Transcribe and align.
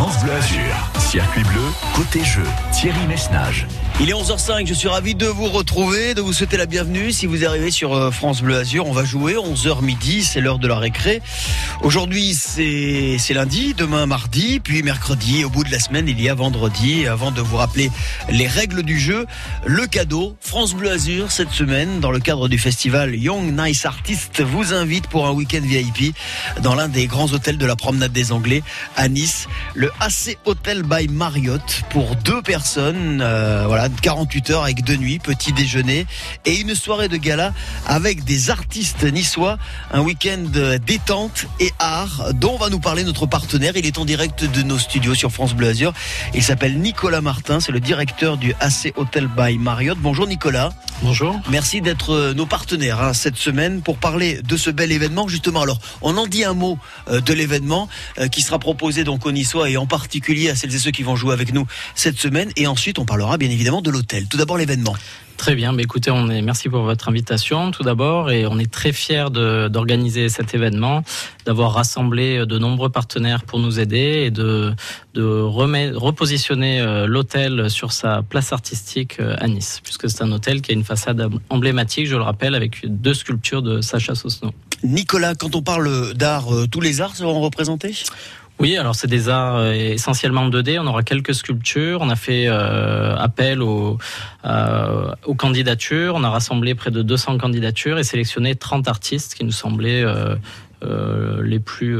France 0.00 0.24
Bleu. 0.24 0.89
Circuit 1.10 1.42
bleu, 1.42 1.60
côté 1.96 2.24
jeu, 2.24 2.44
Thierry 2.72 3.04
Messnage. 3.08 3.66
Il 3.98 4.08
est 4.08 4.12
11h05, 4.12 4.64
je 4.64 4.72
suis 4.72 4.86
ravi 4.86 5.16
de 5.16 5.26
vous 5.26 5.48
retrouver, 5.48 6.14
de 6.14 6.20
vous 6.20 6.32
souhaiter 6.32 6.56
la 6.56 6.66
bienvenue. 6.66 7.10
Si 7.10 7.26
vous 7.26 7.44
arrivez 7.44 7.72
sur 7.72 7.94
euh, 7.94 8.12
France 8.12 8.42
Bleu 8.42 8.56
Azur, 8.56 8.86
on 8.86 8.92
va 8.92 9.04
jouer 9.04 9.34
11h 9.34 9.82
midi, 9.82 10.22
c'est 10.22 10.40
l'heure 10.40 10.60
de 10.60 10.68
la 10.68 10.78
récré. 10.78 11.20
Aujourd'hui, 11.82 12.32
c'est 12.32 13.34
lundi, 13.34 13.74
demain 13.74 14.06
mardi, 14.06 14.60
puis 14.60 14.84
mercredi. 14.84 15.44
Au 15.44 15.50
bout 15.50 15.64
de 15.64 15.70
la 15.72 15.80
semaine, 15.80 16.08
il 16.08 16.20
y 16.20 16.28
a 16.28 16.34
vendredi. 16.34 17.06
Avant 17.06 17.32
de 17.32 17.42
vous 17.42 17.56
rappeler 17.56 17.90
les 18.30 18.46
règles 18.46 18.84
du 18.84 18.98
jeu, 18.98 19.26
le 19.66 19.86
cadeau, 19.86 20.36
France 20.40 20.74
Bleu 20.74 20.92
Azur, 20.92 21.32
cette 21.32 21.50
semaine, 21.50 21.98
dans 21.98 22.12
le 22.12 22.20
cadre 22.20 22.48
du 22.48 22.58
festival 22.58 23.16
Young 23.16 23.52
Nice 23.58 23.84
Artist, 23.84 24.40
vous 24.40 24.72
invite 24.72 25.08
pour 25.08 25.26
un 25.26 25.32
week-end 25.32 25.62
VIP 25.62 26.14
dans 26.62 26.76
l'un 26.76 26.88
des 26.88 27.06
grands 27.06 27.32
hôtels 27.32 27.58
de 27.58 27.66
la 27.66 27.76
promenade 27.76 28.12
des 28.12 28.30
Anglais 28.30 28.62
à 28.96 29.08
Nice, 29.08 29.48
le 29.74 29.90
AC 30.00 30.38
Hotel 30.46 30.84
by 30.84 30.99
Marriott, 31.08 31.82
pour 31.90 32.16
deux 32.16 32.42
personnes. 32.42 33.20
Euh, 33.22 33.64
voilà 33.66 33.88
48 33.88 34.50
heures 34.50 34.62
avec 34.64 34.84
deux 34.84 34.96
nuits, 34.96 35.18
petit 35.18 35.52
déjeuner 35.52 36.06
et 36.44 36.60
une 36.60 36.74
soirée 36.74 37.08
de 37.08 37.16
gala 37.16 37.52
avec 37.86 38.24
des 38.24 38.50
artistes 38.50 39.04
niçois. 39.04 39.58
Un 39.92 40.00
week-end 40.00 40.44
détente 40.86 41.46
et 41.58 41.70
art 41.78 42.32
dont 42.34 42.56
va 42.56 42.68
nous 42.68 42.80
parler 42.80 43.04
notre 43.04 43.26
partenaire. 43.26 43.72
Il 43.76 43.86
est 43.86 43.98
en 43.98 44.04
direct 44.04 44.44
de 44.44 44.62
nos 44.62 44.78
studios 44.78 45.14
sur 45.14 45.30
France 45.30 45.54
Bleu 45.54 45.68
Azur. 45.68 45.92
Il 46.34 46.42
s'appelle 46.42 46.78
Nicolas 46.78 47.20
Martin, 47.20 47.60
c'est 47.60 47.72
le 47.72 47.80
directeur 47.80 48.36
du 48.36 48.54
AC 48.60 48.92
Hotel 48.96 49.28
by 49.28 49.58
Marriott. 49.58 49.98
Bonjour 49.98 50.26
Nicolas. 50.26 50.70
Bonjour. 51.02 51.40
Merci 51.50 51.80
d'être 51.80 52.10
euh, 52.10 52.34
nos 52.34 52.44
partenaires 52.44 53.00
hein, 53.00 53.14
cette 53.14 53.36
semaine 53.36 53.80
pour 53.80 53.96
parler 53.96 54.42
de 54.42 54.56
ce 54.56 54.68
bel 54.68 54.92
événement. 54.92 55.28
Justement, 55.28 55.62
alors 55.62 55.78
on 56.02 56.16
en 56.18 56.26
dit 56.26 56.44
un 56.44 56.52
mot 56.52 56.78
euh, 57.08 57.20
de 57.20 57.32
l'événement 57.32 57.88
euh, 58.18 58.28
qui 58.28 58.42
sera 58.42 58.58
proposé 58.58 59.02
donc 59.02 59.24
aux 59.24 59.32
Niçois 59.32 59.70
et 59.70 59.76
en 59.78 59.86
particulier 59.86 60.50
à 60.50 60.56
celles 60.56 60.74
et 60.74 60.78
ceux 60.78 60.89
qui 60.92 61.02
vont 61.02 61.16
jouer 61.16 61.32
avec 61.32 61.52
nous 61.52 61.66
cette 61.94 62.18
semaine. 62.18 62.50
Et 62.56 62.66
ensuite, 62.66 62.98
on 62.98 63.04
parlera 63.04 63.38
bien 63.38 63.50
évidemment 63.50 63.82
de 63.82 63.90
l'hôtel. 63.90 64.26
Tout 64.28 64.36
d'abord 64.36 64.58
l'événement. 64.58 64.94
Très 65.40 65.54
bien, 65.54 65.72
mais 65.72 65.84
écoutez, 65.84 66.10
on 66.10 66.28
est 66.28 66.42
merci 66.42 66.68
pour 66.68 66.82
votre 66.82 67.08
invitation 67.08 67.70
tout 67.70 67.82
d'abord 67.82 68.30
et 68.30 68.46
on 68.46 68.58
est 68.58 68.70
très 68.70 68.92
fiers 68.92 69.30
d'organiser 69.30 70.28
cet 70.28 70.54
événement, 70.54 71.02
d'avoir 71.46 71.72
rassemblé 71.72 72.44
de 72.44 72.58
nombreux 72.58 72.90
partenaires 72.90 73.44
pour 73.44 73.58
nous 73.58 73.80
aider 73.80 74.24
et 74.26 74.30
de, 74.30 74.74
de 75.14 75.22
remettre, 75.22 75.98
repositionner 75.98 76.82
euh, 76.82 77.06
l'hôtel 77.06 77.70
sur 77.70 77.92
sa 77.92 78.20
place 78.20 78.52
artistique 78.52 79.18
euh, 79.18 79.34
à 79.38 79.48
Nice, 79.48 79.80
puisque 79.82 80.10
c'est 80.10 80.22
un 80.22 80.30
hôtel 80.30 80.60
qui 80.60 80.72
a 80.72 80.74
une 80.74 80.84
façade 80.84 81.26
emblématique, 81.48 82.06
je 82.06 82.16
le 82.16 82.22
rappelle, 82.22 82.54
avec 82.54 82.86
deux 82.86 83.14
sculptures 83.14 83.62
de 83.62 83.80
Sacha 83.80 84.14
Sosno. 84.14 84.52
Nicolas, 84.82 85.34
quand 85.34 85.54
on 85.56 85.62
parle 85.62 86.14
d'art, 86.14 86.54
euh, 86.54 86.66
tous 86.66 86.80
les 86.82 87.00
arts 87.00 87.16
seront 87.16 87.40
représentés? 87.40 87.94
Oui, 88.60 88.76
alors 88.76 88.94
c'est 88.94 89.06
des 89.06 89.30
arts 89.30 89.56
euh, 89.56 89.72
essentiellement 89.72 90.46
2D. 90.48 90.78
On 90.78 90.86
aura 90.86 91.02
quelques 91.02 91.34
sculptures. 91.34 92.00
On 92.02 92.10
a 92.10 92.16
fait 92.16 92.44
euh, 92.46 93.16
appel 93.16 93.62
aux, 93.62 93.96
euh, 94.44 95.14
aux 95.24 95.34
candidatures. 95.34 96.14
On 96.14 96.24
a 96.24 96.30
rassemblé 96.30 96.74
près 96.74 96.90
de 96.90 97.00
200 97.00 97.38
candidatures 97.38 97.98
et 97.98 98.04
sélectionné 98.04 98.54
30 98.54 98.86
artistes 98.86 99.34
qui 99.34 99.44
nous 99.44 99.50
semblaient 99.50 100.04
les 100.82 101.60
plus 101.60 101.98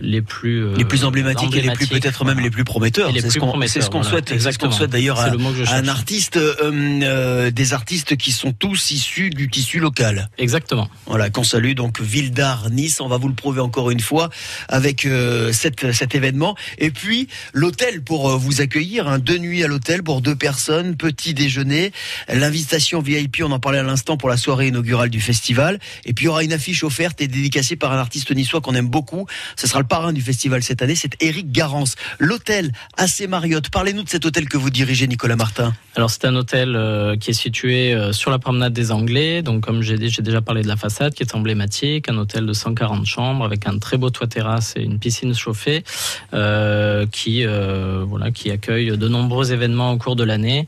les 0.00 0.22
plus 0.22 0.64
euh, 0.64 0.76
les 0.76 0.84
plus 0.84 1.04
emblématiques, 1.04 1.54
et 1.54 1.60
les 1.60 1.70
plus 1.70 1.86
peut-être 1.86 2.24
même 2.24 2.40
les 2.40 2.50
plus 2.50 2.64
prometteurs. 2.64 3.12
C'est 3.14 3.30
ce 3.30 3.38
qu'on 3.38 4.02
souhaite, 4.02 4.28
c'est 4.38 4.52
ce 4.52 4.58
qu'on 4.58 4.70
souhaite 4.70 4.90
d'ailleurs 4.90 5.20
à, 5.20 5.30
un 5.74 5.88
artiste, 5.88 6.36
euh, 6.36 6.54
euh, 6.62 7.50
des 7.50 7.72
artistes 7.72 8.16
qui 8.16 8.32
sont 8.32 8.52
tous 8.52 8.90
issus 8.90 9.30
du 9.30 9.48
tissu 9.48 9.78
local. 9.78 10.28
Exactement. 10.38 10.88
Voilà, 11.06 11.30
qu'on 11.30 11.44
salue 11.44 11.74
donc 11.74 12.00
Ville 12.00 12.32
d'Art 12.32 12.70
Nice. 12.70 13.00
On 13.00 13.08
va 13.08 13.18
vous 13.18 13.28
le 13.28 13.34
prouver 13.34 13.60
encore 13.60 13.90
une 13.90 14.00
fois 14.00 14.30
avec 14.68 15.06
cette, 15.52 15.92
cet 15.92 16.14
événement. 16.14 16.56
Et 16.78 16.90
puis 16.90 17.28
l'hôtel 17.52 18.02
pour 18.02 18.36
vous 18.38 18.60
accueillir, 18.60 19.08
hein, 19.08 19.18
deux 19.18 19.38
nuits 19.38 19.62
à 19.62 19.68
l'hôtel 19.68 20.02
pour 20.02 20.20
deux 20.20 20.36
personnes, 20.36 20.96
petit 20.96 21.34
déjeuner, 21.34 21.92
l'invitation 22.28 23.00
VIP, 23.00 23.42
on 23.44 23.52
en 23.52 23.60
parlait 23.60 23.78
à 23.78 23.82
l'instant 23.82 24.16
pour 24.16 24.28
la 24.28 24.36
soirée 24.36 24.68
inaugurale 24.68 25.10
du 25.10 25.20
festival. 25.20 25.78
Et 26.04 26.12
puis 26.12 26.24
il 26.24 26.26
y 26.26 26.30
aura 26.30 26.42
une 26.42 26.52
affiche 26.52 26.82
offerte 26.84 27.20
et 27.20 27.28
dédicacée 27.28 27.76
par 27.76 27.92
un 27.92 27.98
artiste 27.98 28.34
niçois 28.34 28.60
qu'on 28.60 28.74
aime 28.74 28.88
beaucoup. 28.88 29.26
Ce 29.56 29.66
sera 29.66 29.83
le 29.84 29.88
parrain 29.88 30.14
du 30.14 30.22
festival 30.22 30.62
cette 30.62 30.80
année, 30.80 30.94
c'est 30.94 31.22
Eric 31.22 31.52
Garance. 31.52 31.96
L'hôtel 32.18 32.72
AC 32.96 33.28
Marriott. 33.28 33.68
Parlez-nous 33.68 34.04
de 34.04 34.08
cet 34.08 34.24
hôtel 34.24 34.48
que 34.48 34.56
vous 34.56 34.70
dirigez, 34.70 35.06
Nicolas 35.06 35.36
Martin. 35.36 35.74
Alors 35.94 36.08
c'est 36.08 36.24
un 36.24 36.34
hôtel 36.36 36.74
euh, 36.74 37.16
qui 37.16 37.30
est 37.30 37.34
situé 37.34 37.92
euh, 37.92 38.12
sur 38.12 38.30
la 38.30 38.38
promenade 38.38 38.72
des 38.72 38.92
Anglais. 38.92 39.42
Donc 39.42 39.60
comme 39.62 39.82
j'ai 39.82 39.98
déjà 39.98 40.40
parlé 40.40 40.62
de 40.62 40.68
la 40.68 40.76
façade, 40.76 41.12
qui 41.12 41.22
est 41.22 41.34
emblématique, 41.34 42.08
un 42.08 42.16
hôtel 42.16 42.46
de 42.46 42.52
140 42.54 43.04
chambres 43.04 43.44
avec 43.44 43.66
un 43.66 43.78
très 43.78 43.98
beau 43.98 44.08
toit 44.08 44.26
terrasse 44.26 44.72
et 44.76 44.82
une 44.82 44.98
piscine 44.98 45.34
chauffée, 45.34 45.84
euh, 46.32 47.04
qui 47.06 47.44
voilà, 47.44 48.30
qui 48.30 48.50
accueille 48.50 48.96
de 48.96 49.08
nombreux 49.08 49.52
événements 49.52 49.92
au 49.92 49.98
cours 49.98 50.16
de 50.16 50.24
l'année. 50.24 50.66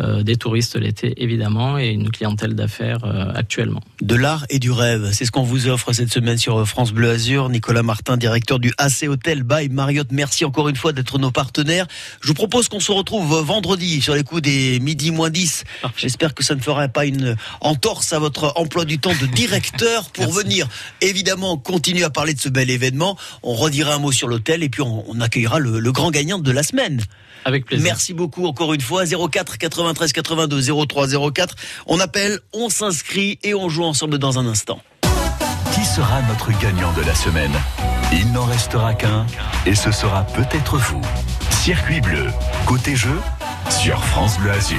Euh, 0.00 0.22
des 0.22 0.36
touristes 0.36 0.76
l'été 0.76 1.14
évidemment 1.16 1.76
et 1.76 1.88
une 1.88 2.10
clientèle 2.10 2.54
d'affaires 2.54 3.04
euh, 3.04 3.32
actuellement. 3.34 3.80
De 4.00 4.14
l'art 4.14 4.46
et 4.48 4.60
du 4.60 4.70
rêve, 4.70 5.10
c'est 5.12 5.24
ce 5.24 5.32
qu'on 5.32 5.42
vous 5.42 5.66
offre 5.66 5.92
cette 5.92 6.12
semaine 6.12 6.38
sur 6.38 6.68
France 6.68 6.92
Bleu 6.92 7.10
Azur. 7.10 7.48
Nicolas 7.48 7.82
Martin, 7.82 8.16
directeur 8.16 8.60
du 8.60 8.72
AC 8.78 9.08
Hotel 9.08 9.42
by 9.42 9.68
Marriott, 9.70 10.06
merci 10.12 10.44
encore 10.44 10.68
une 10.68 10.76
fois 10.76 10.92
d'être 10.92 11.18
nos 11.18 11.32
partenaires. 11.32 11.88
Je 12.20 12.28
vous 12.28 12.34
propose 12.34 12.68
qu'on 12.68 12.78
se 12.78 12.92
retrouve 12.92 13.40
vendredi 13.40 14.00
sur 14.00 14.14
les 14.14 14.22
coups 14.22 14.42
des 14.42 14.78
midi 14.78 15.10
moins 15.10 15.30
10. 15.30 15.64
J'espère 15.96 16.32
que 16.32 16.44
ça 16.44 16.54
ne 16.54 16.60
fera 16.60 16.86
pas 16.86 17.04
une 17.04 17.34
entorse 17.60 18.12
à 18.12 18.20
votre 18.20 18.52
emploi 18.54 18.84
du 18.84 19.00
temps 19.00 19.14
de 19.20 19.26
directeur 19.26 20.10
pour 20.10 20.30
venir 20.30 20.68
évidemment 21.00 21.56
continuer 21.56 22.04
à 22.04 22.10
parler 22.10 22.34
de 22.34 22.40
ce 22.40 22.50
bel 22.50 22.70
événement. 22.70 23.16
On 23.42 23.54
redira 23.54 23.94
un 23.94 23.98
mot 23.98 24.12
sur 24.12 24.28
l'hôtel 24.28 24.62
et 24.62 24.68
puis 24.68 24.82
on, 24.82 25.20
accueillera 25.20 25.58
le, 25.58 25.80
le 25.80 25.92
grand 25.92 26.12
gagnant 26.12 26.38
de 26.38 26.52
la 26.52 26.62
semaine. 26.62 27.02
Avec 27.48 27.64
plaisir. 27.64 27.84
Merci 27.84 28.12
beaucoup 28.12 28.46
encore 28.46 28.74
une 28.74 28.82
fois. 28.82 29.04
04 29.06 29.56
93 29.56 30.12
82 30.12 30.86
03 30.86 31.32
04. 31.32 31.56
On 31.86 31.98
appelle, 31.98 32.40
on 32.52 32.68
s'inscrit 32.68 33.38
et 33.42 33.54
on 33.54 33.70
joue 33.70 33.84
ensemble 33.84 34.18
dans 34.18 34.38
un 34.38 34.46
instant. 34.46 34.82
Qui 35.74 35.82
sera 35.82 36.20
notre 36.28 36.50
gagnant 36.60 36.92
de 36.92 37.00
la 37.00 37.14
semaine? 37.14 37.52
Il 38.12 38.32
n'en 38.32 38.44
restera 38.44 38.92
qu'un 38.92 39.24
et 39.64 39.74
ce 39.74 39.90
sera 39.92 40.26
peut-être 40.26 40.76
vous. 40.76 41.00
Circuit 41.50 42.02
bleu, 42.02 42.26
côté 42.66 42.94
jeu, 42.94 43.18
sur 43.70 44.04
France 44.04 44.38
Bleu 44.38 44.50
Azur. 44.50 44.76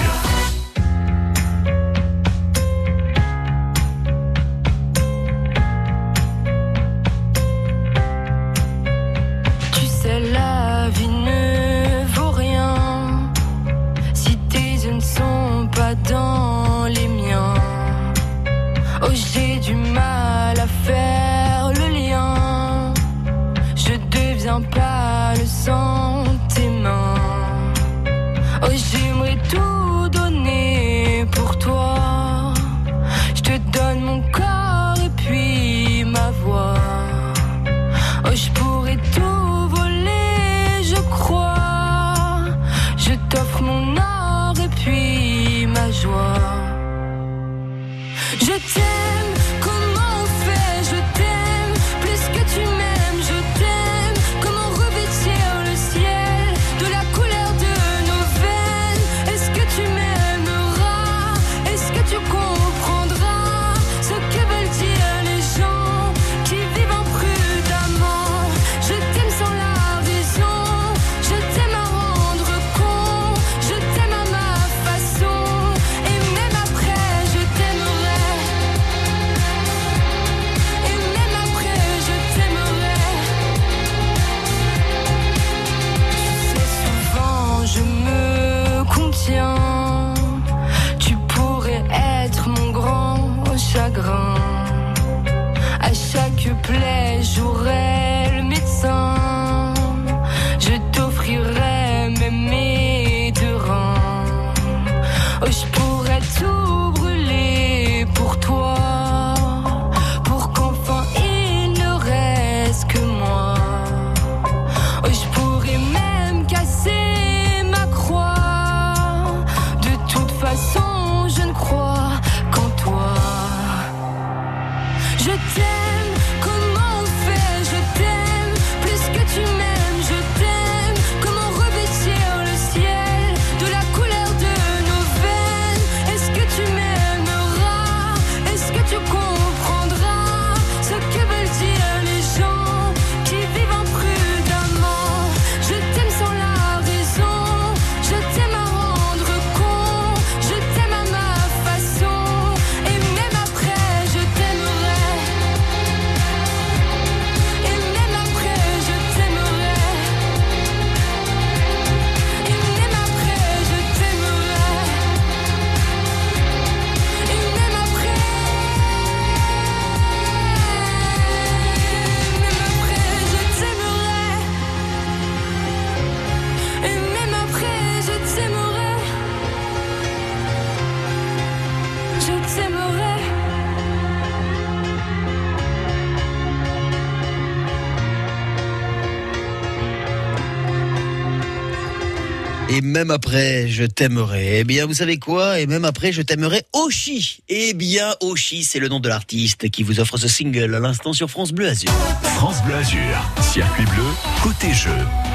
Même 193.00 193.12
après, 193.12 193.70
je 193.70 193.86
t'aimerai. 193.86 194.60
Eh 194.60 194.64
bien, 194.66 194.86
vous 194.86 194.94
savez 194.94 195.20
quoi? 195.20 195.62
Et 195.62 195.68
même 195.68 195.86
après, 195.86 196.12
je 196.12 196.22
t'aimerai 196.22 196.64
Oshi. 196.74 197.40
Eh 197.48 197.74
bien, 197.74 198.14
Oshi, 198.20 198.66
c'est 198.66 198.80
le 198.80 198.90
nom 198.90 199.00
de 199.00 199.08
l'artiste 199.08 199.70
qui 199.70 199.84
vous 199.84 200.02
offre 200.02 200.18
ce 200.18 200.28
single 200.28 200.76
à 200.76 200.82
l'instant 200.82 201.14
sur 201.14 201.30
France 201.30 201.54
Bleu 201.54 201.70
Azur. 201.70 201.94
France 202.36 202.62
Bleu 202.66 202.76
Azur, 202.76 203.00
circuit 203.42 203.86
bleu, 203.86 204.04
côté 204.44 204.74
jeu. 204.74 204.90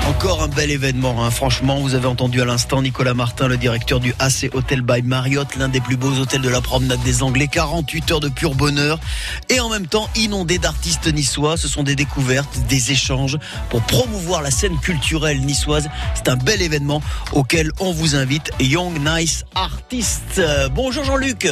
Encore 0.06 0.42
un 0.42 0.48
bel 0.48 0.70
événement, 0.70 1.24
hein. 1.24 1.30
franchement. 1.30 1.80
Vous 1.80 1.94
avez 1.94 2.06
entendu 2.06 2.42
à 2.42 2.44
l'instant 2.44 2.82
Nicolas 2.82 3.14
Martin, 3.14 3.48
le 3.48 3.56
directeur 3.56 4.00
du 4.00 4.14
AC 4.18 4.50
Hotel 4.52 4.82
by 4.82 5.00
Marriott, 5.00 5.56
l'un 5.56 5.68
des 5.68 5.80
plus 5.80 5.96
beaux 5.96 6.12
hôtels 6.12 6.42
de 6.42 6.50
la 6.50 6.60
promenade 6.60 7.02
des 7.02 7.22
Anglais. 7.22 7.48
48 7.50 8.12
heures 8.12 8.20
de 8.20 8.28
pur 8.28 8.54
bonheur 8.54 9.00
et 9.48 9.60
en 9.60 9.70
même 9.70 9.86
temps 9.86 10.10
inondé 10.16 10.58
d'artistes 10.58 11.10
niçois. 11.10 11.56
Ce 11.56 11.68
sont 11.68 11.82
des 11.82 11.96
découvertes, 11.96 12.58
des 12.68 12.92
échanges 12.92 13.38
pour 13.70 13.80
promouvoir 13.80 14.42
la 14.42 14.50
scène 14.50 14.78
culturelle 14.78 15.40
niçoise. 15.40 15.88
C'est 16.14 16.28
un 16.28 16.36
bel 16.36 16.60
événement 16.60 17.00
auquel 17.32 17.53
on 17.80 17.92
vous 17.92 18.16
invite. 18.16 18.50
Young 18.60 18.98
Nice 18.98 19.44
Artist. 19.54 20.40
Bonjour 20.72 21.04
Jean-Luc. 21.04 21.48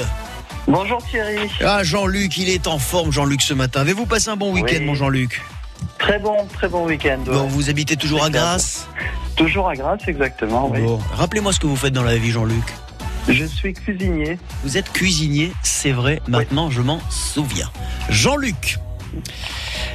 Bonjour 0.67 0.99
Thierry. 1.09 1.49
Ah 1.65 1.83
Jean-Luc, 1.85 2.37
il 2.39 2.49
est 2.49 2.67
en 2.67 2.79
forme 2.79 3.13
Jean-Luc 3.13 3.43
ce 3.43 3.55
matin. 3.55 3.81
Avez-vous 3.83 4.07
passé 4.07 4.31
un 4.31 4.37
bon 4.37 4.53
week-end 4.53 4.79
Oui. 4.81 4.85
mon 4.85 4.95
Jean-Luc? 4.95 5.43
Très 5.99 6.19
bon, 6.19 6.37
très 6.53 6.69
bon 6.69 6.87
week-end. 6.87 7.19
ouais. 7.27 7.33
Bon, 7.35 7.47
vous 7.47 7.71
habitez 7.71 7.97
toujours 7.97 8.25
à 8.25 8.31
Grasse? 8.31 8.89
Toujours 9.37 9.69
à 9.69 9.75
Grasse, 9.75 10.01
exactement. 10.09 10.71
oui. 10.73 10.81
Bon, 10.83 11.01
Rappelez-moi 11.15 11.53
ce 11.53 11.61
que 11.61 11.67
vous 11.67 11.77
faites 11.77 11.93
dans 11.93 12.03
la 12.05 12.17
vie 12.17 12.31
Jean-Luc. 12.33 12.65
Je 13.29 13.45
suis 13.45 13.73
cuisinier. 13.73 14.39
Vous 14.65 14.77
êtes 14.77 14.93
cuisinier, 14.93 15.53
c'est 15.63 15.93
vrai, 15.93 16.21
maintenant 16.27 16.71
je 16.71 16.81
m'en 16.81 16.99
souviens. 17.11 17.71
Jean-Luc. 18.09 18.79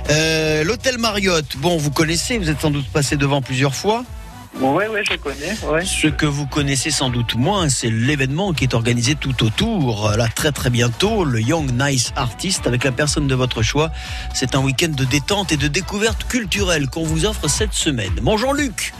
Euh, 0.09 0.63
L'hôtel 0.63 0.97
Marriott, 0.99 1.57
bon, 1.57 1.75
vous 1.77 1.91
connaissez, 1.91 2.37
vous 2.37 2.49
êtes 2.49 2.61
sans 2.61 2.71
doute 2.71 2.87
passé 2.87 3.17
devant 3.17 3.41
plusieurs 3.41 3.75
fois. 3.75 4.05
Oui, 4.59 4.85
oui, 4.91 5.01
je 5.07 5.15
connais. 5.17 5.85
Ce 5.85 6.07
que 6.07 6.25
vous 6.25 6.47
connaissez 6.47 6.89
sans 6.89 7.09
doute 7.09 7.35
moins, 7.35 7.69
c'est 7.69 7.91
l'événement 7.91 8.53
qui 8.53 8.63
est 8.63 8.73
organisé 8.73 9.13
tout 9.15 9.43
autour, 9.43 10.11
là 10.17 10.27
très 10.33 10.51
très 10.51 10.71
bientôt, 10.71 11.23
le 11.23 11.39
Young 11.41 11.71
Nice 11.71 12.11
Artist 12.15 12.65
avec 12.65 12.83
la 12.83 12.91
personne 12.91 13.27
de 13.27 13.35
votre 13.35 13.61
choix. 13.61 13.91
C'est 14.33 14.55
un 14.55 14.59
week-end 14.59 14.89
de 14.89 15.05
détente 15.05 15.51
et 15.51 15.57
de 15.57 15.67
découverte 15.67 16.27
culturelle 16.27 16.89
qu'on 16.89 17.03
vous 17.03 17.25
offre 17.25 17.47
cette 17.47 17.73
semaine. 17.73 18.13
Bon 18.23 18.37
Jean-Luc, 18.37 18.93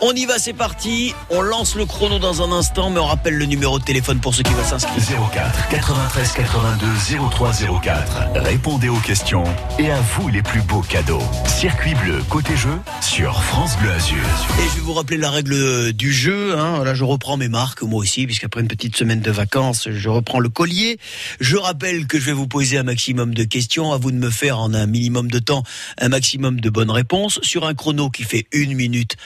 on 0.00 0.12
y 0.12 0.24
va, 0.24 0.38
c'est 0.38 0.52
parti. 0.52 1.14
On 1.30 1.42
lance 1.42 1.74
le 1.74 1.84
chrono 1.86 2.18
dans 2.18 2.42
un 2.42 2.52
instant, 2.52 2.90
mais 2.90 3.00
on 3.00 3.06
rappelle 3.06 3.34
le 3.34 3.46
numéro 3.46 3.78
de 3.78 3.84
téléphone 3.84 4.18
pour 4.18 4.34
ceux 4.34 4.42
qui 4.42 4.52
veulent 4.52 4.64
s'inscrire. 4.64 4.94
04 5.32 5.68
93 5.68 6.32
82 6.32 6.86
03 7.30 7.52
04. 7.82 8.02
Répondez 8.36 8.88
aux 8.88 8.98
questions 8.98 9.44
et 9.78 9.90
à 9.90 10.00
vous 10.00 10.28
les 10.28 10.42
plus 10.42 10.62
beaux 10.62 10.82
cadeaux. 10.82 11.22
Circuit 11.46 11.94
bleu, 11.94 12.22
côté 12.28 12.56
jeu, 12.56 12.78
sur 13.00 13.42
France 13.42 13.76
Bleu 13.78 13.90
Azur. 13.90 14.16
Et 14.58 14.68
je 14.70 14.76
vais 14.76 14.80
vous 14.80 14.94
rappeler 14.94 15.16
la 15.16 15.30
règle 15.30 15.92
du 15.92 16.12
jeu. 16.12 16.58
Hein. 16.58 16.82
Là, 16.84 16.94
je 16.94 17.04
reprends 17.04 17.36
mes 17.36 17.48
marques, 17.48 17.82
moi 17.82 18.00
aussi, 18.00 18.26
puisqu'après 18.26 18.60
une 18.60 18.68
petite 18.68 18.96
semaine 18.96 19.20
de 19.20 19.30
vacances, 19.30 19.88
je 19.90 20.08
reprends 20.08 20.40
le 20.40 20.48
collier. 20.48 20.98
Je 21.40 21.56
rappelle 21.56 22.06
que 22.06 22.18
je 22.18 22.26
vais 22.26 22.32
vous 22.32 22.48
poser 22.48 22.78
un 22.78 22.84
maximum 22.84 23.34
de 23.34 23.44
questions. 23.44 23.92
À 23.92 23.98
vous 23.98 24.10
de 24.10 24.16
me 24.16 24.30
faire 24.30 24.58
en 24.58 24.74
un 24.74 24.86
minimum 24.86 25.30
de 25.30 25.38
temps 25.38 25.62
un 25.98 26.08
maximum 26.08 26.60
de 26.60 26.70
bonnes 26.70 26.90
réponses 26.90 27.40
sur 27.42 27.66
un 27.66 27.74
chrono 27.74 28.10
qui 28.10 28.24
fait 28.24 28.46
une 28.52 28.74
minute. 28.74 29.16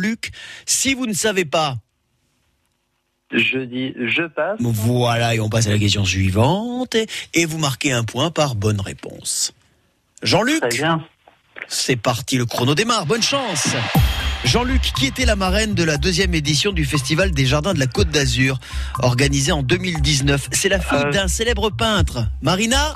Jean-Luc, 0.00 0.30
si 0.66 0.94
vous 0.94 1.06
ne 1.06 1.12
savez 1.12 1.44
pas, 1.44 1.76
Je 3.32 3.58
dis, 3.60 3.92
je 3.96 4.26
passe. 4.26 4.56
voilà, 4.60 5.34
et 5.34 5.40
on 5.40 5.48
passe 5.48 5.66
à 5.66 5.70
la 5.70 5.78
question 5.78 6.04
suivante. 6.04 6.94
Et, 6.94 7.06
et 7.34 7.44
vous 7.46 7.58
marquez 7.58 7.92
un 7.92 8.02
point 8.04 8.30
par 8.30 8.54
bonne 8.54 8.80
réponse. 8.80 9.52
Jean-Luc 10.22 10.60
Très 10.60 10.70
bien. 10.70 11.04
C'est 11.68 11.96
parti, 11.96 12.36
le 12.38 12.46
chrono 12.46 12.74
démarre. 12.74 13.06
Bonne 13.06 13.22
chance. 13.22 13.68
Jean-Luc, 14.44 14.80
qui 14.96 15.06
était 15.06 15.26
la 15.26 15.36
marraine 15.36 15.74
de 15.74 15.84
la 15.84 15.98
deuxième 15.98 16.34
édition 16.34 16.72
du 16.72 16.84
Festival 16.86 17.30
des 17.32 17.44
Jardins 17.46 17.74
de 17.74 17.78
la 17.78 17.86
Côte 17.86 18.08
d'Azur, 18.08 18.58
organisé 19.00 19.52
en 19.52 19.62
2019 19.62 20.48
C'est 20.52 20.70
la 20.70 20.80
fille 20.80 20.98
Euh. 21.04 21.12
d'un 21.12 21.28
célèbre 21.28 21.68
peintre. 21.70 22.26
Marina, 22.40 22.94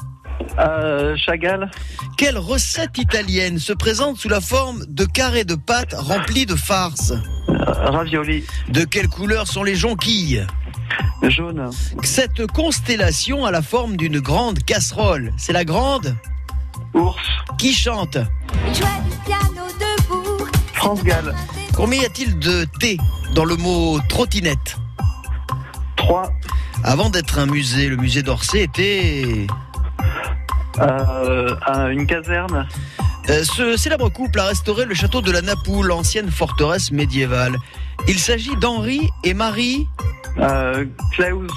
Euh, 0.59 1.17
Chagall, 1.17 1.71
quelle 2.17 2.39
recette 2.39 2.99
italienne 2.99 3.59
se 3.59 3.73
présente 3.73 4.19
sous 4.19 4.29
la 4.29 4.41
forme 4.41 4.85
de 4.89 5.05
carrés 5.05 5.45
de 5.45 5.55
pâte 5.55 5.95
remplis 5.97 6.47
de 6.47 6.55
farce? 6.55 7.13
Euh, 7.49 7.55
Ravioli, 7.91 8.45
De 8.69 8.85
quelle 8.85 9.09
couleur 9.09 9.47
sont 9.47 9.65
les 9.65 9.75
jonquilles? 9.75 10.47
Jaune, 11.23 11.71
Cette 12.03 12.47
constellation 12.49 13.45
a 13.45 13.51
la 13.51 13.63
forme 13.63 13.97
d'une 13.97 14.21
grande 14.21 14.63
casserole. 14.65 15.33
C'est 15.39 15.53
la 15.53 15.65
grande 15.65 16.15
ours, 16.95 17.17
qui 17.59 17.73
chante? 17.75 18.19
Il 18.69 18.75
jouait 18.75 18.87
du 19.11 19.17
piano 19.25 19.67
debout. 19.81 20.47
France 20.75 21.03
Gall, 21.03 21.35
Combien 21.75 22.03
y 22.03 22.05
a-t-il 22.05 22.39
de 22.39 22.67
T 22.79 22.99
dans 23.35 23.45
le 23.45 23.57
mot 23.57 23.99
trottinette? 24.09 24.77
3, 25.97 26.31
Avant 26.85 27.09
d'être 27.11 27.39
un 27.39 27.47
musée, 27.47 27.89
le 27.89 27.97
musée 27.97 28.23
d'Orsay 28.23 28.63
était... 28.63 29.47
euh, 30.81 31.55
un- 31.67 31.89
une 31.89 32.07
caserne, 32.07 32.67
Euh, 33.31 33.43
ce 33.43 33.77
célèbre 33.79 34.11
couple 34.11 34.39
a 34.39 34.45
restauré 34.49 34.85
le 34.85 34.95
château 34.95 35.23
de 35.23 35.33
la 35.33 35.41
Napoule, 35.41 35.91
ancienne 35.93 36.31
forteresse 36.31 36.91
médiévale. 36.91 37.57
Il 38.07 38.19
s'agit 38.19 38.55
d'Henri 38.57 39.09
et 39.25 39.33
Marie. 39.33 39.87
euh, 40.39 40.85
Klaus, 41.13 41.51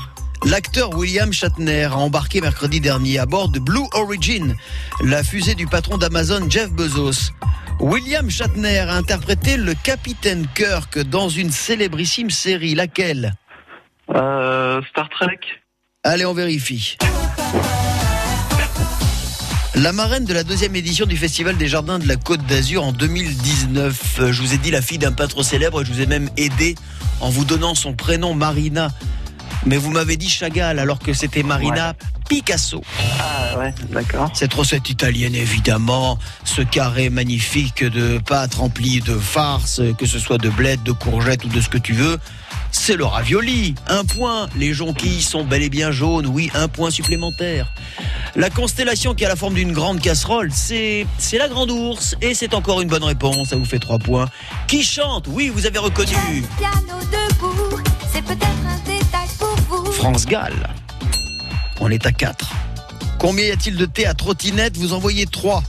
L'acteur 0.46 0.96
William 0.96 1.34
Shatner 1.34 1.86
a 1.86 1.98
embarqué 1.98 2.40
mercredi 2.40 2.80
dernier 2.80 3.18
à 3.20 3.26
bord 3.26 3.50
de 3.50 3.60
Blue 3.60 3.88
Origin, 3.94 4.56
la 5.04 5.24
fusée 5.24 5.56
du 5.56 5.68
patron 5.68 5.98
d'Amazon 5.98 6.48
Jeff 6.50 6.70
Bezos. 6.72 7.32
William 7.82 8.30
Shatner 8.30 8.80
a 8.88 8.94
interprété 8.94 9.58
le 9.58 9.74
capitaine 9.84 10.48
Kirk 10.56 11.00
dans 11.00 11.28
une 11.28 11.52
célébrissime 11.52 12.30
série, 12.30 12.76
laquelle? 12.76 13.34
Star 14.10 15.10
Trek, 15.20 15.40
Allez, 16.04 16.26
on 16.26 16.34
vérifie. 16.34 16.98
La 19.78 19.94
marraine 19.94 20.26
de 20.26 20.34
la 20.34 20.44
deuxième 20.44 20.76
édition 20.76 21.06
du 21.06 21.18
Festival 21.18 21.56
des 21.56 21.68
Jardins 21.68 22.00
de 22.00 22.08
la 22.08 22.16
Côte 22.16 22.44
d'Azur 22.48 22.84
en 22.84 22.92
2019. 22.92 24.18
Euh, 24.20 24.32
Je 24.32 24.42
vous 24.42 24.54
ai 24.54 24.58
dit 24.58 24.72
la 24.72 24.82
fille 24.82 24.98
d'un 24.98 25.12
peintre 25.12 25.44
célèbre 25.44 25.82
et 25.82 25.86
je 25.86 25.94
vous 25.94 26.02
ai 26.02 26.08
même 26.08 26.30
aidé 26.36 26.74
en 27.20 27.30
vous 27.30 27.46
donnant 27.46 27.76
son 27.76 27.94
prénom 27.94 28.34
Marina. 28.34 28.90
Mais 29.66 29.78
vous 29.78 29.92
m'avez 29.92 30.18
dit 30.18 30.30
Chagall 30.30 30.80
alors 30.80 30.98
que 30.98 31.14
c'était 31.14 31.44
Marina 31.44 31.94
Picasso. 32.28 32.82
ah 33.20 33.60
ouais, 33.60 33.74
d'accord. 33.92 34.32
Cette 34.34 34.54
recette 34.54 34.90
italienne, 34.90 35.36
évidemment, 35.36 36.18
ce 36.44 36.62
carré 36.62 37.10
magnifique 37.10 37.84
de 37.84 38.18
pâte 38.18 38.56
remplie 38.56 39.02
de 39.02 39.16
farce, 39.16 39.82
que 39.98 40.06
ce 40.06 40.18
soit 40.18 40.38
de 40.38 40.50
bled, 40.50 40.82
de 40.84 40.92
courgettes 40.92 41.46
ou 41.46 41.50
de 41.50 41.62
ce 41.62 41.70
que 41.70 41.78
tu 41.78 41.94
veux, 41.94 42.18
c'est 42.78 42.96
le 42.96 43.06
ravioli. 43.06 43.76
Un 43.88 44.06
point. 44.06 44.48
Les 44.56 44.74
jonquilles 44.74 45.22
sont 45.22 45.44
bel 45.44 45.62
et 45.64 45.70
bien 45.70 45.92
jaunes. 45.92 46.28
Oui, 46.28 46.50
un 46.54 46.68
point 46.68 46.92
supplémentaire. 46.92 47.72
La 48.36 48.50
constellation 48.50 49.14
qui 49.16 49.26
a 49.26 49.30
la 49.30 49.36
forme 49.36 49.56
d'une 49.56 49.74
grande 49.74 50.00
casserole, 50.00 50.52
c'est 50.54 51.08
c'est 51.18 51.38
la 51.38 51.48
grande 51.48 51.72
ours. 51.72 52.16
Et 52.22 52.34
c'est 52.34 52.54
encore 52.54 52.82
une 52.82 52.88
bonne 52.88 53.04
réponse. 53.04 53.50
Ça 53.50 53.56
vous 53.56 53.66
fait 53.66 53.80
trois 53.80 54.00
points. 54.00 54.28
Qui 54.68 54.84
chante? 54.84 55.26
Oui, 55.28 55.50
vous 55.54 55.66
avez 55.66 55.80
reconnu. 55.80 56.14
Piano 56.58 57.00
debout. 57.12 57.82
C'est 58.14 58.24
peut-être 58.24 58.46
un 58.46 58.78
détail 58.86 59.28
pour 59.40 59.56
vous. 59.70 59.92
France 59.92 60.26
Gall. 60.26 60.54
On 61.80 61.90
est 61.90 62.06
à 62.06 62.12
4. 62.12 62.50
Combien 63.20 63.46
y 63.46 63.52
a-t-il 63.52 63.76
de 63.76 63.86
thé 63.86 64.06
à 64.06 64.14
trottinette? 64.14 64.78
Vous 64.78 64.94
envoyez 64.94 65.26
3. 65.26 65.64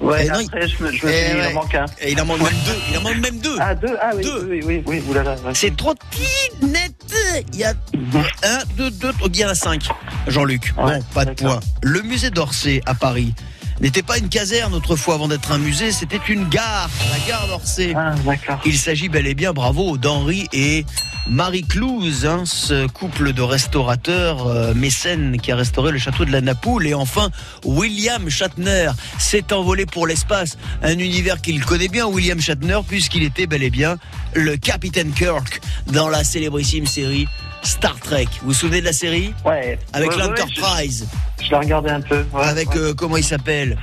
Ouais, 0.00 0.24
Eh 0.24 0.28
non, 0.28 0.38
après, 0.46 0.68
je 0.68 0.82
me, 0.82 0.92
je 0.92 1.06
me 1.06 1.10
eh 1.12 1.14
suis 1.16 1.34
dit, 1.34 1.38
il 1.40 1.46
en 1.46 1.52
manque 1.52 1.74
un. 1.74 1.84
Et 2.00 2.12
il 2.12 2.20
en 2.20 2.24
manque 2.26 2.40
même 2.40 2.54
deux. 2.64 2.76
Il 2.90 2.98
en 2.98 3.02
manque 3.02 3.16
même 3.18 3.38
deux. 3.40 3.56
Ah, 3.58 3.74
deux 3.74 3.96
Ah 4.00 4.10
oui, 4.14 4.22
Deux. 4.22 4.46
oui, 4.48 4.60
oui, 4.64 4.82
oui, 4.86 5.02
ouais. 5.14 5.50
C'est 5.54 5.76
trottinette. 5.76 7.14
Il 7.52 7.58
y 7.58 7.64
a 7.64 7.70
un, 7.70 8.58
deux, 8.76 8.90
deux, 8.90 9.12
oh, 9.22 9.28
il 9.32 9.36
y 9.40 9.44
en 9.44 9.48
a 9.48 9.54
cinq. 9.54 9.88
Jean-Luc. 10.26 10.74
Bon, 10.74 11.02
pas 11.14 11.24
de 11.24 11.32
point. 11.32 11.60
Le 11.82 12.02
musée 12.02 12.30
d'Orsay 12.30 12.80
à 12.86 12.94
Paris 12.94 13.34
n'était 13.80 14.02
pas 14.02 14.18
une 14.18 14.28
caserne 14.28 14.74
autrefois 14.74 15.14
avant 15.14 15.28
d'être 15.28 15.52
un 15.52 15.58
musée, 15.58 15.92
c'était 15.92 16.20
une 16.28 16.48
gare, 16.48 16.90
la 17.12 17.28
gare 17.28 17.46
d'Orsay. 17.46 17.92
Ah, 17.96 18.14
d'accord. 18.24 18.60
Il 18.64 18.76
s'agit 18.76 19.08
bel 19.08 19.26
et 19.26 19.34
bien, 19.34 19.52
bravo, 19.52 19.96
d'Henri 19.98 20.48
et 20.52 20.84
Marie 21.28 21.62
Clouse, 21.62 22.24
hein, 22.24 22.44
ce 22.46 22.86
couple 22.86 23.32
de 23.34 23.42
restaurateurs 23.42 24.46
euh, 24.46 24.72
mécènes 24.74 25.38
qui 25.40 25.52
a 25.52 25.56
restauré 25.56 25.92
le 25.92 25.98
château 25.98 26.24
de 26.24 26.32
la 26.32 26.40
Napoule. 26.40 26.86
Et 26.86 26.94
enfin, 26.94 27.28
William 27.64 28.30
Shatner 28.30 28.90
s'est 29.18 29.52
envolé 29.52 29.84
pour 29.84 30.06
l'espace, 30.06 30.56
un 30.82 30.98
univers 30.98 31.40
qu'il 31.42 31.62
connaît 31.64 31.88
bien, 31.88 32.06
William 32.06 32.40
Shatner, 32.40 32.78
puisqu'il 32.86 33.22
était 33.24 33.46
bel 33.46 33.62
et 33.62 33.68
bien 33.70 33.98
le 34.34 34.56
capitaine 34.56 35.12
Kirk 35.12 35.60
dans 35.92 36.08
la 36.08 36.24
célébrissime 36.24 36.86
série 36.86 37.28
Star 37.62 37.98
Trek. 38.00 38.28
Vous 38.40 38.48
vous 38.48 38.54
souvenez 38.54 38.80
de 38.80 38.86
la 38.86 38.92
série 38.94 39.34
Ouais. 39.44 39.78
Avec 39.92 40.10
Ouais, 40.10 40.16
ouais, 40.16 40.22
l'Enterprise, 40.28 41.06
Je, 41.40 41.44
je 41.44 41.50
l'ai 41.50 41.56
regardé 41.56 41.90
un 41.90 42.00
peu. 42.00 42.24
ouais, 42.32 42.44
avec 42.44 42.74
euh, 42.74 42.94
comment 42.94 43.18
il 43.18 43.24
s'appelle 43.24 43.76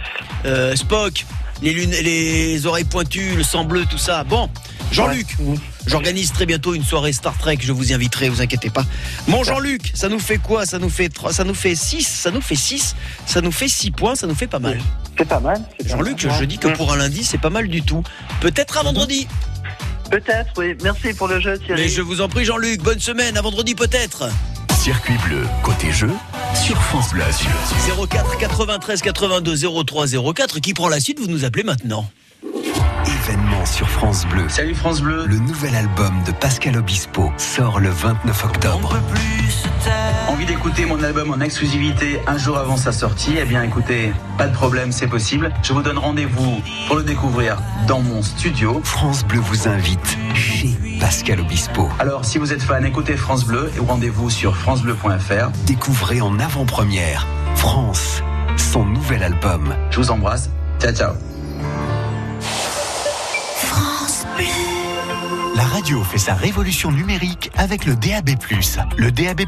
Euh, 0.46 0.76
Spock, 0.76 1.26
les, 1.62 1.74
lunes, 1.74 1.92
les 1.92 2.66
oreilles 2.66 2.86
pointues, 2.86 3.36
le 3.36 3.44
sang 3.44 3.66
bleu, 3.66 3.86
tout 3.90 3.98
ça. 4.00 4.24
Bon, 4.24 4.50
Jean-Luc. 4.92 5.28
J'organise 5.88 6.32
très 6.32 6.46
bientôt 6.46 6.74
une 6.74 6.84
soirée 6.84 7.14
Star 7.14 7.38
Trek, 7.38 7.58
je 7.62 7.72
vous 7.72 7.92
y 7.92 7.94
inviterai, 7.94 8.30
vous 8.30 8.42
inquiétez 8.42 8.70
pas. 8.70 8.86
Mon 9.28 9.44
Jean-Luc, 9.44 9.92
ça 9.94 10.10
nous 10.10 10.20
fait 10.20 10.38
quoi? 10.38 10.66
Ça 10.66 10.80
nous 10.80 10.90
fait 10.90 11.10
3, 11.10 11.34
ça 11.34 11.44
nous 11.44 11.54
fait 11.54 11.76
6, 11.76 12.06
ça 12.06 12.32
nous 12.32 12.42
fait 12.42 12.56
6, 12.56 12.96
ça 13.26 13.42
nous 13.42 13.52
fait 13.52 13.68
6 13.68 13.92
points, 13.92 14.16
ça 14.16 14.28
nous 14.28 14.36
fait 14.36 14.48
pas 14.48 14.60
mal. 14.60 14.80
C'est 15.18 15.28
pas 15.28 15.40
mal. 15.40 15.62
Jean-Luc, 15.86 16.28
je 16.40 16.44
dis 16.46 16.58
que 16.58 16.68
pour 16.70 16.92
un 16.92 16.98
lundi, 16.98 17.24
c'est 17.24 17.38
pas 17.38 17.50
mal 17.50 17.68
du 17.68 17.82
tout. 17.82 18.04
Peut-être 18.42 18.78
à 18.78 18.84
vendredi. 18.84 19.28
Peut-être, 20.10 20.52
oui. 20.58 20.76
Merci 20.84 21.14
pour 21.14 21.28
le 21.28 21.40
jeu, 21.40 21.58
Thierry. 21.58 21.84
Mais 21.84 21.90
je 21.90 22.02
vous 22.02 22.22
en 22.22 22.30
prie, 22.30 22.46
Jean-Luc. 22.46 22.82
Bonne 22.82 23.00
semaine. 23.00 23.38
À 23.38 23.42
vendredi 23.42 23.76
peut-être. 23.76 24.30
Circuit 24.80 25.18
bleu, 25.26 25.44
côté 25.64 25.92
jeu, 25.92 26.12
sur 26.54 26.80
France 26.84 27.12
Bleu 27.12 27.24
Azur. 27.24 28.08
04 28.08 28.38
93 28.38 29.02
82 29.02 29.84
03 29.84 30.06
04. 30.34 30.60
Qui 30.60 30.74
prend 30.74 30.90
la 30.90 31.00
suite 31.00 31.20
Vous 31.20 31.28
nous 31.28 31.44
appelez 31.44 31.64
maintenant. 31.64 32.08
Événement 33.28 33.66
sur 33.66 33.90
France 33.90 34.24
Bleu. 34.28 34.48
Salut 34.50 34.76
France 34.76 35.02
Bleu. 35.02 35.26
Le 35.26 35.40
nouvel 35.40 35.76
album 35.76 36.14
de 36.28 36.32
Pascal 36.32 36.78
Obispo 36.78 37.32
sort 37.38 37.80
le 37.80 37.90
29 37.90 38.46
octobre. 38.46 39.00
Envie 40.28 40.46
d'écouter 40.46 40.86
mon 40.86 41.02
album 41.02 41.32
en 41.32 41.40
exclusivité 41.40 42.20
un 42.28 42.38
jour 42.38 42.58
avant 42.58 42.78
sa 42.78 42.92
sortie? 42.92 43.34
Eh 43.42 43.46
bien 43.46 43.64
écoutez, 43.64 44.14
pas 44.38 44.46
de 44.46 44.54
problème, 44.54 44.92
c'est 44.92 45.08
possible. 45.08 45.52
Je 45.64 45.74
vous 45.74 45.82
donne 45.82 45.98
rendez-vous 45.98 46.62
pour 46.86 46.98
le 46.98 47.04
découvrir 47.04 47.58
dans 47.88 48.00
mon 48.00 48.22
studio. 48.22 48.80
France 48.84 49.26
Bleu 49.26 49.40
vous 49.40 49.68
invite 49.68 50.18
chez 50.36 50.78
Pascal 51.00 51.40
Obispo. 51.40 51.90
Alors 51.98 52.26
si 52.26 52.38
vous 52.38 52.54
êtes 52.54 52.62
fan, 52.62 52.86
écoutez 52.86 53.18
France 53.18 53.46
Bleu 53.46 53.72
et 53.76 53.80
rendez-vous 53.80 54.30
sur 54.30 54.56
francebleu.fr. 54.56 55.50
Découvrez 55.66 56.22
en 56.22 56.38
avant-première 56.38 57.26
France, 57.56 58.22
son 58.58 58.86
nouvel 58.86 59.24
album. 59.24 59.74
Je 59.90 59.98
vous 59.98 60.12
embrasse. 60.12 60.52
Ciao 60.80 60.94
ciao. 60.94 61.14
La 65.56 65.64
radio 65.64 66.04
fait 66.04 66.18
sa 66.18 66.34
révolution 66.34 66.92
numérique 66.92 67.50
avec 67.56 67.86
le 67.86 67.96
DAB+. 67.96 68.32
Le 68.98 69.12
DAB+, 69.12 69.44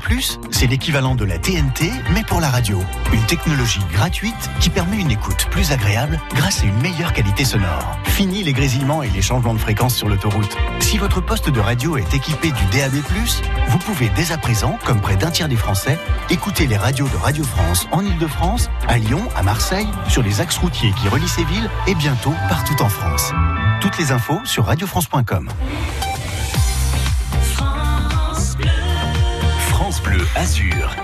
c'est 0.52 0.68
l'équivalent 0.68 1.16
de 1.16 1.26
la 1.26 1.38
TNT, 1.38 1.92
mais 2.14 2.24
pour 2.24 2.40
la 2.40 2.50
radio. 2.50 2.82
Une 3.12 3.26
technologie 3.26 3.82
gratuite 3.92 4.50
qui 4.62 4.70
permet 4.70 5.00
une 5.00 5.12
écoute 5.12 5.48
plus 5.52 5.74
agréable 5.74 6.20
grâce 6.36 6.64
à 6.64 6.68
une 6.68 6.82
meilleure 6.82 7.12
qualité 7.12 7.44
sonore. 7.44 8.00
Fini 8.06 8.44
les 8.44 8.54
grésillements 8.54 9.04
et 9.04 9.10
les 9.10 9.22
changements 9.22 9.54
de 9.54 9.60
fréquence 9.60 9.96
sur 9.96 10.08
l'autoroute. 10.08 10.56
Si 10.80 10.98
votre 10.98 11.20
poste 11.20 11.50
de 11.50 11.60
radio 11.60 11.98
est 11.98 12.14
équipé 12.14 12.52
du 12.52 12.78
DAB+, 12.78 12.96
vous 13.68 13.80
pouvez 13.80 14.10
dès 14.16 14.32
à 14.32 14.38
présent, 14.38 14.80
comme 14.86 15.02
près 15.02 15.18
d'un 15.18 15.32
tiers 15.32 15.50
des 15.50 15.58
Français, 15.58 16.00
écouter 16.30 16.68
les 16.68 16.78
radios 16.78 17.10
de 17.10 17.18
Radio 17.18 17.44
France 17.44 17.88
en 17.92 18.06
Ile-de-France, 18.06 18.70
à 18.88 18.98
Lyon, 18.98 19.28
à 19.36 19.44
Marseille, 19.44 19.88
sur 20.08 20.24
les 20.24 20.40
axes 20.40 20.58
routiers 20.58 20.94
qui 21.02 21.10
relient 21.10 21.28
ces 21.28 21.44
villes 21.44 21.70
et 21.88 21.96
bientôt 21.96 22.34
partout 22.48 22.82
en 22.82 22.90
France. 22.90 23.34
Toutes 23.82 23.98
les 23.98 24.12
infos 24.12 24.40
sur 24.44 24.66
radiofrance.com. 24.66 25.50
France 29.70 30.02
Bleu 30.02 30.26
Azur. 30.36 30.96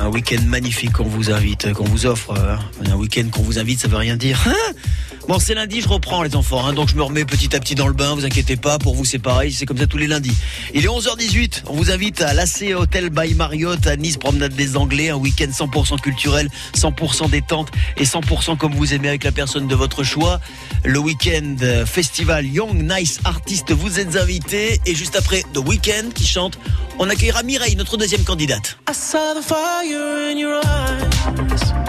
Un 0.00 0.08
week-end 0.08 0.42
magnifique 0.46 0.92
qu'on 0.92 1.04
vous 1.04 1.30
invite, 1.30 1.72
qu'on 1.74 1.84
vous 1.84 2.06
offre. 2.06 2.34
hein. 2.36 2.58
Un 2.90 2.96
week-end 2.96 3.28
qu'on 3.30 3.42
vous 3.42 3.58
invite, 3.58 3.80
ça 3.80 3.88
veut 3.88 3.96
rien 3.96 4.16
dire. 4.16 4.40
Hein 4.46 4.72
bon, 5.28 5.38
c'est 5.38 5.54
lundi, 5.54 5.80
je 5.80 5.88
reprends 5.88 6.22
les 6.22 6.34
enfants. 6.36 6.66
hein. 6.66 6.72
donc 6.72 6.88
je 6.88 6.94
me 6.96 7.02
remets 7.02 7.24
petit 7.24 7.54
à 7.54 7.60
petit 7.60 7.74
dans 7.74 7.86
le 7.86 7.92
bain. 7.94 8.14
Vous 8.14 8.24
inquiétez 8.24 8.56
pas, 8.56 8.78
pour 8.78 8.94
vous 8.94 9.04
c'est 9.04 9.18
pareil, 9.18 9.52
c'est 9.52 9.66
comme 9.66 9.78
ça 9.78 9.86
tous 9.86 9.98
les 9.98 10.06
lundis. 10.06 10.36
Il 10.74 10.84
est 10.84 10.88
11h18. 10.88 11.62
On 11.68 11.74
vous 11.74 11.90
invite 11.90 12.20
à 12.22 12.34
l'AC 12.34 12.64
Hotel 12.76 13.10
by 13.10 13.34
Marriott 13.34 13.86
à 13.86 13.96
Nice, 13.96 14.16
promenade 14.16 14.54
des 14.54 14.76
Anglais. 14.76 15.10
Un 15.10 15.16
week-end 15.16 15.50
100% 15.50 16.00
culturel, 16.00 16.48
100% 16.76 17.30
détente 17.30 17.68
et 17.96 18.04
100% 18.04 18.56
comme 18.56 18.74
vous 18.74 18.94
aimez 18.94 19.08
avec 19.08 19.24
la 19.24 19.32
personne 19.32 19.66
de 19.68 19.74
votre 19.74 20.02
choix. 20.04 20.40
Le 20.84 20.98
week-end 20.98 21.56
euh, 21.62 21.86
festival 21.86 22.46
Young 22.46 22.74
Nice 22.74 23.20
Artist, 23.24 23.72
vous 23.72 23.98
êtes 24.00 24.16
invités. 24.16 24.80
Et 24.86 24.94
juste 24.94 25.16
après 25.16 25.42
The 25.54 25.58
Weekend 25.58 26.12
qui 26.12 26.26
chante, 26.26 26.58
on 26.98 27.08
accueillera 27.08 27.42
Mireille, 27.42 27.76
notre 27.76 27.96
deuxième 27.96 28.24
candidate. 28.24 28.76
I 28.90 28.94
saw 28.94 29.34
the 29.34 29.42
fire 29.44 30.30
in 30.30 30.36
your 30.38 30.60
eyes. 30.64 31.81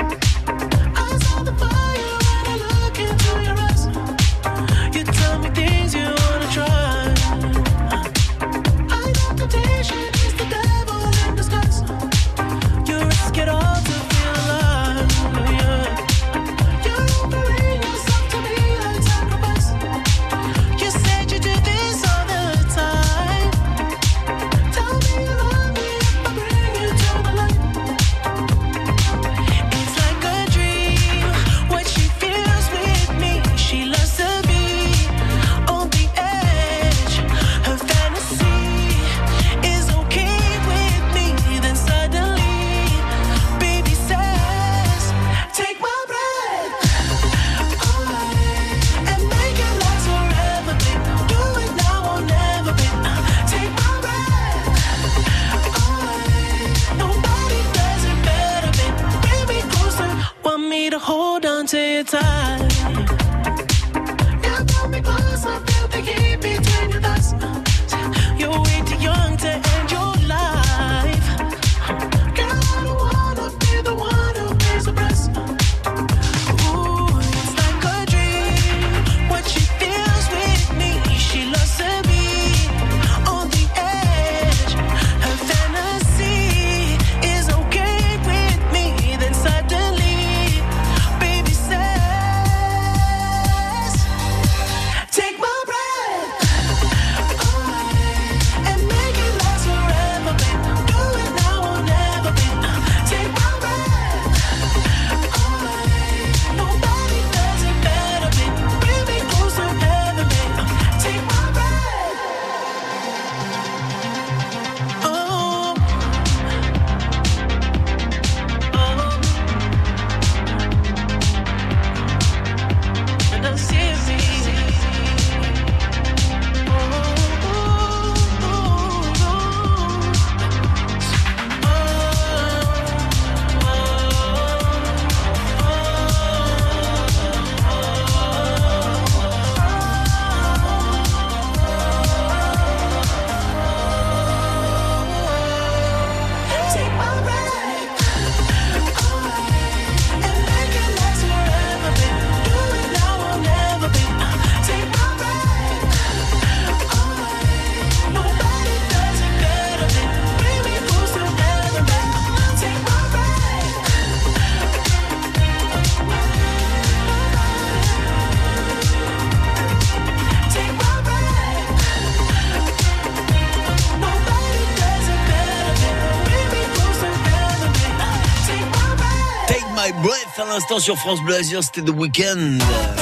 L'instant 180.53 180.79
sur 180.79 180.97
France 180.97 181.19
Bleu 181.23 181.35
Azur, 181.35 181.63
c'était 181.63 181.81
The 181.81 181.89
Weeknd. 181.89 182.59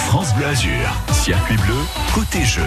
France 0.08 0.34
Bleu. 0.36 0.46
Circuit 1.12 1.58
bleu, 1.58 1.76
côté 2.14 2.44
jeu. 2.46 2.62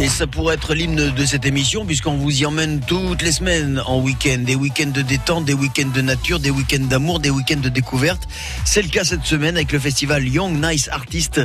Et 0.00 0.08
ça 0.08 0.26
pourrait 0.26 0.54
être 0.54 0.72
l'hymne 0.72 1.10
de 1.10 1.24
cette 1.26 1.44
émission 1.44 1.84
puisqu'on 1.84 2.16
vous 2.16 2.40
y 2.40 2.46
emmène 2.46 2.80
toutes 2.80 3.20
les 3.20 3.32
semaines 3.32 3.82
en 3.84 4.00
week-end. 4.00 4.38
Des 4.38 4.54
week-ends 4.54 4.90
de 4.90 5.02
détente, 5.02 5.44
des 5.44 5.52
week-ends 5.52 5.90
de 5.94 6.00
nature, 6.00 6.40
des 6.40 6.48
week-ends 6.48 6.86
d'amour, 6.88 7.20
des 7.20 7.28
week-ends 7.28 7.60
de 7.60 7.68
découverte. 7.68 8.26
C'est 8.64 8.80
le 8.80 8.88
cas 8.88 9.04
cette 9.04 9.26
semaine 9.26 9.56
avec 9.56 9.72
le 9.72 9.78
festival 9.78 10.26
Young 10.26 10.58
Nice 10.64 10.88
Artists 10.90 11.42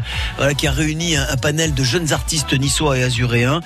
qui 0.58 0.68
a 0.68 0.72
réuni 0.72 1.18
un, 1.18 1.28
un 1.30 1.36
panel 1.36 1.74
de 1.74 1.84
jeunes 1.84 2.14
artistes 2.14 2.58
niçois 2.58 2.98
et 2.98 3.04
azuréens. 3.04 3.60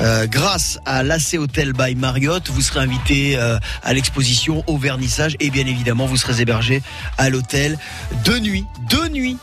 Euh, 0.00 0.26
grâce 0.26 0.80
à 0.86 1.04
l'AC 1.04 1.34
Hotel 1.34 1.72
by 1.72 1.94
Marriott, 1.94 2.50
vous 2.50 2.62
serez 2.62 2.80
invité 2.80 3.36
euh, 3.36 3.60
à 3.84 3.94
l'exposition, 3.94 4.64
au 4.66 4.76
vernissage 4.76 5.36
et 5.38 5.50
bien 5.50 5.66
évidemment 5.66 6.06
vous 6.06 6.16
serez 6.16 6.42
hébergé 6.42 6.82
à 7.16 7.30
l'hôtel 7.30 7.78
deux 8.24 8.40
nuits, 8.40 8.66
deux 8.90 9.08
nuits 9.08 9.36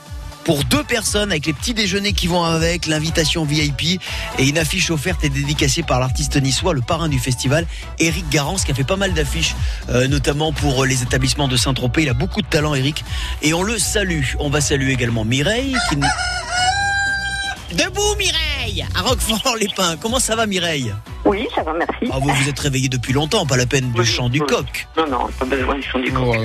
pour 0.46 0.64
deux 0.64 0.84
personnes 0.84 1.32
avec 1.32 1.46
les 1.46 1.54
petits 1.54 1.74
déjeuners 1.74 2.14
qui 2.14 2.28
vont 2.28 2.44
avec, 2.44 2.88
l'invitation 2.88 3.46
VIP 3.46 4.02
et 4.40 4.48
une 4.48 4.58
affiche 4.58 4.90
offerte 4.90 5.24
et 5.24 5.30
dédicacée 5.30 5.84
par 5.84 6.00
l'artiste 6.00 6.42
niçois, 6.42 6.74
le 6.74 6.82
parrain 6.82 7.08
du 7.10 7.20
festival, 7.20 7.68
Eric 8.00 8.28
Garance, 8.30 8.64
qui 8.64 8.72
a 8.72 8.76
fait 8.76 8.84
pas 8.84 8.96
mal 8.96 9.14
d'affiches, 9.14 9.56
euh, 9.90 10.08
notamment 10.08 10.52
pour 10.52 10.86
les 10.86 11.04
établissements 11.04 11.48
de 11.48 11.56
Saint-Tropez. 11.58 12.04
Il 12.04 12.10
a 12.10 12.14
beaucoup 12.14 12.42
de 12.42 12.48
talent, 12.48 12.74
Eric, 12.74 13.04
et 13.42 13.54
on 13.54 13.62
le 13.64 13.78
salue. 13.78 14.24
On 14.40 14.50
va 14.50 14.62
saluer 14.62 14.94
également 14.94 15.24
Mireille. 15.26 15.76
Qui... 15.90 15.98
Debout, 17.76 18.16
Mireille 18.18 18.84
À 18.96 19.02
Roquefort-les-Pins. 19.02 19.98
Comment 20.02 20.20
ça 20.20 20.36
va, 20.36 20.48
Mireille? 20.48 20.92
Oui, 21.26 21.48
ça 21.54 21.62
va, 21.62 21.74
merci. 21.74 22.12
ah, 22.12 22.18
Vous 22.20 22.30
vous 22.34 22.50
êtes 22.50 22.60
réveillée 22.60 22.90
depuis 22.90 23.14
longtemps, 23.14 23.46
pas 23.46 23.58
la 23.58 23.68
peine 23.68 23.92
du 23.92 24.00
Oui, 24.00 24.06
chant 24.08 24.30
du 24.30 24.40
oui. 24.42 24.48
coq. 24.48 24.88
Non, 24.98 25.08
non, 25.08 25.28
pas 25.38 25.46
besoin 25.46 25.76
du 25.76 25.84
son 25.92 26.00
du 26.00 26.12
coq. 26.12 26.36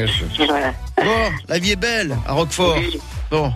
Voilà. 0.47 0.73
Bon, 1.03 1.33
la 1.49 1.59
vie 1.59 1.71
est 1.73 1.77
belle 1.77 2.19
à 2.27 2.35
Roquefort. 2.35 2.77
Oui. 2.79 2.99
Bon, 3.31 3.51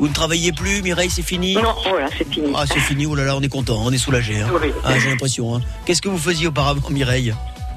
vous 0.00 0.08
ne 0.08 0.12
travaillez 0.12 0.50
plus, 0.52 0.82
Mireille, 0.82 1.10
c'est 1.10 1.22
fini 1.22 1.54
Non, 1.54 1.74
voilà, 1.88 2.08
c'est 2.16 2.28
fini. 2.28 2.48
Ah, 2.56 2.64
c'est 2.66 2.80
fini, 2.80 3.06
oh 3.06 3.14
là 3.14 3.24
là, 3.24 3.36
on 3.36 3.40
est 3.42 3.48
content, 3.48 3.80
on 3.84 3.92
est 3.92 3.98
soulagé. 3.98 4.40
Hein. 4.40 4.48
Oui. 4.60 4.70
Ah, 4.84 4.98
j'ai 4.98 5.10
l'impression. 5.10 5.54
Hein. 5.54 5.60
Qu'est-ce 5.86 6.02
que 6.02 6.08
vous 6.08 6.18
faisiez 6.18 6.46
auparavant, 6.48 6.90
Mireille? 6.90 7.34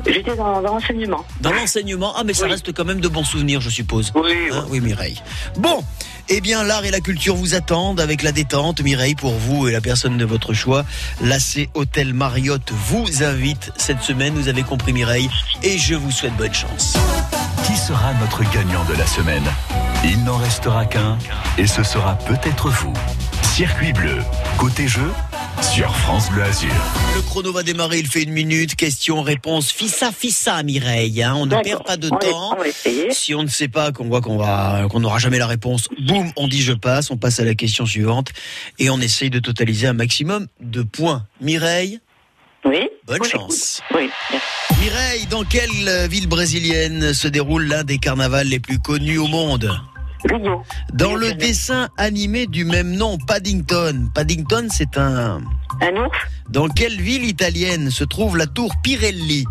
J'étais 0.07 0.35
dans, 0.35 0.61
dans 0.61 0.73
l'enseignement. 0.73 1.23
Dans 1.39 1.51
l'enseignement 1.53 2.13
Ah, 2.17 2.23
mais 2.25 2.33
ça 2.33 2.45
Oui. 2.45 2.51
reste 2.51 2.73
quand 2.73 2.83
même 2.83 2.99
de 2.99 3.07
bons 3.07 3.23
souvenirs, 3.23 3.61
je 3.61 3.69
suppose. 3.69 4.11
Oui, 4.15 4.31
Hein, 4.51 4.65
oui, 4.69 4.81
Mireille. 4.81 5.21
Bon, 5.57 5.83
eh 6.29 6.41
bien, 6.41 6.63
l'art 6.63 6.83
et 6.83 6.91
la 6.91 6.99
culture 6.99 7.35
vous 7.35 7.55
attendent 7.55 7.99
avec 8.01 8.23
la 8.23 8.31
détente. 8.31 8.81
Mireille, 8.81 9.15
pour 9.15 9.33
vous 9.33 9.67
et 9.67 9.71
la 9.71 9.81
personne 9.81 10.17
de 10.17 10.25
votre 10.25 10.53
choix, 10.53 10.83
l'AC 11.21 11.69
Hôtel 11.73 12.13
Marriott 12.13 12.71
vous 12.71 13.23
invite 13.23 13.71
cette 13.77 14.01
semaine. 14.01 14.33
Vous 14.33 14.47
avez 14.49 14.63
compris, 14.63 14.91
Mireille, 14.93 15.29
et 15.61 15.77
je 15.77 15.95
vous 15.95 16.11
souhaite 16.11 16.35
bonne 16.35 16.53
chance. 16.53 16.95
Qui 17.65 17.77
sera 17.77 18.13
notre 18.19 18.43
gagnant 18.51 18.83
de 18.85 18.93
la 18.97 19.05
semaine? 19.07 19.43
Il 20.03 20.23
n'en 20.23 20.37
restera 20.37 20.85
qu'un, 20.85 21.17
et 21.57 21.65
ce 21.67 21.83
sera 21.83 22.17
peut-être 22.19 22.69
vous. 22.69 22.93
Circuit 23.55 23.93
bleu, 23.93 24.17
côté 24.57 24.87
jeu, 24.87 25.11
sur 25.61 25.95
France 25.95 26.29
Bleu 26.31 26.43
Azur. 26.43 26.69
Le 27.15 27.21
chrono 27.21 27.51
va 27.53 27.63
démarrer, 27.63 27.99
il 27.99 28.07
fait 28.07 28.23
une 28.23 28.31
minute. 28.31 28.75
Question, 28.75 29.21
réponse, 29.21 29.71
fissa, 29.71 30.11
fissa, 30.11 30.61
Mireille. 30.63 31.21
hein. 31.23 31.33
On 31.35 31.45
ne 31.45 31.55
perd 31.61 31.85
pas 31.85 31.95
de 31.97 32.09
on 32.11 32.17
temps. 32.17 32.57
On. 32.57 33.11
Si 33.11 33.33
on 33.35 33.43
ne 33.43 33.47
sait 33.47 33.67
pas, 33.67 33.91
qu'on 33.91 34.05
voit 34.05 34.21
qu'on 34.21 34.37
va, 34.37 34.87
qu'on 34.89 34.99
n'aura 34.99 35.19
jamais 35.19 35.37
la 35.37 35.47
réponse, 35.47 35.87
boum, 35.99 36.31
on 36.35 36.47
dit 36.47 36.61
je 36.61 36.73
passe, 36.73 37.11
on 37.11 37.17
passe 37.17 37.39
à 37.39 37.45
la 37.45 37.55
question 37.55 37.85
suivante 37.85 38.29
et 38.79 38.89
on 38.89 38.99
essaye 38.99 39.29
de 39.29 39.39
totaliser 39.39 39.87
un 39.87 39.93
maximum 39.93 40.47
de 40.59 40.81
points. 40.81 41.25
Mireille, 41.39 41.99
Oui. 42.65 42.89
bonne 43.05 43.19
Oui, 43.21 43.29
chance. 43.29 43.81
Oui. 43.95 44.09
Mireille, 44.81 45.27
dans 45.27 45.43
quelle 45.43 46.07
ville 46.09 46.27
brésilienne 46.27 47.13
se 47.13 47.27
déroule 47.27 47.65
l'un 47.67 47.83
des 47.83 47.99
carnavals 47.99 48.47
les 48.47 48.59
plus 48.59 48.79
connus 48.79 49.19
au 49.19 49.27
monde? 49.27 49.71
Rio. 50.25 50.63
Dans 50.93 51.15
le 51.15 51.33
dessin 51.33 51.89
animé 51.97 52.47
du 52.47 52.65
même 52.65 52.91
nom, 52.91 53.17
Paddington. 53.17 54.09
Paddington, 54.13 54.67
c'est 54.69 54.97
un. 54.97 55.41
Un 55.81 55.95
ours. 55.97 56.17
Dans 56.49 56.67
quelle 56.67 56.99
ville 56.99 57.23
italienne 57.25 57.89
se 57.91 58.03
trouve 58.03 58.37
la 58.37 58.47
tour 58.47 58.73
Pirelli? 58.83 59.45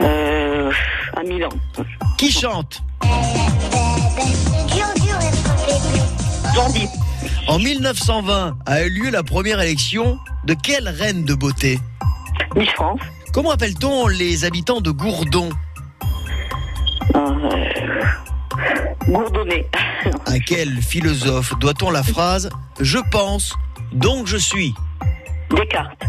Euh, 0.00 0.70
à 1.16 1.22
Milan. 1.22 1.50
Qui 2.18 2.30
chante? 2.30 2.82
En 7.46 7.58
1920 7.58 8.56
a 8.66 8.82
eu 8.82 8.90
lieu 8.90 9.10
la 9.10 9.22
première 9.22 9.60
élection 9.60 10.18
de 10.44 10.54
quelle 10.54 10.88
reine 10.88 11.24
de 11.24 11.34
beauté? 11.34 11.78
Miss 12.56 12.70
France. 12.70 13.00
Comment 13.32 13.50
appelle-t-on 13.50 14.06
les 14.06 14.44
habitants 14.44 14.80
de 14.80 14.90
Gourdon? 14.90 15.50
Euh, 17.14 17.20
Gourdonnet. 19.06 19.66
À 20.26 20.38
quel 20.38 20.80
philosophe 20.82 21.52
doit-on 21.60 21.90
la 21.90 22.02
phrase 22.02 22.50
Je 22.80 22.98
pense, 23.10 23.54
donc 23.92 24.26
je 24.26 24.36
suis 24.36 24.74
Descartes. 25.50 26.02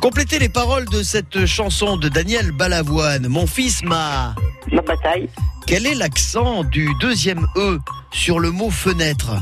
Complétez 0.00 0.38
les 0.38 0.48
paroles 0.48 0.86
de 0.86 1.02
cette 1.02 1.46
chanson 1.46 1.96
de 1.96 2.08
Daniel 2.08 2.52
Balavoine. 2.52 3.28
Mon 3.28 3.46
fils 3.46 3.82
m'a. 3.84 4.34
La 4.72 4.82
bataille. 4.82 5.28
Quel 5.66 5.86
est 5.86 5.94
l'accent 5.94 6.64
du 6.64 6.88
deuxième 7.00 7.46
E 7.56 7.78
sur 8.10 8.40
le 8.40 8.50
mot 8.50 8.70
fenêtre 8.70 9.32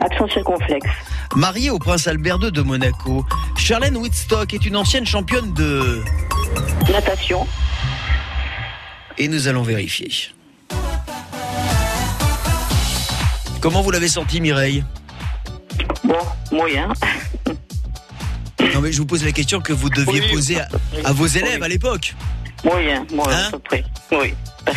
Accent 0.00 0.28
circonflexe. 0.28 0.88
Mariée 1.36 1.70
au 1.70 1.78
prince 1.78 2.08
Albert 2.08 2.38
II 2.42 2.50
de 2.50 2.62
Monaco, 2.62 3.24
Charlène 3.56 3.96
Whitstock 3.96 4.54
est 4.54 4.66
une 4.66 4.76
ancienne 4.76 5.06
championne 5.06 5.52
de... 5.52 6.02
Natation. 6.90 7.46
Et 9.18 9.28
nous 9.28 9.46
allons 9.48 9.62
vérifier. 9.62 10.10
Comment 13.64 13.80
vous 13.80 13.90
l'avez 13.90 14.08
senti 14.08 14.42
Mireille 14.42 14.84
Bon, 16.04 16.18
moyen. 16.52 16.92
Non 18.74 18.82
mais 18.82 18.92
je 18.92 18.98
vous 18.98 19.06
pose 19.06 19.24
la 19.24 19.32
question 19.32 19.62
que 19.62 19.72
vous 19.72 19.88
deviez 19.88 20.20
Oui. 20.20 20.30
poser 20.30 20.60
à, 20.60 20.68
à 21.02 21.12
vos 21.14 21.26
élèves 21.26 21.60
Oui. 21.60 21.64
à 21.64 21.68
l'époque. 21.68 22.14
Moyen, 22.64 23.06
moyen, 23.12 23.36
Hein 23.38 23.44
à 23.48 23.50
peu 23.50 23.58
près. 23.58 23.84
Oui. 24.12 24.34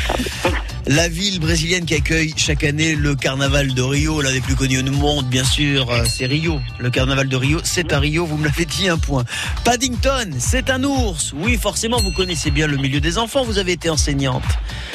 La 0.90 1.10
ville 1.10 1.42
brésilienne 1.42 1.86
qui 1.86 1.96
accueille 1.96 2.34
chaque 2.38 2.64
année 2.64 2.96
le 2.96 3.14
carnaval 3.14 3.74
de 3.74 3.82
Rio, 3.82 4.22
l'un 4.22 4.32
des 4.32 4.40
plus 4.40 4.56
connus 4.56 4.80
au 4.80 4.92
monde, 4.92 5.26
bien 5.26 5.44
sûr, 5.44 5.92
euh, 5.92 6.06
c'est 6.06 6.26
Rio. 6.26 6.62
Le 6.80 6.90
carnaval 6.90 7.28
de 7.28 7.36
Rio, 7.36 7.60
c'est 7.66 7.92
à 7.92 8.00
Rio, 8.00 8.26
vous 8.26 8.38
me 8.38 8.46
l'avez 8.46 8.64
dit, 8.64 8.88
un 8.88 8.98
point. 8.98 9.26
Paddington, 9.66 10.32
c'est 10.40 10.70
un 10.70 10.86
ours. 10.86 11.34
Oui, 11.36 11.58
forcément, 11.58 12.00
vous 12.00 12.14
connaissez 12.14 12.52
bien 12.52 12.68
le 12.68 12.78
milieu 12.78 13.02
des 13.02 13.18
enfants, 13.18 13.44
vous 13.44 13.58
avez 13.58 13.74
été 13.74 13.90
enseignante. 13.90 14.44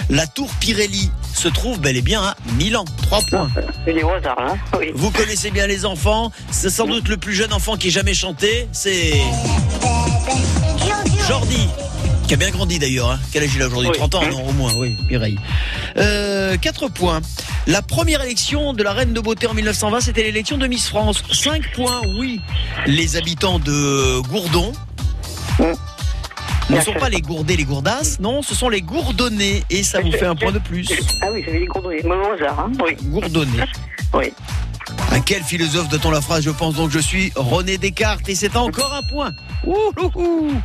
La 0.09 0.27
tour 0.27 0.49
Pirelli 0.61 1.11
se 1.35 1.49
trouve 1.49 1.79
bel 1.79 1.99
et 1.99 2.03
bien 2.03 2.23
à 2.23 2.37
Milan, 2.57 2.87
trois 3.03 3.21
points. 3.21 3.51
C'est 3.85 3.93
des 3.93 4.03
au 4.03 4.11
hasard, 4.13 4.39
hein 4.39 4.57
Oui. 4.79 4.93
Vous 4.95 5.11
connaissez 5.11 5.51
bien 5.51 5.67
les 5.67 5.85
enfants, 5.85 6.33
c'est 6.51 6.71
sans 6.71 6.87
doute 6.87 7.09
le 7.09 7.19
plus 7.19 7.35
jeune 7.35 7.53
enfant 7.53 7.77
qui 7.77 7.89
ait 7.89 7.91
jamais 7.91 8.15
chanté, 8.15 8.67
c'est 8.73 9.21
Jordi. 11.29 11.69
Qui 12.27 12.35
a 12.35 12.37
bien 12.37 12.51
grandi 12.51 12.79
d'ailleurs. 12.79 13.11
Hein. 13.11 13.21
Quel 13.33 13.43
âge 13.43 13.51
il 13.55 13.63
a 13.63 13.67
aujourd'hui 13.67 13.91
Oui. 13.91 13.97
30 13.99 14.15
ans, 14.15 14.23
non, 14.31 14.49
au 14.49 14.53
moins, 14.53 14.73
oui, 14.77 14.97
Mireille. 15.09 15.39
Euh, 15.99 16.57
4 16.57 16.89
points. 16.89 17.21
La 17.67 17.83
première 17.83 18.23
élection 18.23 18.73
de 18.73 18.83
la 18.83 18.93
Reine 18.93 19.13
de 19.13 19.21
Beauté 19.21 19.47
en 19.47 19.55
1920, 19.55 20.01
c'était 20.01 20.23
l'élection 20.23 20.57
de 20.57 20.67
Miss 20.67 20.89
France. 20.89 21.23
5 21.33 21.73
points, 21.75 22.01
oui. 22.19 22.41
Les 22.87 23.17
habitants 23.17 23.59
de 23.59 24.21
Gourdon 24.29 24.73
Mm. 25.59 26.75
ne 26.75 26.81
sont 26.81 26.95
pas 26.95 27.11
les 27.11 27.21
gourdés, 27.21 27.57
les 27.57 27.65
gourdasses, 27.65 28.19
non, 28.21 28.41
ce 28.41 28.55
sont 28.55 28.71
les 28.71 28.81
gourdonnés. 28.81 29.63
Et 29.69 29.83
ça 29.83 30.01
vous 30.01 30.11
fait 30.13 30.25
un 30.25 30.35
point 30.35 30.53
de 30.53 30.59
plus. 30.59 30.89
Ah 31.21 31.27
oui, 31.31 31.43
j'avais 31.45 31.59
des 31.61 31.67
gourdonnets. 31.67 32.01
Mais 32.05 32.11
au 32.15 32.33
hasard, 32.33 32.61
hein 32.61 32.73
Oui. 32.83 32.97
Gourdonnés. 33.05 33.65
Oui. 34.15 34.31
À 35.13 35.21
quel 35.21 35.43
philosophe 35.43 35.91
doit-on 35.91 36.11
la 36.11 36.23
phrase 36.23 36.43
Je 36.43 36.49
pense 36.49 36.75
donc 36.75 36.91
je 36.91 36.99
suis 36.99 37.33
René 37.37 37.77
Descartes 37.77 38.27
et 38.31 38.35
c'est 38.35 38.57
encore 38.57 38.95
un 38.95 39.03
point. 39.11 39.33
Ouh, 39.67 39.77
ouh, 40.01 40.11
ouh. 40.15 40.63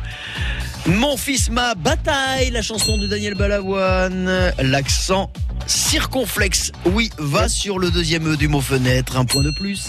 Mon 0.86 1.18
fils 1.18 1.50
ma 1.50 1.74
bataille, 1.74 2.50
la 2.50 2.62
chanson 2.62 2.96
de 2.96 3.06
Daniel 3.06 3.34
Balavoine. 3.34 4.50
L'accent 4.62 5.30
circonflexe, 5.66 6.72
oui, 6.86 7.10
va 7.18 7.50
sur 7.50 7.78
le 7.78 7.90
deuxième 7.90 8.26
E 8.32 8.38
du 8.38 8.48
mot 8.48 8.62
fenêtre, 8.62 9.18
un 9.18 9.26
point 9.26 9.42
de 9.42 9.50
plus. 9.50 9.88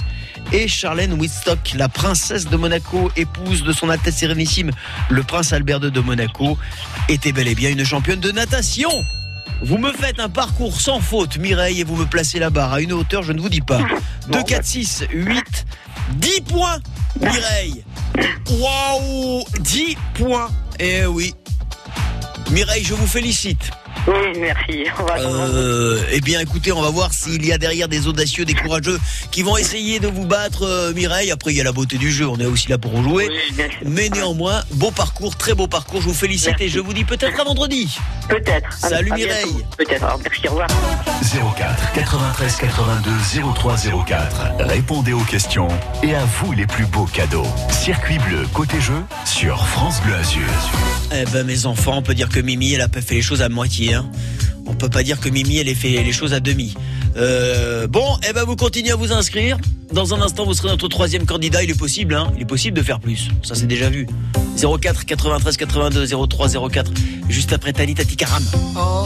Et 0.52 0.68
Charlène 0.68 1.14
Whitstock, 1.14 1.76
la 1.76 1.88
princesse 1.88 2.50
de 2.50 2.58
Monaco, 2.58 3.10
épouse 3.16 3.64
de 3.64 3.72
son 3.72 3.90
Altesse 3.90 4.18
Sérénissime, 4.18 4.72
le 5.10 5.24
prince 5.24 5.54
Albert 5.54 5.82
II 5.82 5.92
de 5.92 6.02
Monaco, 6.02 6.58
était 7.08 7.32
bel 7.32 7.48
et 7.48 7.56
bien 7.56 7.70
une 7.70 7.86
championne 7.86 8.20
de 8.20 8.32
natation. 8.32 8.92
Vous 9.62 9.78
me 9.78 9.92
faites 9.92 10.20
un 10.20 10.30
parcours 10.30 10.80
sans 10.80 11.00
faute, 11.00 11.38
Mireille, 11.38 11.82
et 11.82 11.84
vous 11.84 11.96
me 11.96 12.06
placez 12.06 12.40
la 12.40 12.50
barre 12.50 12.74
à 12.74 12.82
une 12.82 12.94
hauteur, 12.94 13.24
je 13.24 13.34
ne 13.34 13.42
vous 13.42 13.50
dis 13.50 13.62
pas. 13.62 13.82
2, 14.30 14.44
4, 14.44 14.66
6, 14.66 15.04
8, 15.12 15.66
10 16.14 16.42
points, 16.42 16.80
Mireille. 17.20 17.84
Waouh 18.50 19.44
10 19.60 19.98
points. 20.16 20.50
Eh 20.80 21.06
oui. 21.06 21.34
Mireille, 22.52 22.84
je 22.84 22.94
vous 22.94 23.08
félicite. 23.08 23.72
Oui, 24.10 24.40
merci. 24.40 24.86
On 25.00 25.04
va. 25.04 25.20
Euh, 25.20 26.02
eh 26.12 26.20
bien, 26.22 26.40
écoutez, 26.40 26.72
on 26.72 26.82
va 26.82 26.90
voir 26.90 27.14
s'il 27.14 27.46
y 27.46 27.54
a 27.54 27.60
derrière 27.60 27.88
des 27.88 28.08
audacieux, 28.08 28.44
des 28.44 28.56
courageux 28.56 29.00
qui 29.30 29.44
vont 29.44 29.56
essayer 29.56 30.00
de 30.00 30.08
vous 30.08 30.26
battre, 30.26 30.64
euh, 30.64 30.94
Mireille. 30.94 31.30
Après, 31.30 31.52
il 31.52 31.58
y 31.58 31.62
a 31.62 31.64
la 31.64 31.72
beauté 31.72 31.98
du 31.98 32.12
jeu. 32.12 32.28
On 32.28 32.38
est 32.40 32.46
aussi 32.46 32.70
là 32.70 32.80
pour 32.80 33.04
jouer. 33.04 33.30
Oui. 33.30 33.64
Mais 33.86 34.10
néanmoins, 34.10 34.64
beau 34.72 34.90
parcours, 34.90 35.36
très 35.36 35.54
beau 35.54 35.68
parcours. 35.68 36.02
Je 36.02 36.08
vous 36.08 36.14
félicite 36.16 36.50
Merci. 36.50 36.64
et 36.64 36.70
je 36.70 36.80
vous 36.80 36.94
dis 36.94 37.04
peut-être 37.04 37.40
à 37.40 37.44
vendredi. 37.44 38.00
Peut-être. 38.28 38.74
Salut, 38.74 39.12
à. 39.12 39.16
Mireille. 39.16 39.66
Peut-être. 39.78 40.04
Alors, 40.04 40.20
merci, 40.24 40.48
au 40.48 40.52
revoir. 40.52 40.70
04 41.58 41.94
93 41.94 42.56
82 42.56 43.12
03 43.54 43.76
04. 44.08 44.42
Répondez 44.62 45.14
aux 45.14 45.20
questions 45.20 45.68
et 46.02 46.16
à 46.16 46.26
vous 46.26 46.52
les 46.54 46.66
plus 46.66 46.86
beaux 46.86 47.06
cadeaux. 47.06 47.46
Circuit 47.70 48.18
bleu 48.18 48.48
côté 48.54 48.80
jeu 48.82 49.04
sur 49.26 49.68
France 49.68 50.02
Bleu 50.02 50.16
Azur. 50.16 50.42
Eh 51.14 51.26
ben, 51.32 51.46
mes 51.46 51.68
enfants, 51.68 51.98
on 51.98 52.02
peut 52.02 52.16
dire 52.16 52.30
que 52.30 52.40
Mimi, 52.40 52.74
elle 52.74 52.82
a 52.82 52.88
pas 52.88 53.02
fait 53.02 53.16
les 53.16 53.22
choses 53.22 53.42
à 53.42 53.50
moitié. 53.50 53.94
Hein. 53.94 53.99
On 54.66 54.74
peut 54.74 54.90
pas 54.90 55.04
dire 55.04 55.20
que 55.20 55.30
Mimi, 55.30 55.58
elle 55.58 55.68
ait 55.68 55.76
fait 55.76 56.04
les 56.04 56.12
choses 56.12 56.34
à 56.34 56.40
demi. 56.40 56.76
Euh, 57.18 57.88
bon, 57.88 58.18
eh 58.28 58.34
ben, 58.34 58.44
vous 58.44 58.56
continuez 58.56 58.92
à 58.92 58.96
vous 58.96 59.12
inscrire. 59.12 59.58
Dans 59.92 60.14
un 60.14 60.22
instant, 60.22 60.46
vous 60.46 60.54
serez 60.54 60.68
notre 60.68 60.88
troisième 60.88 61.26
candidat. 61.26 61.64
Il 61.64 61.72
est 61.72 61.78
possible, 61.78 62.14
hein. 62.14 62.32
Il 62.36 62.44
est 62.44 62.46
possible 62.46 62.78
de 62.78 62.84
faire 62.84 63.00
plus. 63.00 63.30
Ça, 63.42 63.56
c'est 63.56 63.66
déjà 63.66 63.90
vu. 63.90 64.08
04 64.58 65.06
93 65.06 65.58
82 65.58 66.28
03 66.28 66.70
04. 66.70 66.92
Juste 67.28 67.54
après 67.54 67.74
Tani 67.74 67.96
Tati 67.96 68.16
Karam. 68.16 68.44
All 68.76 69.06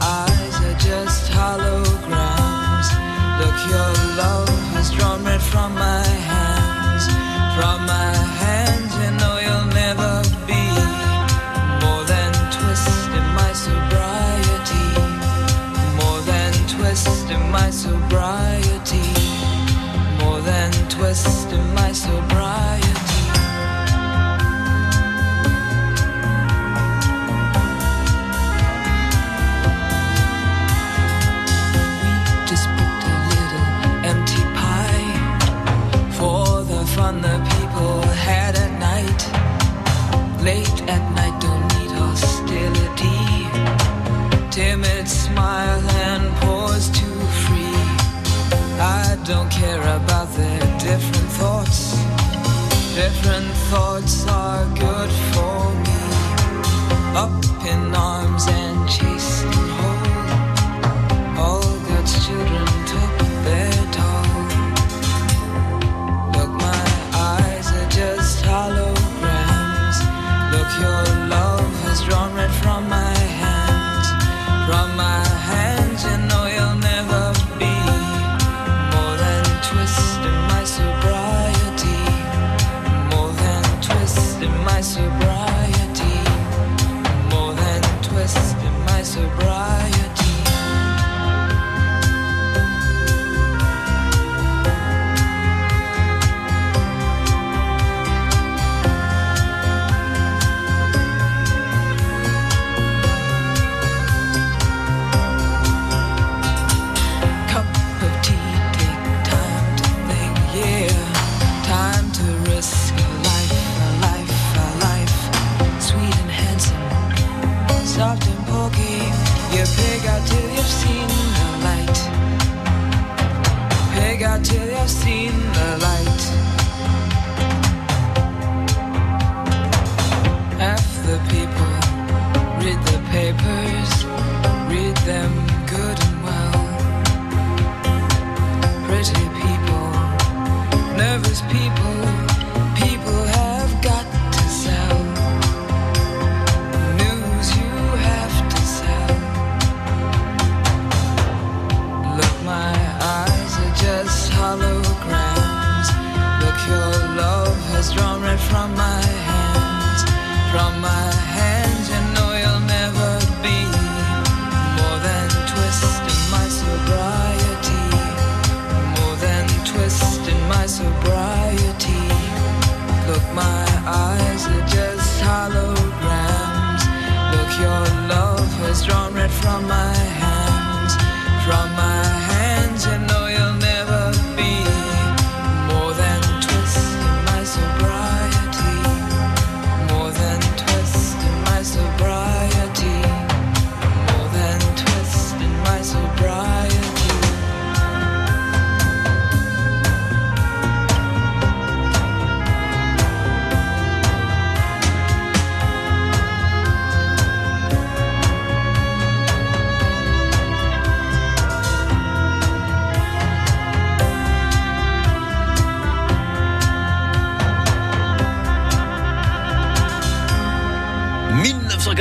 from 5.51 5.75
my 5.75 6.07
hands. 6.31 7.05
From 7.57 7.85
my 7.85 8.13
hands, 8.43 8.91
you 9.03 9.11
know 9.19 9.35
you'll 9.45 9.71
never 9.83 10.11
be 10.47 10.63
more 11.83 12.03
than 12.13 12.31
twist 12.55 13.09
in 13.19 13.25
my 13.39 13.51
sobriety. 13.65 14.87
More 15.99 16.21
than 16.31 16.51
twist 16.73 17.29
in 17.35 17.43
my 17.51 17.69
sobriety. 17.69 19.07
More 20.23 20.39
than 20.39 20.71
twist 20.89 21.51
in 21.51 21.65
my 21.75 21.91
sobriety. 21.91 22.30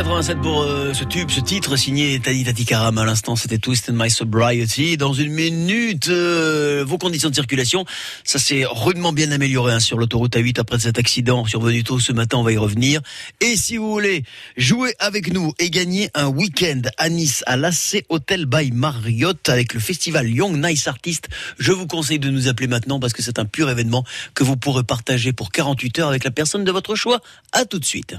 1987 0.03 0.41
pour 0.41 0.63
euh, 0.63 0.95
ce 0.95 1.05
tube, 1.05 1.31
ce 1.31 1.41
titre 1.41 1.77
signé 1.77 2.19
Tani 2.21 2.43
Tati 2.43 2.65
Karam. 2.65 2.97
À 2.97 3.05
l'instant, 3.05 3.37
c'était 3.37 3.59
Twist 3.59 3.91
and 3.91 3.97
My 3.97 4.09
Sobriety. 4.09 4.97
Dans 4.97 5.13
une 5.13 5.31
minute, 5.31 6.09
euh, 6.09 6.83
vos 6.87 6.97
conditions 6.97 7.29
de 7.29 7.35
circulation, 7.35 7.85
ça 8.25 8.39
s'est 8.39 8.65
rudement 8.67 9.13
bien 9.13 9.31
amélioré 9.31 9.75
hein, 9.75 9.81
sur 9.81 9.99
l'autoroute 9.99 10.35
A8 10.37 10.59
après 10.59 10.79
cet 10.79 10.99
accident 10.99 11.45
survenu 11.45 11.85
tôt 11.85 12.01
ce 12.01 12.15
matin. 12.15 12.39
On 12.39 12.43
va 12.43 12.53
y 12.53 12.57
revenir. 12.57 13.03
Et 13.43 13.59
si 13.59 13.77
vous 13.77 13.91
voulez 13.91 14.25
jouer 14.57 14.95
avec 15.01 15.31
nous 15.35 15.53
et 15.59 15.69
gagner 15.69 16.09
un 16.15 16.29
week-end 16.29 16.81
à 16.97 17.11
Nice 17.11 17.45
à 17.47 17.59
l'AC 17.59 18.07
Hotel 18.09 18.47
by 18.47 18.73
Marriott 18.73 19.51
avec 19.51 19.75
le 19.75 19.81
festival 19.81 20.31
Young 20.31 20.65
Nice 20.65 20.89
Artist, 20.89 21.29
je 21.59 21.73
vous 21.73 21.87
conseille 21.87 22.19
de 22.19 22.31
nous 22.31 22.49
appeler 22.49 22.69
maintenant 22.69 23.01
parce 23.01 23.13
que 23.13 23.21
c'est 23.21 23.39
un 23.39 23.45
pur 23.45 23.69
événement 23.69 24.05
que 24.35 24.45
vous 24.45 24.57
pourrez 24.57 24.83
partager 24.83 25.35
pour 25.35 25.53
48 25.53 25.99
heures 25.99 26.09
avec 26.09 26.25
la 26.25 26.31
personne 26.31 26.65
de 26.65 26.73
votre 26.73 26.95
choix. 26.95 27.21
À 27.53 27.67
tout 27.67 27.79
de 27.79 27.85
suite. 27.85 28.17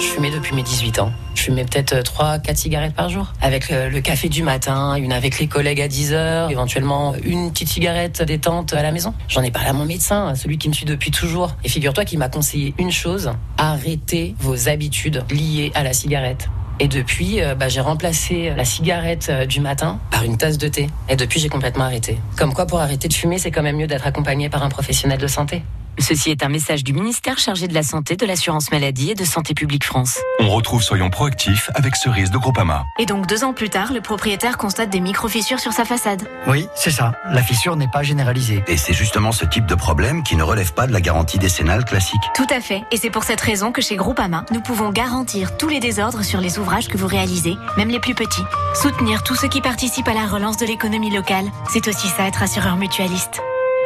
Je 0.00 0.06
fumais 0.06 0.30
depuis 0.30 0.54
mes 0.54 0.62
18 0.62 0.98
ans. 0.98 1.12
Je 1.34 1.42
fumais 1.42 1.64
peut-être 1.64 1.94
3-4 1.94 2.56
cigarettes 2.56 2.94
par 2.94 3.08
jour. 3.08 3.32
Avec 3.40 3.70
euh, 3.70 3.88
le 3.88 4.00
café 4.00 4.28
du 4.28 4.42
matin, 4.42 4.94
une 4.96 5.12
avec 5.12 5.38
les 5.38 5.46
collègues 5.46 5.80
à 5.80 5.88
10 5.88 6.12
heures, 6.12 6.50
éventuellement 6.50 7.14
une 7.22 7.50
petite 7.50 7.68
cigarette 7.68 8.22
détente 8.22 8.72
à 8.72 8.82
la 8.82 8.92
maison. 8.92 9.14
J'en 9.28 9.42
ai 9.42 9.50
parlé 9.50 9.68
à 9.68 9.72
mon 9.72 9.84
médecin, 9.84 10.34
celui 10.34 10.58
qui 10.58 10.68
me 10.68 10.74
suit 10.74 10.86
depuis 10.86 11.10
toujours. 11.10 11.56
Et 11.64 11.68
figure-toi 11.68 12.04
qu'il 12.04 12.18
m'a 12.18 12.28
conseillé 12.28 12.74
une 12.78 12.90
chose, 12.90 13.32
arrêtez 13.56 14.34
vos 14.40 14.68
habitudes 14.68 15.22
liées 15.30 15.70
à 15.74 15.82
la 15.82 15.92
cigarette. 15.92 16.48
Et 16.80 16.88
depuis, 16.88 17.40
euh, 17.40 17.54
bah, 17.54 17.68
j'ai 17.68 17.80
remplacé 17.80 18.52
la 18.56 18.64
cigarette 18.64 19.28
euh, 19.30 19.46
du 19.46 19.60
matin 19.60 20.00
par 20.10 20.24
une 20.24 20.36
tasse 20.36 20.58
de 20.58 20.66
thé. 20.66 20.88
Et 21.08 21.14
depuis, 21.14 21.38
j'ai 21.38 21.48
complètement 21.48 21.84
arrêté. 21.84 22.18
Comme 22.36 22.52
quoi, 22.52 22.66
pour 22.66 22.80
arrêter 22.80 23.06
de 23.06 23.14
fumer, 23.14 23.38
c'est 23.38 23.52
quand 23.52 23.62
même 23.62 23.76
mieux 23.76 23.86
d'être 23.86 24.06
accompagné 24.06 24.48
par 24.48 24.64
un 24.64 24.68
professionnel 24.70 25.18
de 25.18 25.28
santé. 25.28 25.62
Ceci 25.98 26.30
est 26.30 26.42
un 26.42 26.48
message 26.48 26.84
du 26.84 26.92
ministère 26.92 27.38
chargé 27.38 27.68
de 27.68 27.74
la 27.74 27.82
Santé, 27.82 28.16
de 28.16 28.26
l'Assurance 28.26 28.70
Maladie 28.70 29.10
et 29.12 29.14
de 29.14 29.24
Santé 29.24 29.54
Publique 29.54 29.84
France. 29.84 30.18
On 30.40 30.48
retrouve 30.48 30.82
Soyons 30.82 31.08
proactifs 31.08 31.70
avec 31.74 31.96
Cerise 31.96 32.30
de 32.30 32.38
Groupama. 32.38 32.84
Et 32.98 33.06
donc 33.06 33.26
deux 33.26 33.44
ans 33.44 33.52
plus 33.52 33.70
tard, 33.70 33.92
le 33.92 34.00
propriétaire 34.00 34.58
constate 34.58 34.90
des 34.90 35.00
micro-fissures 35.00 35.60
sur 35.60 35.72
sa 35.72 35.84
façade. 35.84 36.28
Oui, 36.46 36.66
c'est 36.74 36.90
ça. 36.90 37.12
La 37.30 37.42
fissure 37.42 37.76
n'est 37.76 37.88
pas 37.88 38.02
généralisée. 38.02 38.62
Et 38.66 38.76
c'est 38.76 38.92
justement 38.92 39.32
ce 39.32 39.44
type 39.44 39.66
de 39.66 39.74
problème 39.74 40.22
qui 40.22 40.36
ne 40.36 40.42
relève 40.42 40.72
pas 40.74 40.86
de 40.86 40.92
la 40.92 41.00
garantie 41.00 41.38
décennale 41.38 41.84
classique. 41.84 42.22
Tout 42.34 42.46
à 42.50 42.60
fait. 42.60 42.82
Et 42.90 42.96
c'est 42.96 43.10
pour 43.10 43.24
cette 43.24 43.40
raison 43.40 43.72
que 43.72 43.80
chez 43.80 43.96
Groupama, 43.96 44.44
nous 44.50 44.60
pouvons 44.60 44.90
garantir 44.90 45.56
tous 45.56 45.68
les 45.68 45.80
désordres 45.80 46.24
sur 46.24 46.40
les 46.40 46.58
ouvrages 46.58 46.88
que 46.88 46.98
vous 46.98 47.06
réalisez, 47.06 47.56
même 47.76 47.88
les 47.88 48.00
plus 48.00 48.14
petits. 48.14 48.44
Soutenir 48.74 49.22
tous 49.22 49.36
ceux 49.36 49.48
qui 49.48 49.60
participent 49.60 50.08
à 50.08 50.14
la 50.14 50.26
relance 50.26 50.56
de 50.56 50.66
l'économie 50.66 51.14
locale, 51.14 51.46
c'est 51.72 51.88
aussi 51.88 52.08
ça 52.08 52.26
être 52.26 52.42
assureur 52.42 52.76
mutualiste. 52.76 53.40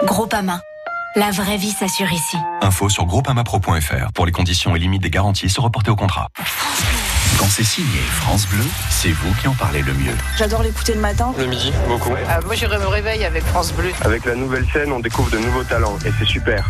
Groupama. 0.05 0.61
La 1.17 1.31
vraie 1.31 1.57
vie 1.57 1.71
s'assure 1.71 2.13
ici. 2.13 2.37
Info 2.61 2.89
sur 2.89 3.07
groupamapro.fr. 3.07 4.13
Pour 4.15 4.27
les 4.27 4.33
conditions 4.33 4.77
et 4.77 4.79
limites 4.79 5.03
des 5.03 5.11
garanties, 5.11 5.49
se 5.49 5.61
reporter 5.61 5.91
au 5.91 5.97
contrat. 5.97 6.29
Quand 7.39 7.47
c'est 7.49 7.65
signé 7.65 7.99
France 8.11 8.47
Bleu, 8.47 8.65
c'est 8.91 9.11
vous 9.13 9.33
qui 9.41 9.49
en 9.49 9.55
parlez 9.55 9.81
le 9.83 9.95
mieux. 9.95 10.15
J'adore 10.37 10.63
l'écouter 10.63 10.95
le 10.95 11.01
matin. 11.01 11.33
Le 11.39 11.47
midi, 11.47 11.73
beaucoup. 11.89 12.13
Euh, 12.13 12.41
moi, 12.45 12.55
je 12.55 12.67
me 12.67 12.87
réveille 12.87 13.25
avec 13.25 13.43
France 13.45 13.73
Bleu. 13.73 13.91
Avec 14.03 14.27
la 14.27 14.35
nouvelle 14.35 14.67
scène, 14.73 14.93
on 14.93 15.01
découvre 15.01 15.31
de 15.31 15.39
nouveaux 15.39 15.65
talents 15.65 15.97
et 16.05 16.11
c'est 16.19 16.27
super. 16.27 16.69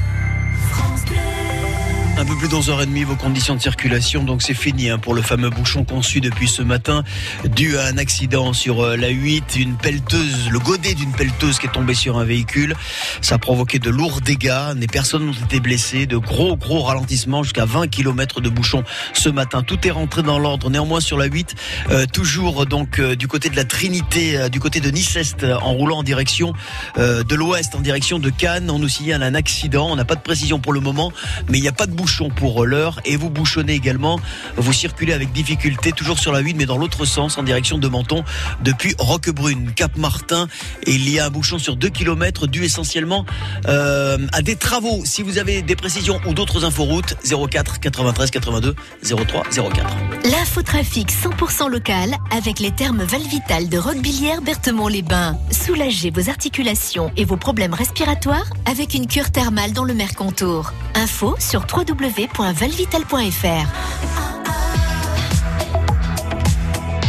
Un 2.19 2.25
peu 2.25 2.35
plus 2.35 2.49
d'11h30, 2.49 3.05
vos 3.05 3.15
conditions 3.15 3.55
de 3.55 3.61
circulation, 3.61 4.25
donc 4.25 4.43
c'est 4.43 4.53
fini 4.53 4.91
hein, 4.91 4.99
pour 4.99 5.15
le 5.15 5.23
fameux 5.23 5.51
bouchon 5.51 5.85
conçu 5.85 6.21
depuis 6.21 6.49
ce 6.49 6.63
matin, 6.63 7.05
dû 7.45 7.79
à 7.79 7.85
un 7.85 7.97
accident 7.97 8.53
sur 8.53 8.81
euh, 8.81 8.97
la 8.97 9.09
8, 9.09 9.55
une 9.55 9.77
pelleteuse, 9.77 10.51
le 10.51 10.59
godet 10.59 10.95
d'une 10.95 11.13
pelleteuse 11.13 11.61
qui 11.61 11.67
est 11.67 11.73
tombé 11.73 11.95
sur 11.95 12.19
un 12.19 12.25
véhicule. 12.25 12.75
Ça 13.21 13.37
a 13.37 13.39
provoqué 13.39 13.79
de 13.79 13.89
lourds 13.89 14.21
dégâts, 14.21 14.75
des 14.75 14.89
personnes 14.89 15.29
ont 15.29 15.45
été 15.45 15.61
blessées, 15.61 16.07
de 16.07 16.17
gros 16.17 16.57
gros 16.57 16.83
ralentissements 16.83 17.45
jusqu'à 17.45 17.67
20 17.67 17.87
km 17.87 18.41
de 18.41 18.49
bouchon 18.49 18.83
ce 19.13 19.29
matin. 19.29 19.63
Tout 19.63 19.87
est 19.87 19.93
rentré 19.93 20.25
dans 20.25 20.41
l'ordre. 20.41 20.71
Néanmoins 20.71 21.01
sur 21.01 21.19
la 21.19 21.27
8, 21.27 21.55
euh, 21.91 22.07
toujours 22.07 22.67
donc 22.67 22.99
euh, 22.99 23.15
du 23.15 23.29
côté 23.29 23.49
de 23.49 23.55
la 23.55 23.65
Trinité, 23.65 24.49
du 24.51 24.59
côté 24.59 24.81
de 24.81 24.91
Nice-Est, 24.91 25.45
en 25.45 25.73
roulant 25.73 25.99
en 25.99 26.03
direction 26.03 26.53
de 26.97 27.35
l'Ouest, 27.35 27.77
en 27.77 27.81
direction 27.81 28.19
de 28.19 28.31
Cannes, 28.31 28.71
on 28.71 28.81
nous 28.81 28.89
signale 28.89 29.23
un 29.23 29.35
accident. 29.37 29.89
On 29.89 29.97
n'a 29.97 30.05
pas 30.05 30.17
de 30.17 30.21
précision 30.21 30.59
pour 30.59 30.73
le 30.73 30.81
moment, 30.81 31.13
mais 31.49 31.59
il 31.59 31.61
n'y 31.61 31.69
a 31.69 31.73
pas 31.73 31.87
de 31.87 31.93
bouchon 31.93 32.08
pour 32.37 32.65
l'heure 32.65 33.01
et 33.05 33.17
vous 33.17 33.29
bouchonnez 33.29 33.75
également. 33.75 34.19
Vous 34.57 34.73
circulez 34.73 35.13
avec 35.13 35.31
difficulté, 35.33 35.93
toujours 35.93 36.19
sur 36.19 36.33
la 36.33 36.41
8, 36.41 36.55
mais 36.55 36.67
dans 36.67 36.79
l'autre 36.79 37.05
sens, 37.05 37.37
en 37.37 37.43
direction 37.43 37.77
de 37.79 37.87
Menton, 37.87 38.25
depuis 38.65 38.95
Roquebrune, 38.99 39.73
Cap-Martin. 39.75 40.49
Il 40.87 41.09
y 41.09 41.21
a 41.21 41.27
un 41.27 41.31
bouchon 41.31 41.59
sur 41.59 41.77
2 41.77 41.89
km 41.91 42.47
dû 42.47 42.65
essentiellement 42.65 43.27
euh, 43.67 44.19
à 44.33 44.43
des 44.43 44.57
travaux. 44.57 45.03
Si 45.05 45.23
vous 45.23 45.39
avez 45.39 45.63
des 45.63 45.77
précisions 45.77 46.19
ou 46.27 46.33
d'autres 46.33 46.65
inforoutes, 46.65 47.17
04 47.25 47.79
93 47.79 48.31
82 48.31 48.75
03 49.03 49.43
04. 49.45 49.97
L'infotrafic 50.25 51.13
100% 51.13 51.69
local 51.69 52.15
avec 52.31 52.59
les 52.59 52.71
termes 52.71 53.03
Valvital 53.03 53.69
de 53.69 53.79
Roquebillière 53.79 54.41
Berthemont-les-Bains. 54.41 55.39
Soulagez 55.51 56.11
vos 56.11 56.31
articulations 56.31 57.13
et 57.17 57.25
vos 57.25 57.37
problèmes 57.37 57.75
respiratoires 57.75 58.51
avec 58.65 58.95
une 58.95 59.07
cure 59.07 59.31
thermale 59.31 59.73
dans 59.73 59.85
le 59.85 59.95
Mercontour. 59.95 60.73
Info 60.95 61.37
sur 61.39 61.67
www.valvital.fr. 61.99 63.67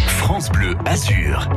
France 0.08 0.49
Bleu 0.49 0.75
Azur. 0.86 1.47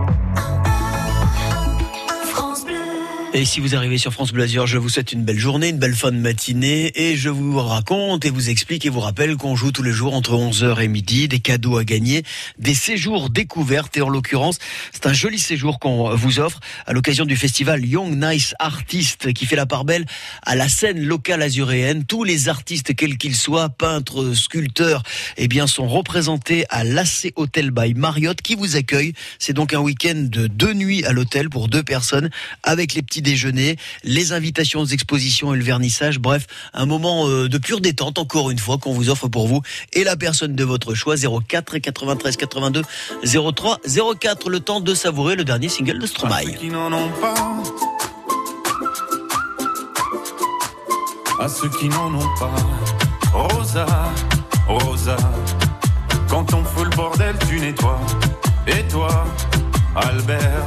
Et 3.34 3.46
si 3.46 3.60
vous 3.60 3.74
arrivez 3.74 3.96
sur 3.96 4.12
France 4.12 4.30
Bleu 4.30 4.46
je 4.46 4.76
vous 4.76 4.90
souhaite 4.90 5.12
une 5.12 5.24
belle 5.24 5.38
journée, 5.38 5.70
une 5.70 5.78
belle 5.78 5.94
fin 5.94 6.12
de 6.12 6.18
matinée 6.18 6.92
et 6.94 7.16
je 7.16 7.30
vous 7.30 7.58
raconte 7.58 8.26
et 8.26 8.30
vous 8.30 8.50
explique 8.50 8.84
et 8.84 8.90
vous 8.90 9.00
rappelle 9.00 9.36
qu'on 9.36 9.56
joue 9.56 9.72
tous 9.72 9.82
les 9.82 9.90
jours 9.90 10.12
entre 10.12 10.32
11h 10.32 10.82
et 10.82 10.88
midi, 10.88 11.28
des 11.28 11.40
cadeaux 11.40 11.78
à 11.78 11.84
gagner, 11.84 12.24
des 12.58 12.74
séjours 12.74 13.30
découvertes 13.30 13.96
et 13.96 14.02
en 14.02 14.10
l'occurrence, 14.10 14.58
c'est 14.92 15.06
un 15.06 15.14
joli 15.14 15.38
séjour 15.38 15.78
qu'on 15.78 16.14
vous 16.14 16.40
offre 16.40 16.60
à 16.86 16.92
l'occasion 16.92 17.24
du 17.24 17.34
festival 17.34 17.86
Young 17.86 18.22
Nice 18.22 18.54
Artist 18.58 19.32
qui 19.32 19.46
fait 19.46 19.56
la 19.56 19.64
part 19.64 19.86
belle 19.86 20.04
à 20.44 20.54
la 20.54 20.68
scène 20.68 21.02
locale 21.02 21.40
azuréenne. 21.40 22.04
Tous 22.04 22.24
les 22.24 22.50
artistes, 22.50 22.94
quels 22.94 23.16
qu'ils 23.16 23.36
soient, 23.36 23.70
peintres, 23.70 24.34
sculpteurs, 24.34 25.02
eh 25.38 25.48
bien, 25.48 25.66
sont 25.66 25.88
représentés 25.88 26.66
à 26.68 26.84
l'AC 26.84 27.32
Hotel 27.36 27.70
by 27.70 27.94
Marriott 27.94 28.42
qui 28.42 28.56
vous 28.56 28.76
accueille. 28.76 29.14
C'est 29.38 29.54
donc 29.54 29.72
un 29.72 29.80
week-end 29.80 30.26
de 30.28 30.48
deux 30.48 30.74
nuits 30.74 31.02
à 31.06 31.12
l'hôtel 31.12 31.48
pour 31.48 31.68
deux 31.68 31.82
personnes 31.82 32.28
avec 32.62 32.92
les 32.92 33.00
petits 33.00 33.21
déjeuners, 33.22 33.76
les 34.04 34.32
invitations 34.32 34.80
aux 34.80 34.86
expositions 34.86 35.54
et 35.54 35.56
le 35.56 35.64
vernissage. 35.64 36.18
Bref, 36.18 36.46
un 36.74 36.86
moment 36.86 37.28
euh, 37.28 37.48
de 37.48 37.58
pure 37.58 37.80
détente, 37.80 38.18
encore 38.18 38.50
une 38.50 38.58
fois, 38.58 38.78
qu'on 38.78 38.92
vous 38.92 39.08
offre 39.08 39.28
pour 39.28 39.46
vous 39.46 39.62
et 39.92 40.04
la 40.04 40.16
personne 40.16 40.54
de 40.54 40.64
votre 40.64 40.94
choix. 40.94 41.14
04 41.16 41.78
93 41.78 42.36
82 42.36 42.82
03 43.54 43.80
04. 44.20 44.50
Le 44.50 44.60
temps 44.60 44.80
de 44.80 44.94
savourer 44.94 45.36
le 45.36 45.44
dernier 45.44 45.68
single 45.68 45.98
de 45.98 46.06
Stromae. 46.06 46.52
qui 46.58 46.68
n'en 46.68 46.92
ont 46.92 47.10
pas. 47.20 47.34
À 51.40 51.48
ceux 51.48 51.68
qui 51.70 51.88
n'en 51.88 52.14
ont 52.14 52.38
pas. 52.38 52.54
Rosa, 53.32 53.86
Rosa, 54.68 55.16
quand 56.28 56.52
on 56.54 56.62
fout 56.64 56.84
le 56.84 56.96
bordel, 56.96 57.34
tu 57.48 57.58
nettoies. 57.58 58.00
Et 58.66 58.86
toi, 58.88 59.24
Albert, 59.96 60.66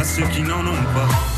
À 0.00 0.02
ceux 0.02 0.26
qui 0.28 0.40
n'en 0.40 0.66
ont 0.66 0.84
pas. 0.94 1.29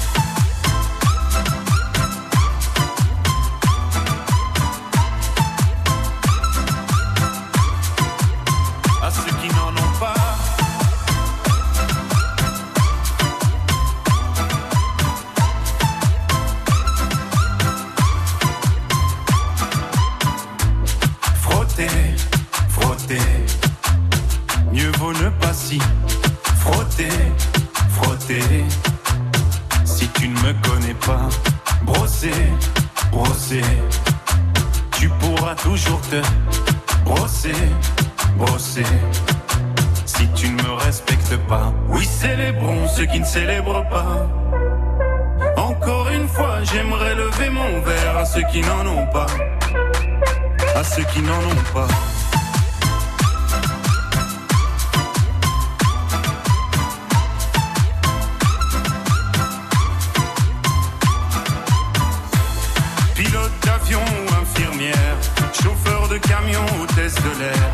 De 67.14 67.38
l'air, 67.38 67.70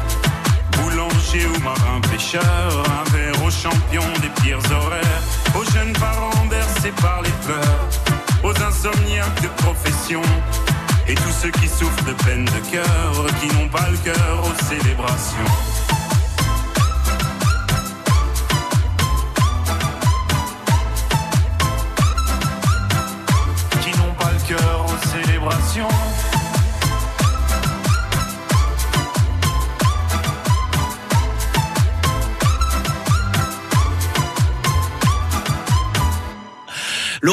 boulanger 0.72 1.46
ou 1.46 1.60
marin 1.62 2.00
pêcheur, 2.10 2.42
un 2.42 3.10
verre 3.10 3.44
aux 3.44 3.50
champions 3.50 4.12
des 4.20 4.30
pires 4.42 4.58
horaires, 4.72 5.22
aux 5.54 5.64
jeunes 5.72 5.92
parents 5.92 6.46
bercés 6.46 6.92
par 7.00 7.22
les 7.22 7.30
pleurs, 7.44 7.88
aux 8.42 8.62
insomniaques 8.62 9.42
de 9.42 9.48
profession, 9.62 10.22
et 11.06 11.14
tous 11.14 11.32
ceux 11.42 11.50
qui 11.50 11.68
souffrent 11.68 12.04
de 12.04 12.14
peine 12.24 12.44
de 12.44 12.70
cœur, 12.70 13.26
qui 13.40 13.48
n'ont 13.54 13.68
pas 13.68 13.88
le 13.90 13.98
cœur 13.98 14.42
aux 14.44 14.64
célébrations. 14.64 15.67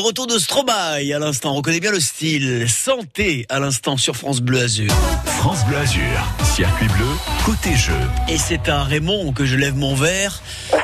Retour 0.06 0.28
de 0.28 0.38
Stromae 0.38 1.14
à 1.14 1.20
l'instant, 1.20 1.54
on 1.54 1.56
reconnaît 1.56 1.80
bien 1.80 1.92
le 1.92 2.00
style. 2.00 2.68
Santé 2.70 3.46
à 3.50 3.60
l'instant 3.60 3.98
sur 3.98 4.16
France 4.16 4.40
Bleu 4.42 4.60
Azur. 4.62 4.92
France 5.26 5.66
Bleu 5.66 5.78
Azur, 5.78 6.02
circuit 6.44 6.88
bleu, 6.88 7.06
côté 7.46 7.76
jeu. 7.76 7.94
Et 8.30 8.38
c'est 8.38 8.70
à 8.70 8.84
Raymond 8.84 9.34
que 9.34 9.46
je 9.46 9.56
lève 9.56 9.76
mon 9.76 9.96
verre. 9.96 10.42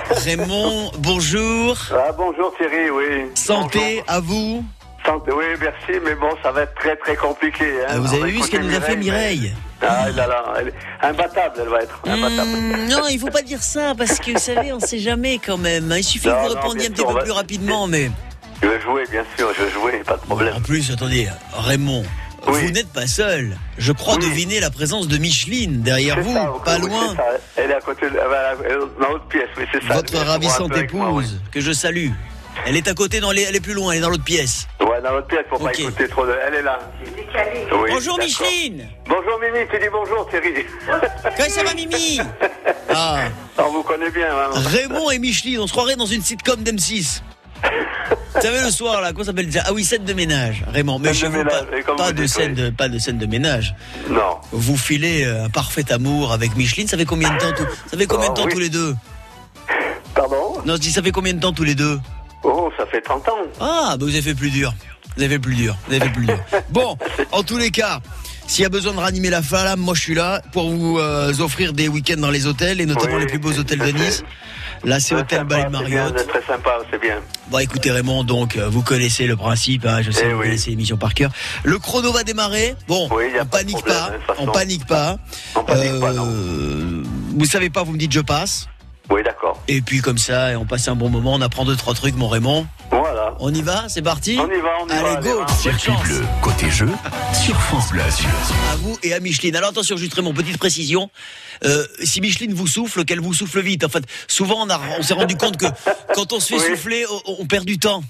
Raymond, 0.10 0.92
bonjour. 1.00 1.78
Ah, 1.92 2.12
bonjour 2.18 2.52
Thierry, 2.58 2.90
oui. 2.90 3.26
Santé 3.36 4.04
à 4.08 4.20
vous. 4.20 4.64
Santé, 5.06 5.32
oui, 5.32 5.46
merci, 5.60 6.00
mais 6.04 6.14
bon, 6.16 6.30
ça 6.44 6.52
va 6.52 6.62
être 6.62 6.76
très 6.76 6.96
très 6.96 7.16
compliqué. 7.16 7.66
hein. 7.84 7.88
Ah, 7.90 8.00
vous 8.00 8.14
avez 8.14 8.32
vu 8.32 8.42
ce 8.42 8.50
qu'elle 8.52 8.66
nous 8.66 8.76
a 8.76 8.82
fait 8.82 8.96
Mireille 8.96 9.52
Ah 9.82 10.10
là 10.16 10.28
là, 10.28 10.44
elle 10.60 10.68
est 10.70 10.74
imbattable, 11.02 11.56
elle 11.62 11.70
va 11.70 11.82
être. 11.82 12.00
Imbattable. 12.06 12.50
Hmm, 12.52 12.88
non, 12.90 13.08
il 13.10 13.20
faut 13.20 13.28
pas 13.32 13.42
dire 13.42 13.64
ça 13.64 13.94
parce 13.98 14.20
que 14.20 14.32
vous 14.32 14.40
savez, 14.40 14.72
on 14.74 14.80
sait 14.80 15.00
jamais 15.00 15.40
quand 15.44 15.58
même. 15.58 15.92
Il 15.98 16.04
suffit 16.04 16.28
Non, 16.28 16.36
que 16.36 16.42
vous 16.50 16.54
répondiez 16.56 16.88
un 16.88 16.92
petit 16.92 17.04
peu 17.04 17.14
va- 17.14 17.22
plus 17.24 17.32
rapidement, 17.32 17.88
mais 17.88 18.12
Je 18.62 18.68
vais 18.68 18.82
jouer, 18.82 19.04
bien 19.10 19.24
sûr, 19.38 19.50
je 19.58 19.64
vais 19.64 19.72
jouer, 19.72 20.04
pas 20.06 20.18
de 20.18 20.22
problème. 20.22 20.56
en 20.56 20.62
plus, 20.62 20.92
attendez, 20.92 21.28
Raymond. 21.54 22.04
Vous 22.46 22.72
n'êtes 22.72 22.92
pas 22.92 23.06
seul. 23.08 23.56
Je 23.78 23.92
crois 23.92 24.18
deviner 24.18 24.60
la 24.60 24.72
présence 24.72 25.08
de 25.08 25.18
Micheline 25.18 25.82
derrière 25.82 26.20
vous, 26.22 26.34
ça, 26.34 26.52
pas 26.66 26.80
loin. 26.80 27.16
ça. 27.16 27.24
Elle 27.56 27.70
est 27.72 27.76
à 27.76 27.82
côté, 27.82 28.08
de, 28.10 28.16
dans 29.00 29.10
l'autre 29.10 29.26
pièce, 29.28 29.48
oui, 29.58 29.64
c'est 29.72 29.84
ça. 29.88 29.94
Votre 29.94 30.18
ravissante 30.18 30.70
moi, 30.94 31.12
oui. 31.12 31.24
épouse, 31.26 31.40
que 31.52 31.62
je 31.62 31.72
salue. 31.72 32.10
Elle 32.66 32.76
est 32.76 32.88
à 32.88 32.94
côté, 32.94 33.20
dans 33.20 33.32
les- 33.32 33.44
elle 33.44 33.56
est 33.56 33.60
plus 33.62 33.74
loin, 33.74 33.92
elle 33.92 34.00
est 34.00 34.02
dans 34.02 34.10
l'autre 34.10 34.24
pièce. 34.24 34.68
Ouais, 34.82 35.02
dans 35.02 35.12
l'autre 35.14 35.28
pièce, 35.28 35.46
faut 35.50 35.58
pas 35.58 35.72
écouter 35.72 36.08
trop 36.08 36.26
de. 36.26 36.36
Elle 36.48 36.56
est 36.56 36.62
là. 36.64 36.80
Oui, 37.72 37.90
Bonjour. 37.92 38.18
Micheline 38.20 38.88
Bonjour 39.08 39.40
Mimi, 39.40 39.66
tu 39.72 39.80
dis 39.80 39.88
bonjour 39.92 40.28
Thierry. 40.30 40.66
Comment 41.38 41.50
ça 41.50 41.64
va 41.64 41.74
Mimi 41.74 42.20
Ah, 42.90 43.22
On 43.58 43.72
vous 43.72 43.84
connaît 43.84 44.10
bien, 44.12 44.28
hein. 44.30 44.50
Raymond 44.54 45.12
et 45.12 45.20
Micheline, 45.20 45.60
on 45.60 45.68
se 45.68 45.72
croirait 45.72 45.96
dans 45.96 46.06
une 46.06 46.22
sitcom 46.22 46.62
d'M6. 46.62 47.22
Vous 48.34 48.42
savez 48.42 48.62
le 48.62 48.72
soir 48.72 49.02
là, 49.02 49.12
comment 49.12 49.24
ça 49.24 49.32
s'appelle 49.32 49.48
déjà? 49.48 49.64
Ah 49.66 49.74
oui, 49.74 49.84
scène 49.84 50.06
de 50.06 50.14
ménage, 50.14 50.64
Raymond. 50.72 51.00
Mais 51.00 51.12
ménage, 51.12 51.22
pas, 51.86 51.96
pas 51.96 52.12
de 52.14 52.22
dites, 52.24 52.28
scène 52.34 52.54
oui. 52.56 52.62
de, 52.64 52.70
pas 52.70 52.88
de 52.90 52.98
scène 52.98 53.18
de 53.18 53.26
ménage. 53.26 53.76
Non. 54.10 54.38
Vous 54.52 54.78
filez 54.78 55.26
euh, 55.26 55.46
un 55.46 55.50
parfait 55.50 55.92
amour 55.92 56.32
avec 56.32 56.56
Micheline. 56.56 56.88
Ça 56.88 56.98
fait 56.98 57.06
combien 57.06 57.30
de 57.34 57.38
temps 57.40 57.52
tout, 57.58 57.66
Ça 57.92 57.98
fait 57.98 58.06
combien 58.06 58.28
de 58.28 58.32
Oh, 58.34 58.36
temps 58.36 58.46
oui. 58.46 58.54
tous 58.54 58.60
les 58.60 58.70
deux? 58.70 58.96
Pardon? 60.16 60.54
Non, 60.66 60.76
je 60.76 60.80
dis 60.82 60.92
ça 60.92 61.02
fait 61.02 61.12
combien 61.12 61.34
de 61.34 61.40
temps 61.40 61.54
tous 61.54 61.64
les 61.64 61.76
deux? 61.76 62.00
Oh, 62.44 62.72
ça 62.78 62.86
fait 62.86 63.02
30 63.02 63.28
ans. 63.30 63.34
Ah, 63.60 63.96
bah 63.98 64.06
vous 64.06 64.10
avez 64.10 64.22
fait 64.22 64.34
plus 64.36 64.50
dur. 64.50 64.74
Vous 65.16 65.24
avez 65.24 65.34
fait 65.36 65.40
plus 65.40 65.56
dur. 65.56 65.76
Vous 65.88 65.94
avez 65.96 66.06
fait 66.06 66.12
plus 66.14 66.26
dur. 66.26 66.40
Bon, 66.70 66.98
en 67.34 67.44
tous 67.44 67.58
les 67.58 67.70
cas, 67.70 68.00
s'il 68.48 68.64
y 68.64 68.66
a 68.66 68.70
besoin 68.70 68.94
de 68.94 69.00
ranimer 69.00 69.30
la 69.30 69.42
flamme, 69.42 69.80
moi 69.82 69.94
je 69.94 70.02
suis 70.02 70.16
là 70.16 70.42
pour 70.54 70.70
vous 70.70 71.00
euh, 71.00 71.34
offrir 71.40 71.74
des 71.74 71.88
week-ends 71.90 72.20
dans 72.20 72.32
les 72.32 72.48
hôtels 72.48 72.80
et 72.82 72.86
notamment 72.86 73.16
Oui, 73.16 73.22
les 73.22 73.28
plus 73.28 73.40
beaux 73.40 73.52
hôtels 73.52 73.80
de 73.80 73.92
Nice. 73.92 74.24
Là, 74.84 75.00
c'est 75.00 75.14
Hôtel 75.16 75.40
sympa, 75.40 75.44
Bal 75.44 75.62
c'est 75.62 75.70
bien, 75.70 75.80
Marriott. 76.04 76.14
c'est 76.18 76.28
très 76.28 76.42
sympa, 76.54 76.78
c'est 76.90 77.00
bien. 77.00 77.18
Bon, 77.50 77.60
écoutez 77.60 77.92
Raymond, 77.92 78.24
donc 78.24 78.56
euh, 78.58 78.68
vous 78.68 78.82
connaissez 78.82 79.28
le 79.28 79.36
principe, 79.36 79.86
hein, 79.86 80.02
je 80.02 80.10
sais 80.12 80.22
Eh 80.26 80.30
que 80.30 80.34
vous 80.34 80.40
oui. 80.40 80.46
connaissez 80.48 80.70
l'émission 80.72 80.98
par 80.98 81.14
cœur. 81.14 81.32
Le 81.64 81.78
chrono 81.78 82.12
va 82.12 82.24
démarrer. 82.24 82.76
Bon, 82.88 83.08
Oui, 83.16 83.26
on 83.36 83.46
pas 83.46 83.60
panique 83.60 83.76
problème, 83.78 83.96
pas, 83.98 84.34
hein, 84.34 84.36
on 84.40 84.46
panique 84.48 84.88
pas. 84.88 85.18
On 85.56 85.64
panique 85.64 86.00
pas, 86.00 86.14
non. 86.14 86.26
Euh, 86.28 87.04
vous 87.38 87.46
savez 87.46 87.70
pas, 87.70 87.84
vous 87.84 87.92
me 87.94 87.98
dites 87.98 88.12
je 88.12 88.22
passe. 88.22 88.68
Oui, 89.10 89.22
d'accord. 89.24 89.62
Et 89.68 89.82
puis 89.82 90.00
comme 90.00 90.18
ça, 90.18 90.50
on 90.58 90.66
passe 90.66 90.88
un 90.88 90.96
bon 90.96 91.10
moment, 91.10 91.34
on 91.36 91.42
apprend 91.42 91.66
deux 91.66 91.76
trois 91.76 91.94
trucs, 91.94 92.16
mon 92.16 92.28
Raymond. 92.30 92.66
Voilà. 93.38 93.38
On 93.40 93.54
y 93.54 93.62
va, 93.62 93.90
c'est 93.90 94.02
parti. 94.02 94.38
On 94.40 94.48
y 94.52 94.60
va, 94.62 94.70
on 94.82 94.88
y 94.88 94.92
Allez, 94.92 95.16
va. 95.16 95.22
go. 95.22 95.44
Circuit 95.60 95.92
chance. 95.92 96.04
bleu, 96.04 96.22
côté 96.42 96.70
jeu, 96.70 96.90
sur 97.34 97.60
France 97.62 97.90
Bleu. 97.92 98.02
À 98.02 98.76
vous 98.78 98.98
et 99.04 99.14
à 99.14 99.20
Micheline. 99.20 99.56
Alors 99.56 99.70
attention, 99.70 99.98
juste 99.98 100.18
mon 100.22 100.34
petite 100.34 100.58
précision. 100.58 101.10
Euh, 101.64 101.86
si 102.04 102.22
Micheline 102.22 102.54
vous 102.54 102.68
souffle, 102.68 103.04
qu'elle 103.06 103.20
vous 103.22 103.34
souffle 103.34 103.62
vite. 103.62 103.84
En 103.84 103.90
fait, 103.90 104.04
souvent 104.28 104.66
on, 104.66 104.70
a- 104.70 104.80
on 105.00 105.04
s'est 105.04 105.14
rendu 105.14 105.36
compte 105.36 105.58
que 105.58 105.66
quand 106.14 106.34
on 106.34 106.40
se 106.40 106.54
fait 106.56 106.60
Oui. 106.62 106.76
souffler, 106.76 107.06
on, 107.28 107.36
on 107.40 107.46
perd 107.46 107.66
du 107.66 107.78
temps. 107.80 108.04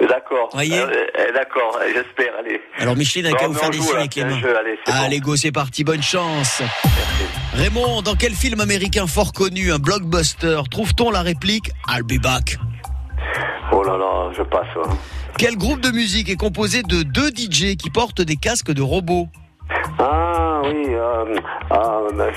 D'accord. 0.00 0.48
Voyez 0.52 0.78
Euh, 0.80 0.86
euh, 1.18 1.32
d'accord, 1.32 1.78
j'espère, 1.94 2.32
allez. 2.40 2.60
Alors 2.78 2.96
Micheline 2.96 3.26
a 3.26 3.32
qu'à 3.38 3.46
vous 3.46 3.54
faire 3.54 3.70
des 3.70 3.78
signes 3.80 3.94
avec 3.96 4.14
les 4.16 4.24
mains. 4.24 4.40
allez, 4.58 4.76
Allez, 4.86 5.20
bon. 5.20 5.26
go, 5.30 5.36
c'est 5.36 5.52
parti, 5.52 5.84
bonne 5.84 6.02
chance. 6.02 6.60
Raymond, 7.54 8.02
dans 8.02 8.16
quel 8.16 8.34
film 8.34 8.60
américain 8.60 9.06
fort 9.06 9.32
connu, 9.32 9.70
un 9.72 9.78
blockbuster, 9.78 10.60
trouve-t-on 10.70 11.10
la 11.10 11.22
réplique 11.22 11.70
I'll 11.88 12.02
be 12.02 12.20
back 12.20 12.58
Oh 13.72 13.82
là 13.82 13.96
là, 13.96 14.30
je 14.36 14.42
passe. 14.42 14.66
hein. 14.76 14.90
Quel 15.38 15.56
groupe 15.56 15.80
de 15.80 15.90
musique 15.90 16.28
est 16.28 16.36
composé 16.36 16.82
de 16.82 17.02
deux 17.02 17.28
DJ 17.30 17.76
qui 17.76 17.90
portent 17.90 18.20
des 18.20 18.36
casques 18.36 18.70
de 18.72 18.82
robots 18.82 19.28
Ah 19.98 20.60
oui, 20.64 20.84
euh, 20.88 21.24
ah, 21.70 22.00
mais- 22.14 22.32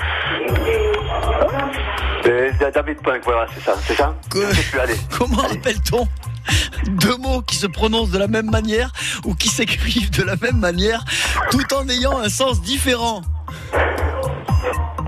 Euh, 2.28 2.50
David 2.74 3.00
Punk, 3.02 3.22
voilà, 3.24 3.46
c'est 3.54 3.62
ça, 3.62 3.74
c'est 3.86 3.94
ça 3.94 4.14
Que- 4.30 4.52
Je. 4.52 4.94
Comment 5.18 5.42
appelle-t-on 5.42 6.06
deux 6.88 7.16
mots 7.16 7.42
qui 7.42 7.56
se 7.56 7.66
prononcent 7.66 8.10
de 8.10 8.18
la 8.18 8.28
même 8.28 8.50
manière 8.50 8.90
ou 9.24 9.34
qui 9.34 9.48
s'écrivent 9.48 10.10
de 10.10 10.22
la 10.22 10.36
même 10.36 10.58
manière 10.58 11.04
tout 11.50 11.62
en 11.74 11.88
ayant 11.88 12.18
un 12.18 12.28
sens 12.28 12.60
différent? 12.62 13.22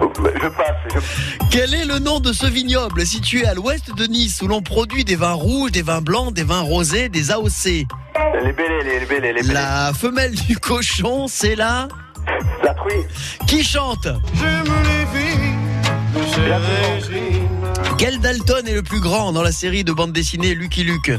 Je 0.01 0.49
passe. 0.49 0.77
Je... 0.95 1.47
Quel 1.51 1.75
est 1.75 1.85
le 1.85 1.99
nom 1.99 2.21
de 2.21 2.33
ce 2.33 2.47
vignoble 2.47 3.05
situé 3.07 3.47
à 3.47 3.55
l'ouest 3.55 3.95
de 3.95 4.05
Nice 4.07 4.41
où 4.43 4.49
l'on 4.49 4.63
produit 4.63 5.05
des 5.05 5.17
vins 5.17 5.33
rouges, 5.33 5.73
des 5.73 5.83
vins 5.83 6.01
blancs, 6.01 6.33
des 6.33 6.45
vins 6.45 6.61
rosés, 6.61 7.09
des 7.09 7.31
AOC 7.31 7.65
Les 7.65 8.53
bélés, 8.53 8.83
les 8.85 9.07
bélés, 9.07 9.33
les 9.33 9.43
bélés. 9.43 9.53
La 9.55 9.93
femelle 9.93 10.35
du 10.35 10.57
cochon, 10.59 11.27
c'est 11.29 11.57
la 11.57 11.89
La 12.63 12.75
truie. 12.75 13.03
Qui 13.47 13.65
chante? 13.65 14.09
Quel 17.99 18.19
Dalton 18.21 18.67
est 18.67 18.75
le 18.75 18.83
plus 18.83 19.01
grand 19.01 19.33
dans 19.33 19.43
la 19.43 19.53
série 19.53 19.85
de 19.85 19.93
bande 19.93 20.13
dessinée 20.13 20.55
Lucky 20.55 20.85
Luke? 20.85 21.13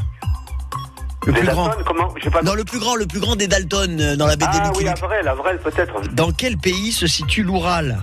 Le 1.26 1.32
plus 1.34 1.46
grand. 1.46 1.70
Comment? 1.86 2.08
Pas 2.32 2.42
Non, 2.42 2.54
le 2.54 2.64
plus 2.64 2.78
grand, 2.78 2.96
le 2.96 3.06
plus 3.06 3.20
grand 3.20 3.36
des 3.36 3.46
Dalton 3.46 4.00
euh, 4.00 4.16
dans 4.16 4.26
la 4.26 4.36
BD 4.36 4.46
Ah 4.50 4.64
Lucky 4.68 4.78
oui, 4.78 4.84
la 4.84 4.92
Luke. 4.94 5.02
vraie, 5.02 5.22
la 5.22 5.34
vraie, 5.34 5.58
peut-être. 5.58 5.92
Dans 6.14 6.30
quel 6.32 6.56
pays 6.56 6.92
se 6.92 7.06
situe 7.06 7.42
l'Oural? 7.42 8.02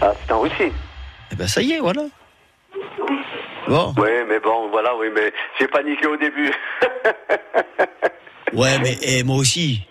Ah, 0.00 0.12
c'est 0.26 0.32
en 0.32 0.40
Russie. 0.40 0.72
Eh 1.32 1.36
ben 1.36 1.46
ça 1.46 1.62
y 1.62 1.72
est, 1.72 1.78
voilà. 1.78 2.02
Bon. 3.68 3.94
Oui, 3.98 4.08
mais 4.28 4.40
bon, 4.40 4.68
voilà, 4.70 4.96
oui, 4.96 5.08
mais 5.14 5.32
j'ai 5.58 5.68
paniqué 5.68 6.06
au 6.06 6.16
début. 6.16 6.52
Ouais, 8.52 8.78
mais 8.80 8.98
eh, 9.02 9.22
moi 9.22 9.36
aussi. 9.36 9.82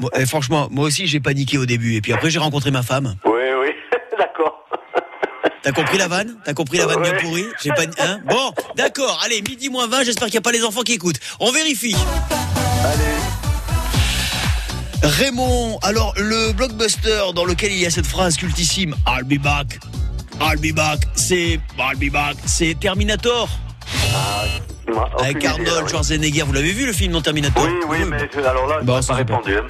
Moi, 0.00 0.10
eh, 0.16 0.24
franchement, 0.24 0.68
moi 0.70 0.86
aussi 0.86 1.06
j'ai 1.06 1.20
paniqué 1.20 1.58
au 1.58 1.66
début. 1.66 1.96
Et 1.96 2.00
puis 2.00 2.12
après 2.14 2.30
j'ai 2.30 2.38
rencontré 2.38 2.70
ma 2.70 2.82
femme. 2.82 3.16
oui, 3.26 3.32
oui, 3.60 3.74
d'accord. 4.18 4.64
T'as 5.62 5.72
compris 5.72 5.98
la 5.98 6.08
vanne? 6.08 6.38
T'as 6.44 6.54
compris 6.54 6.78
la 6.78 6.86
vanne 6.86 7.02
bien 7.02 7.12
pourrie? 7.14 7.44
J'ai 7.62 7.70
pas... 7.70 7.82
Hein? 7.98 8.20
Bon, 8.24 8.52
d'accord. 8.74 9.20
Allez, 9.24 9.42
midi 9.42 9.68
moins 9.68 9.86
20. 9.86 10.04
J'espère 10.04 10.28
qu'il 10.28 10.34
n'y 10.34 10.38
a 10.38 10.42
pas 10.42 10.52
les 10.52 10.64
enfants 10.64 10.82
qui 10.82 10.94
écoutent. 10.94 11.20
On 11.40 11.50
vérifie. 11.52 11.94
Raymond, 15.02 15.78
alors 15.82 16.12
le 16.16 16.52
blockbuster 16.52 17.20
dans 17.34 17.44
lequel 17.44 17.72
il 17.72 17.78
y 17.78 17.86
a 17.86 17.90
cette 17.90 18.06
phrase 18.06 18.36
cultissime 18.36 18.94
I'll 19.06 19.24
be 19.24 19.40
back, 19.40 19.78
I'll 20.40 20.58
be 20.58 20.74
back, 20.74 21.00
c'est 21.14 21.60
I'll 21.78 21.96
be 21.96 22.10
back, 22.12 22.36
c'est 22.46 22.78
Terminator. 22.78 23.48
Dis-moi. 24.86 25.08
Avec 25.20 25.36
aucune 25.36 25.40
idée, 25.40 25.48
Arnold 25.70 25.84
oui. 25.84 25.90
Schwarzenegger. 25.90 26.42
Vous 26.42 26.52
l'avez 26.52 26.72
vu 26.72 26.86
le 26.86 26.92
film 26.92 27.12
non 27.12 27.20
Terminator 27.20 27.62
Oui, 27.64 27.72
oui, 27.88 27.98
mais 28.08 28.46
alors 28.46 28.66
là, 28.66 28.80
Bon, 28.82 29.00
pas 29.02 29.14
répondu. 29.14 29.56
hein. 29.56 29.66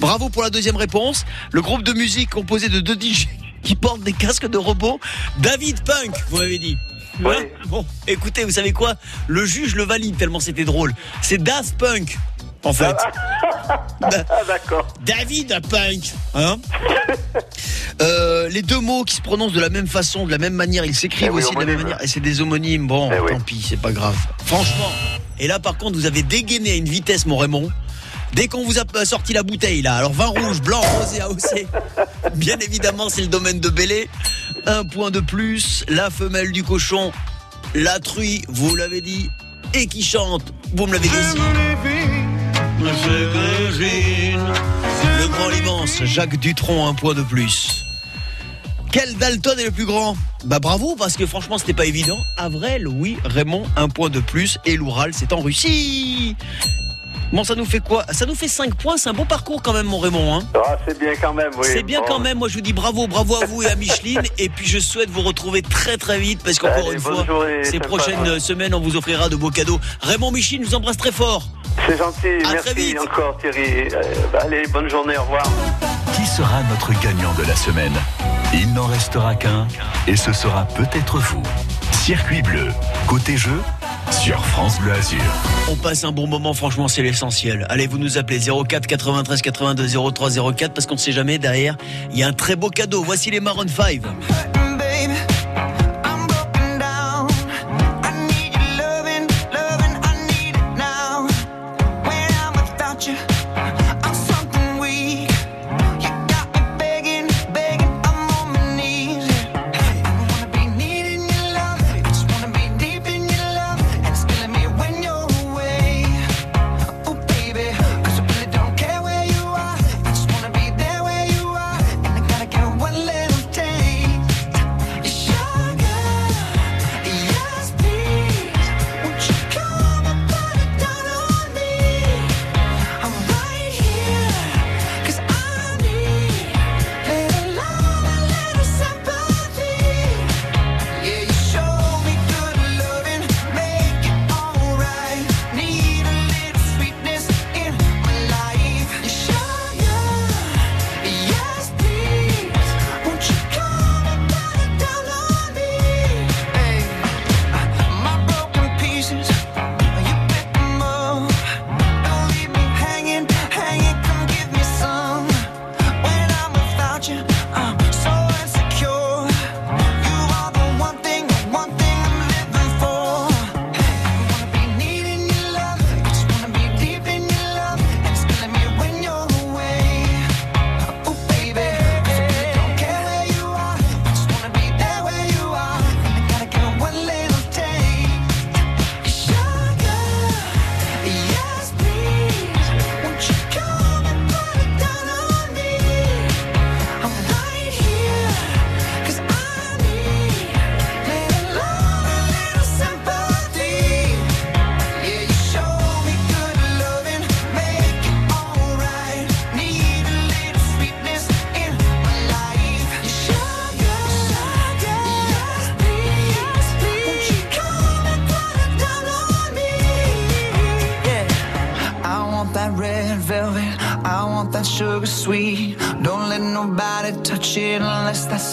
Bravo 0.00 0.28
pour 0.28 0.42
la 0.42 0.50
deuxième 0.50 0.76
réponse. 0.76 1.24
Le 1.52 1.60
groupe 1.62 1.82
de 1.82 1.92
musique 1.92 2.30
composé 2.30 2.68
de 2.68 2.80
deux 2.80 2.94
DJ 3.00 3.26
qui 3.62 3.74
portent 3.76 4.02
des 4.02 4.12
casques 4.12 4.48
de 4.48 4.58
robots. 4.58 5.00
David 5.38 5.82
Punk, 5.84 6.14
vous 6.30 6.38
m'avez 6.38 6.58
dit. 6.58 6.76
Hein 7.24 7.46
bon, 7.66 7.84
écoutez, 8.06 8.44
vous 8.44 8.50
savez 8.52 8.72
quoi? 8.72 8.94
Le 9.26 9.44
juge 9.44 9.74
le 9.74 9.82
valide 9.84 10.16
tellement 10.16 10.40
c'était 10.40 10.64
drôle. 10.64 10.92
C'est 11.22 11.38
Daft 11.42 11.76
Punk, 11.78 12.16
en 12.64 12.72
fait. 12.72 12.94
Ah, 12.98 13.10
d'accord. 14.46 14.86
David 15.04 15.60
Punk, 15.68 16.12
hein 16.34 16.56
Euh, 18.00 18.48
Les 18.48 18.62
deux 18.62 18.80
mots 18.80 19.04
qui 19.04 19.16
se 19.16 19.20
prononcent 19.22 19.52
de 19.52 19.60
la 19.60 19.68
même 19.70 19.86
façon, 19.88 20.26
de 20.26 20.30
la 20.30 20.38
même 20.38 20.54
manière, 20.54 20.84
ils 20.84 20.94
s'écrivent 20.94 21.28
Eh 21.28 21.30
oui, 21.34 21.42
aussi 21.42 21.54
de 21.54 21.60
la 21.60 21.66
même 21.66 21.82
manière. 21.82 22.02
Et 22.02 22.06
c'est 22.06 22.20
des 22.20 22.40
homonymes. 22.40 22.86
Bon, 22.86 23.10
Eh 23.12 23.18
oui. 23.20 23.32
tant 23.32 23.40
pis, 23.40 23.64
c'est 23.68 23.80
pas 23.80 23.92
grave. 23.92 24.16
Franchement. 24.44 24.90
Et 25.38 25.46
là, 25.48 25.58
par 25.58 25.76
contre, 25.78 25.96
vous 25.96 26.06
avez 26.06 26.22
dégainé 26.22 26.72
à 26.72 26.74
une 26.76 26.88
vitesse, 26.88 27.26
mon 27.26 27.36
Raymond. 27.36 27.68
Dès 28.34 28.46
qu'on 28.46 28.64
vous 28.64 28.78
a 28.78 28.84
sorti 29.04 29.32
la 29.32 29.42
bouteille, 29.42 29.80
là, 29.82 29.96
alors 29.96 30.12
vin 30.12 30.26
rouge, 30.26 30.60
blanc, 30.60 30.80
rosé, 30.80 31.20
AOC, 31.22 31.66
bien 32.34 32.58
évidemment, 32.58 33.08
c'est 33.08 33.22
le 33.22 33.26
domaine 33.28 33.58
de 33.58 33.68
Bélé. 33.70 34.08
Un 34.66 34.84
point 34.84 35.10
de 35.10 35.20
plus, 35.20 35.84
la 35.88 36.10
femelle 36.10 36.52
du 36.52 36.62
cochon, 36.62 37.10
la 37.74 37.98
truie, 38.00 38.42
vous 38.48 38.74
l'avez 38.76 39.00
dit, 39.00 39.30
et 39.72 39.86
qui 39.86 40.02
chante, 40.02 40.52
vous 40.74 40.86
me 40.86 40.92
l'avez 40.92 41.08
dit 41.08 41.14
aussi. 41.16 41.38
Le 42.80 42.86
grand 45.28 45.48
l'immense, 45.48 46.04
Jacques 46.04 46.38
Dutronc, 46.38 46.86
un 46.88 46.94
point 46.94 47.14
de 47.14 47.22
plus. 47.22 47.84
Quel 48.92 49.16
Dalton 49.16 49.58
est 49.58 49.64
le 49.64 49.70
plus 49.72 49.84
grand? 49.84 50.16
Bah 50.44 50.60
bravo, 50.60 50.94
parce 50.96 51.16
que 51.16 51.26
franchement, 51.26 51.58
c'était 51.58 51.74
pas 51.74 51.86
évident. 51.86 52.18
Avrel, 52.36 52.86
oui, 52.86 53.18
Raymond, 53.24 53.64
un 53.76 53.88
point 53.88 54.10
de 54.10 54.20
plus. 54.20 54.58
Et 54.64 54.76
l'Oural, 54.76 55.12
c'est 55.12 55.32
en 55.32 55.40
Russie. 55.40 56.36
Bon, 57.32 57.44
ça 57.44 57.54
nous 57.54 57.66
fait 57.66 57.80
quoi? 57.80 58.04
Ça 58.10 58.24
nous 58.24 58.34
fait 58.34 58.48
5 58.48 58.74
points, 58.74 58.96
c'est 58.96 59.10
un 59.10 59.12
beau 59.12 59.26
parcours 59.26 59.60
quand 59.62 59.74
même, 59.74 59.86
mon 59.86 59.98
Raymond. 59.98 60.36
Hein 60.38 60.42
Ah, 60.54 60.76
c'est 60.86 60.98
bien 60.98 61.12
quand 61.20 61.34
même, 61.34 61.50
oui. 61.58 61.66
c'est 61.70 61.82
bien 61.82 62.00
Bon. 62.00 62.06
quand 62.08 62.18
même, 62.20 62.38
moi 62.38 62.48
je 62.48 62.54
vous 62.54 62.60
dis 62.62 62.72
bravo, 62.72 63.06
bravo 63.06 63.36
à 63.36 63.44
vous 63.44 63.62
et 63.62 63.66
à 63.68 63.74
Micheline. 63.74 64.22
et 64.38 64.48
puis 64.48 64.66
je 64.66 64.78
souhaite 64.78 65.10
vous 65.10 65.20
retrouver 65.22 65.60
très 65.62 65.98
très 65.98 66.18
vite 66.18 66.40
parce 66.42 66.58
qu'encore 66.58 66.90
une 66.90 66.98
fois, 67.00 67.24
journée, 67.26 67.64
ces 67.64 67.72
sympa. 67.72 67.86
prochaines 67.88 68.40
semaines, 68.40 68.74
on 68.74 68.80
vous 68.80 68.96
offrira 68.96 69.28
de 69.28 69.36
beaux 69.36 69.50
cadeaux. 69.50 69.78
Raymond 70.00 70.30
Micheline, 70.30 70.62
je 70.64 70.68
vous 70.70 70.74
embrasse 70.74 70.96
très 70.96 71.12
fort. 71.12 71.46
C'est 71.86 71.98
gentil, 71.98 72.28
À 72.46 72.52
merci 72.54 72.64
très 72.64 72.74
vite. 72.74 72.98
encore 72.98 73.36
Thierry. 73.38 73.88
Euh, 73.94 74.02
bah, 74.32 74.40
allez, 74.42 74.66
bonne 74.68 74.88
journée, 74.88 75.16
au 75.18 75.22
revoir. 75.22 75.44
Qui 76.14 76.26
sera 76.26 76.62
notre 76.70 76.98
gagnant 77.00 77.32
de 77.34 77.44
la 77.44 77.54
semaine? 77.54 77.92
Il 78.54 78.72
n'en 78.72 78.86
restera 78.86 79.34
qu'un, 79.34 79.68
et 80.06 80.16
ce 80.16 80.32
sera 80.32 80.64
peut-être 80.68 81.18
vous. 81.18 81.42
Circuit 81.92 82.40
bleu, 82.42 82.68
côté 83.06 83.36
jeu, 83.36 83.60
sur 84.12 84.44
France 84.46 84.80
Bleu 84.80 84.92
Azur. 84.92 85.18
On 85.70 85.76
passe 85.76 86.04
un 86.04 86.12
bon 86.12 86.26
moment, 86.26 86.54
franchement, 86.54 86.88
c'est 86.88 87.02
l'essentiel. 87.02 87.66
Allez, 87.68 87.86
vous 87.86 87.98
nous 87.98 88.18
appelez 88.18 88.40
04 88.40 88.86
93 88.86 89.42
82 89.42 90.12
03 90.12 90.52
04 90.52 90.72
parce 90.72 90.86
qu'on 90.86 90.94
ne 90.94 91.00
sait 91.00 91.12
jamais, 91.12 91.38
derrière, 91.38 91.76
il 92.12 92.18
y 92.18 92.22
a 92.22 92.28
un 92.28 92.32
très 92.32 92.56
beau 92.56 92.70
cadeau. 92.70 93.02
Voici 93.02 93.30
les 93.30 93.40
Maroon 93.40 93.68
5. 93.68 94.02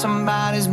Somebody's 0.06 0.68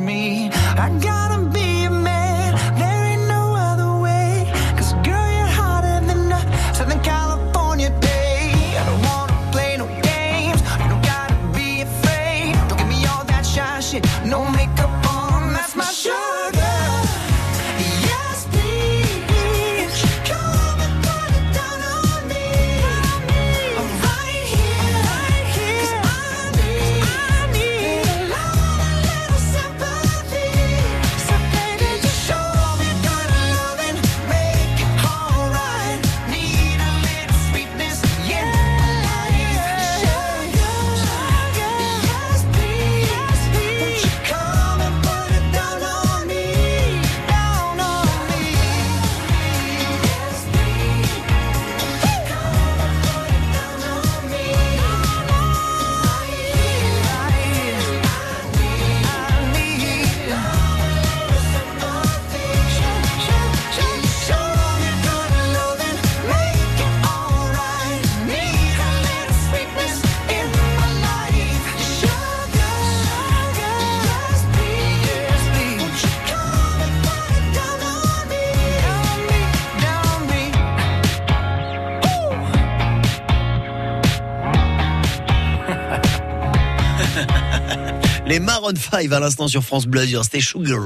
Maroon 88.62 88.76
5 88.76 89.12
à 89.12 89.18
l'instant 89.18 89.48
sur 89.48 89.64
France 89.64 89.86
Bleu 89.86 90.02
Azur, 90.02 90.22
c'était 90.22 90.40
Sugar. 90.40 90.78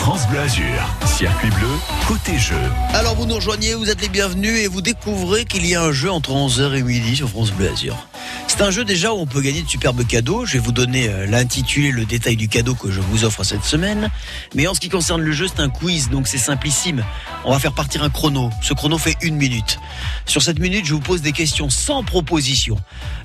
France 0.00 0.26
Bleu 0.30 0.38
Azur, 0.38 0.64
circuit 1.04 1.50
bleu, 1.50 1.68
côté 2.08 2.38
jeu. 2.38 2.56
Alors 2.94 3.16
vous 3.16 3.26
nous 3.26 3.34
rejoignez, 3.34 3.74
vous 3.74 3.90
êtes 3.90 4.00
les 4.00 4.08
bienvenus 4.08 4.58
et 4.60 4.66
vous 4.66 4.80
découvrez 4.80 5.44
qu'il 5.44 5.66
y 5.66 5.74
a 5.74 5.82
un 5.82 5.92
jeu 5.92 6.10
entre 6.10 6.30
11h 6.30 6.74
et 6.74 6.82
midi 6.82 7.14
sur 7.16 7.28
France 7.28 7.52
Bleu 7.52 7.68
Azur. 7.70 8.08
C'est 8.54 8.60
un 8.60 8.70
jeu 8.70 8.84
déjà 8.84 9.14
où 9.14 9.16
on 9.16 9.24
peut 9.24 9.40
gagner 9.40 9.62
de 9.62 9.68
superbes 9.68 10.06
cadeaux. 10.06 10.44
Je 10.44 10.52
vais 10.52 10.58
vous 10.58 10.72
donner 10.72 11.08
euh, 11.08 11.24
l'intitulé, 11.24 11.90
le 11.90 12.04
détail 12.04 12.36
du 12.36 12.48
cadeau 12.48 12.74
que 12.74 12.90
je 12.90 13.00
vous 13.00 13.24
offre 13.24 13.44
cette 13.44 13.64
semaine. 13.64 14.10
Mais 14.54 14.66
en 14.66 14.74
ce 14.74 14.80
qui 14.80 14.90
concerne 14.90 15.22
le 15.22 15.32
jeu, 15.32 15.46
c'est 15.48 15.62
un 15.62 15.70
quiz, 15.70 16.10
donc 16.10 16.28
c'est 16.28 16.36
simplissime. 16.36 17.02
On 17.46 17.52
va 17.52 17.58
faire 17.58 17.72
partir 17.72 18.02
un 18.02 18.10
chrono. 18.10 18.50
Ce 18.60 18.74
chrono 18.74 18.98
fait 18.98 19.16
une 19.22 19.36
minute. 19.36 19.78
Sur 20.26 20.42
cette 20.42 20.58
minute, 20.58 20.84
je 20.84 20.92
vous 20.92 21.00
pose 21.00 21.22
des 21.22 21.32
questions 21.32 21.70
sans 21.70 22.04
proposition. 22.04 22.76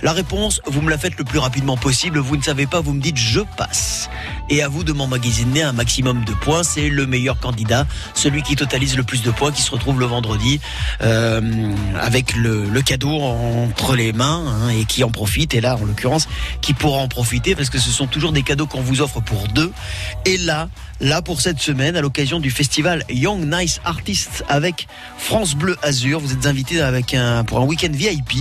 La 0.02 0.14
réponse, 0.14 0.62
vous 0.66 0.82
me 0.82 0.90
la 0.90 0.98
faites 0.98 1.18
le 1.18 1.26
plus 1.26 1.40
rapidement 1.40 1.76
possible. 1.76 2.20
Vous 2.20 2.38
ne 2.38 2.42
savez 2.42 2.66
pas, 2.66 2.80
vous 2.80 2.94
me 2.94 3.02
dites 3.02 3.18
je 3.18 3.42
passe. 3.58 4.10
Et 4.50 4.64
à 4.64 4.70
vous 4.70 4.86
de 4.86 4.94
m'emmagasiner 4.94 5.62
un 5.62 5.74
maximum 5.74 6.24
de 6.24 6.32
points. 6.32 6.64
C'est 6.64 6.88
le 6.88 7.06
meilleur 7.06 7.38
candidat, 7.38 7.86
celui 8.14 8.44
qui 8.44 8.56
totalise 8.56 8.96
le 8.96 9.04
plus 9.04 9.24
de 9.24 9.32
points, 9.32 9.52
qui 9.52 9.62
se 9.62 9.72
retrouve 9.72 10.00
le 10.00 10.06
vendredi 10.06 10.62
euh, 11.02 11.42
avec 12.00 12.34
le, 12.34 12.82
cadeau 12.82 13.20
entre 13.20 13.96
les 13.96 14.14
mains 14.14 14.46
hein, 14.48 14.70
et 14.70 14.86
qui 14.86 15.04
en 15.04 15.10
Et 15.52 15.62
là, 15.62 15.76
en 15.76 15.86
l'occurrence, 15.86 16.28
qui 16.62 16.74
pourra 16.74 17.00
en 17.00 17.08
profiter 17.08 17.56
parce 17.56 17.70
que 17.70 17.80
ce 17.80 17.90
sont 17.90 18.08
toujours 18.08 18.32
des 18.32 18.44
cadeaux 18.44 18.68
qu'on 18.68 18.82
vous 18.82 19.02
offre 19.02 19.22
pour 19.22 19.48
deux. 19.48 19.72
Et 20.26 20.38
là, 20.38 20.70
là 21.00 21.22
pour 21.22 21.42
cette 21.42 21.60
semaine, 21.60 21.96
à 21.96 22.02
l'occasion 22.02 22.40
du 22.40 22.52
festival 22.52 23.04
Young 23.10 23.46
Nice 23.46 23.80
Artists 23.86 24.44
avec 24.50 24.88
France 25.18 25.56
Bleu 25.56 25.78
Azur, 25.84 26.20
vous 26.20 26.34
êtes 26.34 26.46
invité 26.46 26.82
avec 26.82 27.14
un 27.14 27.44
pour 27.44 27.60
un 27.60 27.66
week-end 27.66 27.92
VIP 27.92 28.34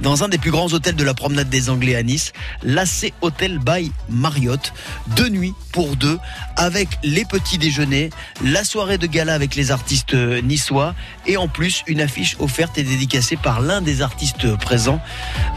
dans 0.00 0.22
un 0.22 0.28
des 0.28 0.38
plus 0.38 0.50
grands 0.50 0.72
hôtels 0.72 0.96
de 0.96 1.04
la 1.04 1.14
promenade 1.14 1.48
des 1.48 1.70
Anglais 1.70 1.96
à 1.96 2.02
Nice, 2.02 2.32
l'AC 2.62 3.12
Hotel 3.20 3.58
by 3.58 3.92
Marriott. 4.08 4.72
Deux 5.16 5.28
nuits 5.28 5.54
pour 5.72 5.96
deux 5.96 6.18
avec 6.56 6.88
les 7.02 7.24
petits 7.24 7.58
déjeuners, 7.58 8.10
la 8.44 8.64
soirée 8.64 8.98
de 8.98 9.06
gala 9.06 9.34
avec 9.34 9.54
les 9.54 9.70
artistes 9.70 10.14
euh, 10.14 10.40
niçois 10.40 10.94
et 11.26 11.36
en 11.36 11.48
plus 11.48 11.82
une 11.86 12.00
affiche 12.00 12.36
offerte 12.38 12.78
et 12.78 12.82
dédicacée 12.82 13.36
par 13.36 13.60
l'un 13.60 13.82
des 13.82 14.02
artistes 14.02 14.56
présents, 14.56 15.00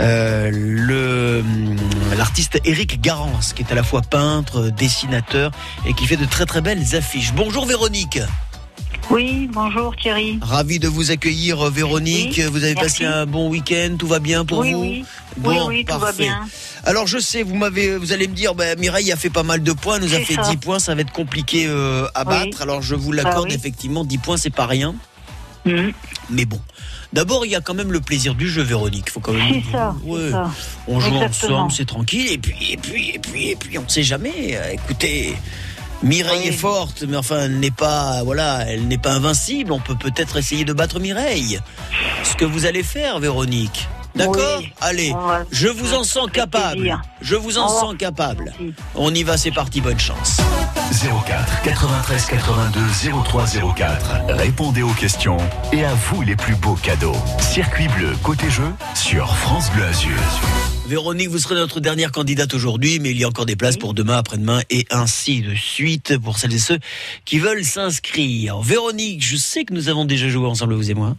euh, 0.02 0.50
hum, 1.40 1.76
l'artiste 2.18 2.60
Eric 2.66 3.02
Garance, 3.02 3.54
qui 3.54 3.64
est 3.64 3.72
à 3.72 3.76
la 3.76 3.84
fois 3.84 4.02
peintre, 4.02 4.70
dessinateur 4.70 5.52
et 5.86 5.94
qui 5.94 6.06
fait 6.06 6.18
de 6.18 6.26
très 6.26 6.39
très 6.46 6.62
belles 6.62 6.96
affiches. 6.96 7.34
Bonjour 7.34 7.66
Véronique. 7.66 8.20
Oui, 9.12 9.50
bonjour 9.52 9.96
Thierry. 9.96 10.38
Ravi 10.42 10.78
de 10.78 10.88
vous 10.88 11.10
accueillir, 11.10 11.66
euh, 11.66 11.70
Véronique. 11.72 12.40
Vous 12.40 12.64
avez 12.64 12.76
merci. 12.76 13.04
passé 13.04 13.06
un 13.06 13.26
bon 13.26 13.50
week-end, 13.50 13.96
tout 13.98 14.06
va 14.08 14.20
bien 14.20 14.46
pour 14.46 14.60
Oui, 14.60 14.74
vous 14.74 14.82
oui. 14.82 15.06
Bon, 15.38 15.50
oui, 15.50 15.58
oui, 15.68 15.86
tout 15.86 15.94
va 15.94 16.08
parfait. 16.08 16.24
bien. 16.24 16.46
Alors 16.86 17.08
je 17.08 17.18
sais, 17.18 17.42
vous 17.42 17.56
m'avez, 17.56 17.98
vous 17.98 18.14
allez 18.14 18.28
me 18.28 18.36
dire, 18.36 18.54
bah, 18.54 18.76
Mireille 18.76 19.12
a 19.12 19.16
fait 19.16 19.32
pas 19.32 19.42
mal 19.44 19.64
de 19.64 19.72
points, 19.72 19.98
nous 20.00 20.14
a 20.14 20.20
fait 20.20 20.36
ça. 20.36 20.44
10 20.44 20.58
points, 20.58 20.78
ça 20.80 20.94
va 20.94 21.02
être 21.02 21.12
compliqué 21.12 21.66
euh, 21.68 22.06
à 22.14 22.22
Oui. 22.22 22.28
battre. 22.28 22.62
Alors 22.62 22.82
je 22.84 22.94
vous 22.94 23.12
l'accorde, 23.12 23.36
Bah 23.48 23.50
oui. 23.50 23.56
effectivement, 23.56 24.04
10 24.04 24.18
points 24.20 24.38
c'est 24.38 24.50
pas 24.54 24.68
rien. 24.68 24.94
Mhm. 25.66 25.92
Mais 26.30 26.46
bon. 26.46 26.60
D'abord, 27.12 27.44
il 27.48 27.52
y 27.52 27.56
a 27.56 27.62
quand 27.62 27.74
même 27.74 27.92
le 27.92 28.02
plaisir 28.02 28.36
du 28.36 28.48
jeu, 28.48 28.62
Véronique. 28.62 29.10
Faut 29.10 29.20
quand 29.20 29.34
même. 29.34 29.64
C'est 29.66 29.72
ça, 29.72 29.96
c'est 30.04 30.08
Ouais. 30.10 30.30
ça. 30.30 30.52
On 30.88 31.00
joue 31.00 31.16
Exactement. 31.16 31.58
ensemble, 31.58 31.72
c'est 31.72 31.86
tranquille. 31.88 32.28
Et 32.32 32.38
puis, 32.38 32.56
et 32.74 32.78
puis, 32.78 33.10
et 33.16 33.20
puis, 33.20 33.50
et 33.50 33.56
puis, 33.56 33.78
on 33.80 33.84
ne 33.84 33.88
sait 33.90 34.04
jamais. 34.04 34.52
Euh, 34.54 34.74
Écoutez, 34.74 35.36
Mireille 36.04 36.40
Oui. 36.44 36.48
est 36.50 36.52
forte, 36.58 37.04
mais 37.08 37.18
enfin, 37.18 37.40
elle 37.44 37.60
n'est 37.60 37.72
pas, 37.72 38.24
voilà, 38.24 38.60
elle 38.68 38.88
n'est 38.88 38.98
pas 38.98 39.12
invincible. 39.14 39.72
On 39.72 39.80
peut 39.80 39.96
peut-être 39.96 40.38
essayer 40.38 40.64
de 40.66 40.74
battre 40.74 41.00
Mireille. 41.00 41.60
Ce 42.24 42.36
que 42.36 42.46
vous 42.46 42.66
allez 42.66 42.84
faire, 42.84 43.20
Véronique. 43.20 43.88
D'accord 44.16 44.58
Oui. 44.60 44.74
Allez, 44.82 45.12
va- 45.12 45.44
je 45.52 45.68
vous 45.68 45.94
en 45.94 46.04
sens 46.04 46.30
capable. 46.32 47.00
Je 47.22 47.36
vous 47.36 47.58
en 47.58 47.66
revoir. 47.68 47.82
sens 47.92 47.96
capable. 47.98 48.54
On 48.96 49.14
y 49.14 49.24
va, 49.24 49.38
c'est 49.38 49.52
parti, 49.52 49.82
bonne 49.82 50.00
chance. 50.00 50.38
04 51.28 51.62
93 51.64 52.26
82 52.26 52.80
03 53.24 53.46
04. 53.76 54.12
Répondez 54.30 54.82
aux 54.82 54.94
questions 54.94 55.38
et 55.72 55.86
à 55.86 55.94
vous 55.94 56.22
les 56.24 56.36
plus 56.36 56.56
beaux 56.56 56.74
cadeaux. 56.82 57.16
Circuit 57.40 57.88
bleu, 57.90 58.16
côté 58.24 58.50
jeu, 58.50 58.72
sur 58.96 59.36
France 59.38 59.70
Bleu 59.72 59.84
Azur. 59.86 60.18
Véronique, 60.90 61.30
vous 61.30 61.38
serez 61.38 61.54
notre 61.54 61.80
dernière 61.80 62.12
candidate 62.12 62.52
aujourd'hui, 62.56 62.98
mais 63.00 63.12
il 63.12 63.20
y 63.20 63.24
a 63.24 63.28
encore 63.28 63.46
des 63.46 63.56
places 63.56 63.78
pour 63.78 63.94
demain, 63.94 64.18
après-demain 64.18 64.62
et 64.72 64.88
ainsi 64.90 65.42
de 65.42 65.54
suite 65.54 66.18
pour 66.18 66.40
celles 66.40 66.56
et 66.56 66.58
ceux 66.58 66.80
qui 67.26 67.38
veulent 67.38 67.64
s'inscrire. 67.64 68.58
Véronique, 68.62 69.24
je 69.24 69.38
sais 69.38 69.66
que 69.66 69.74
nous 69.76 69.88
avons 69.88 70.04
déjà 70.06 70.28
joué 70.30 70.48
ensemble, 70.48 70.74
vous 70.74 70.90
et 70.90 70.96
moi. 70.96 71.16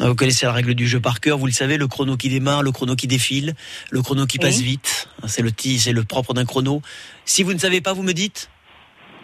Euh, 0.00 0.10
Vous 0.10 0.14
connaissez 0.14 0.46
la 0.46 0.52
règle 0.52 0.74
du 0.74 0.86
jeu 0.86 1.00
par 1.00 1.18
cœur, 1.18 1.38
vous 1.38 1.46
le 1.46 1.52
savez, 1.52 1.76
le 1.76 1.88
chrono 1.88 2.16
qui 2.16 2.28
démarre, 2.28 2.62
le 2.62 2.70
chrono 2.70 2.94
qui 2.94 3.08
défile, 3.08 3.54
le 3.90 4.00
chrono 4.00 4.26
qui 4.26 4.38
passe 4.38 4.60
vite. 4.60 5.08
C'est 5.26 5.42
le 5.42 5.50
c'est 5.58 5.92
le 5.92 6.04
propre 6.04 6.32
d'un 6.32 6.44
chrono. 6.44 6.80
Si 7.24 7.42
vous 7.42 7.52
ne 7.52 7.58
savez 7.58 7.80
pas, 7.80 7.94
vous 7.94 8.04
me 8.04 8.12
dites? 8.12 8.48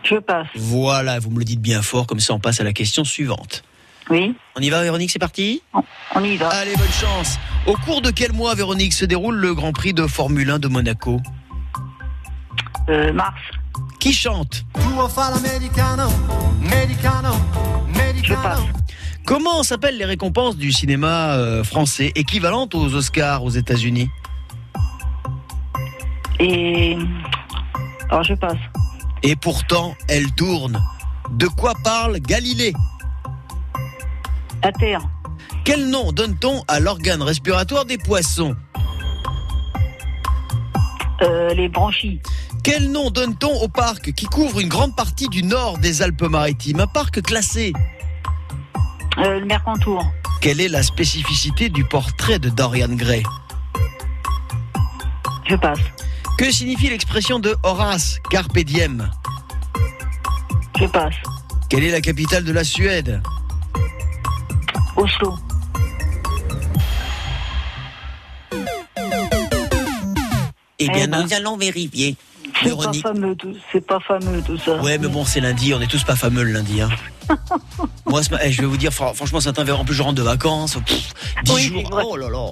Je 0.02 0.16
passe. 0.16 0.48
Voilà, 0.56 1.20
vous 1.20 1.30
me 1.30 1.38
le 1.38 1.44
dites 1.44 1.60
bien 1.60 1.80
fort, 1.80 2.08
comme 2.08 2.18
ça 2.18 2.34
on 2.34 2.40
passe 2.40 2.60
à 2.60 2.64
la 2.64 2.72
question 2.72 3.04
suivante. 3.04 3.62
Oui. 4.10 4.34
On 4.56 4.60
y 4.60 4.70
va, 4.70 4.82
Véronique, 4.82 5.10
c'est 5.10 5.18
parti 5.20 5.62
On 6.14 6.24
y 6.24 6.36
va. 6.36 6.48
Allez, 6.48 6.74
bonne 6.76 6.88
chance. 6.88 7.38
Au 7.66 7.74
cours 7.76 8.02
de 8.02 8.10
quel 8.10 8.32
mois, 8.32 8.54
Véronique, 8.54 8.92
se 8.92 9.04
déroule 9.04 9.36
le 9.36 9.54
Grand 9.54 9.72
Prix 9.72 9.94
de 9.94 10.06
Formule 10.06 10.50
1 10.50 10.58
de 10.58 10.68
Monaco 10.68 11.20
Euh, 12.88 13.12
mars. 13.12 13.40
Qui 14.00 14.12
chante 14.12 14.64
Je 18.22 18.34
passe. 18.34 18.58
Comment 19.26 19.62
s'appellent 19.62 19.98
les 19.98 20.04
récompenses 20.04 20.56
du 20.56 20.72
cinéma 20.72 21.34
euh, 21.34 21.62
français 21.62 22.10
équivalentes 22.16 22.74
aux 22.74 22.94
Oscars 22.94 23.44
aux 23.44 23.50
États-Unis 23.50 24.08
Et. 26.40 26.96
Alors 28.10 28.24
je 28.24 28.34
passe. 28.34 28.56
Et 29.22 29.36
pourtant, 29.36 29.94
elles 30.08 30.32
tournent. 30.34 30.82
De 31.32 31.46
quoi 31.46 31.74
parle 31.84 32.18
Galilée 32.18 32.72
À 34.62 34.72
terre. 34.72 35.00
Quel 35.64 35.88
nom 35.88 36.12
donne-t-on 36.12 36.62
à 36.68 36.80
l'organe 36.80 37.22
respiratoire 37.22 37.84
des 37.84 37.98
poissons 37.98 38.54
Euh, 41.22 41.52
les 41.54 41.68
branchies. 41.68 42.18
Quel 42.64 42.90
nom 42.90 43.10
donne-t-on 43.10 43.62
au 43.62 43.68
parc 43.68 44.12
qui 44.12 44.24
couvre 44.26 44.60
une 44.60 44.68
grande 44.68 44.96
partie 44.96 45.28
du 45.28 45.42
nord 45.42 45.78
des 45.78 46.02
Alpes-Maritimes 46.02 46.80
Un 46.80 46.86
parc 46.86 47.22
classé 47.22 47.72
Euh, 49.18 49.40
le 49.40 49.46
Mercantour. 49.46 50.04
Quelle 50.40 50.60
est 50.60 50.68
la 50.68 50.82
spécificité 50.82 51.68
du 51.68 51.84
portrait 51.84 52.38
de 52.38 52.48
Dorian 52.48 52.88
Gray 52.88 53.22
Je 55.46 55.56
passe. 55.56 55.78
Que 56.38 56.50
signifie 56.50 56.88
l'expression 56.88 57.38
de 57.38 57.54
Horace, 57.62 58.18
Carpe 58.30 58.58
diem 58.60 59.10
Je 60.78 60.86
passe. 60.86 61.14
Quelle 61.68 61.84
est 61.84 61.90
la 61.90 62.00
capitale 62.00 62.44
de 62.44 62.52
la 62.52 62.64
Suède 62.64 63.22
Oslo. 65.00 65.30
Eh 70.78 70.88
bien, 70.88 71.04
Eh 71.04 71.06
ben. 71.06 71.22
nous 71.22 71.34
allons 71.34 71.56
vérifier. 71.56 72.16
C'est 72.62 72.76
pas 72.76 72.92
fameux 72.92 73.36
tout. 73.36 73.54
C'est 73.72 73.86
pas 73.86 74.00
fameux 74.00 74.42
tout 74.42 74.58
ça. 74.58 74.80
Ouais, 74.82 74.98
mais 74.98 75.08
bon, 75.08 75.24
c'est 75.24 75.40
lundi, 75.40 75.72
on 75.74 75.80
est 75.80 75.86
tous 75.86 76.04
pas 76.04 76.16
fameux 76.16 76.42
le 76.42 76.52
lundi. 76.52 76.80
Hein. 76.80 76.90
Moi, 78.06 78.20
eh, 78.42 78.50
je 78.50 78.60
vais 78.60 78.66
vous 78.66 78.76
dire, 78.76 78.92
fran- 78.92 79.14
franchement, 79.14 79.40
verre. 79.64 79.80
En 79.80 79.84
plus, 79.84 79.94
je 79.94 80.02
rentre 80.02 80.16
de 80.16 80.22
vacances. 80.22 80.76
Pff, 80.84 81.12
10 81.44 81.52
Oui, 81.54 81.62
jours. 81.68 82.02
Oh 82.06 82.16
là 82.16 82.28
là. 82.28 82.48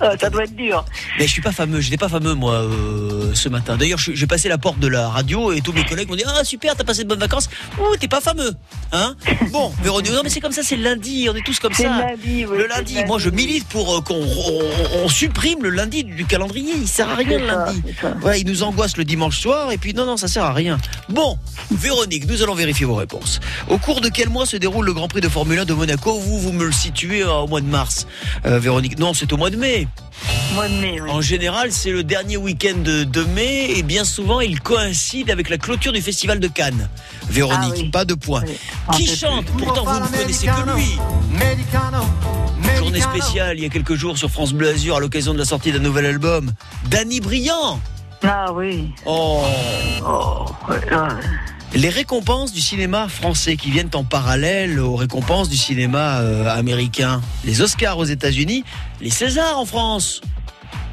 Ça 0.20 0.30
doit 0.30 0.44
être 0.44 0.56
dur. 0.56 0.84
Mais 1.18 1.26
je 1.26 1.32
suis 1.32 1.42
pas 1.42 1.52
fameux, 1.52 1.80
j'étais 1.80 1.96
pas 1.96 2.08
fameux 2.08 2.34
moi 2.34 2.54
euh, 2.54 3.32
ce 3.34 3.48
matin. 3.48 3.76
D'ailleurs, 3.76 3.98
j'ai 3.98 4.26
passé 4.26 4.48
la 4.48 4.58
porte 4.58 4.78
de 4.78 4.88
la 4.88 5.08
radio 5.08 5.52
et 5.52 5.60
tous 5.60 5.72
mes 5.72 5.84
collègues 5.84 6.08
m'ont 6.08 6.16
dit 6.16 6.24
Ah 6.26 6.44
super, 6.44 6.76
t'as 6.76 6.84
passé 6.84 7.04
de 7.04 7.08
bonnes 7.08 7.18
vacances. 7.20 7.48
Ouh, 7.78 7.96
t'es 7.96 8.08
pas 8.08 8.20
fameux. 8.20 8.52
Hein 8.92 9.14
Bon, 9.50 9.72
Véronique, 9.82 10.12
non 10.12 10.20
mais 10.22 10.30
c'est 10.30 10.40
comme 10.40 10.52
ça, 10.52 10.62
c'est 10.62 10.76
lundi, 10.76 11.28
on 11.30 11.34
est 11.36 11.44
tous 11.44 11.58
comme 11.58 11.72
ça. 11.74 11.82
le 11.82 11.88
lundi, 11.88 12.46
oui, 12.46 12.58
le 12.58 12.66
lundi, 12.66 12.96
moi 13.06 13.18
je 13.18 13.30
milite 13.30 13.66
pour 13.68 13.96
euh, 13.96 14.00
qu'on 14.00 14.14
on, 14.22 15.04
on 15.04 15.08
supprime 15.08 15.62
le 15.62 15.70
lundi 15.70 16.04
du 16.04 16.24
calendrier. 16.24 16.72
Il 16.76 16.88
sert 16.88 17.08
à 17.08 17.14
rien 17.14 17.38
le 17.38 17.46
lundi. 17.46 17.82
ça. 18.00 18.12
Ouais, 18.22 18.40
il 18.40 18.46
nous 18.46 18.62
angoisse 18.62 18.96
le 18.96 19.04
dimanche 19.04 19.40
soir 19.40 19.72
et 19.72 19.78
puis 19.78 19.94
non, 19.94 20.06
non, 20.06 20.16
ça 20.16 20.28
sert 20.28 20.44
à 20.44 20.52
rien. 20.52 20.78
Bon, 21.08 21.38
Véronique, 21.70 22.26
nous 22.28 22.42
allons 22.42 22.54
vérifier 22.54 22.86
vos 22.86 22.94
réponses. 22.94 23.40
Au 23.68 23.78
cours 23.78 24.00
de 24.00 24.08
quel 24.08 24.28
mois 24.28 24.46
se 24.46 24.56
déroule 24.56 24.86
le 24.86 24.92
Grand 24.92 25.08
Prix 25.08 25.20
de 25.20 25.28
Formule 25.28 25.58
1 25.58 25.64
de 25.64 25.74
Monaco? 25.74 26.18
Vous, 26.18 26.38
vous 26.38 26.52
me 26.52 26.64
le 26.64 26.72
situez 26.72 27.22
euh, 27.22 27.32
au 27.32 27.46
mois 27.46 27.60
de 27.60 27.66
mars. 27.66 28.06
Véronique, 28.44 28.98
non, 28.98 29.14
c'est 29.14 29.32
au 29.32 29.36
mois 29.36 29.50
de 29.50 29.56
mai. 29.56 29.86
Mois 30.54 30.68
de 30.68 30.74
mai, 30.74 31.00
oui. 31.00 31.10
En 31.10 31.20
général, 31.20 31.70
c'est 31.72 31.90
le 31.92 32.02
dernier 32.02 32.36
week-end 32.36 32.76
de, 32.82 33.04
de 33.04 33.22
mai 33.22 33.70
et 33.78 33.82
bien 33.82 34.04
souvent, 34.04 34.40
il 34.40 34.60
coïncide 34.60 35.30
avec 35.30 35.48
la 35.48 35.58
clôture 35.58 35.92
du 35.92 36.00
Festival 36.02 36.40
de 36.40 36.48
Cannes. 36.48 36.88
Véronique, 37.28 37.72
Ah 37.74 37.80
oui. 37.82 37.90
pas 37.90 38.04
de 38.04 38.14
points. 38.14 38.42
Un 38.88 38.92
Qui 38.96 39.06
chante? 39.06 39.46
Pourtant, 39.56 39.84
vous 39.84 40.00
ne 40.00 40.06
connaissez 40.18 40.46
que 40.46 40.76
lui. 40.76 40.98
Journée 42.78 43.00
spéciale 43.00 43.58
il 43.58 43.62
y 43.62 43.66
a 43.66 43.68
quelques 43.68 43.94
jours 43.94 44.18
sur 44.18 44.30
France 44.30 44.52
Bleu 44.52 44.68
Azur 44.70 44.96
à 44.96 45.00
l'occasion 45.00 45.32
de 45.34 45.38
la 45.38 45.44
sortie 45.44 45.70
d'un 45.70 45.78
nouvel 45.78 46.06
album. 46.06 46.52
Danny 46.88 47.20
Briand. 47.20 47.78
Ah 48.22 48.52
oui. 48.52 48.90
Oh. 49.06 49.44
Oh. 50.04 50.46
Les 51.74 51.88
récompenses 51.88 52.52
du 52.52 52.60
cinéma 52.60 53.08
français 53.08 53.56
qui 53.56 53.70
viennent 53.70 53.90
en 53.94 54.02
parallèle 54.04 54.80
aux 54.80 54.96
récompenses 54.96 55.48
du 55.48 55.56
cinéma 55.56 56.18
euh, 56.18 56.48
américain. 56.48 57.20
Les 57.44 57.60
Oscars 57.60 57.96
aux 57.98 58.04
États-Unis, 58.04 58.64
les 59.00 59.10
Césars 59.10 59.58
en 59.58 59.64
France. 59.64 60.20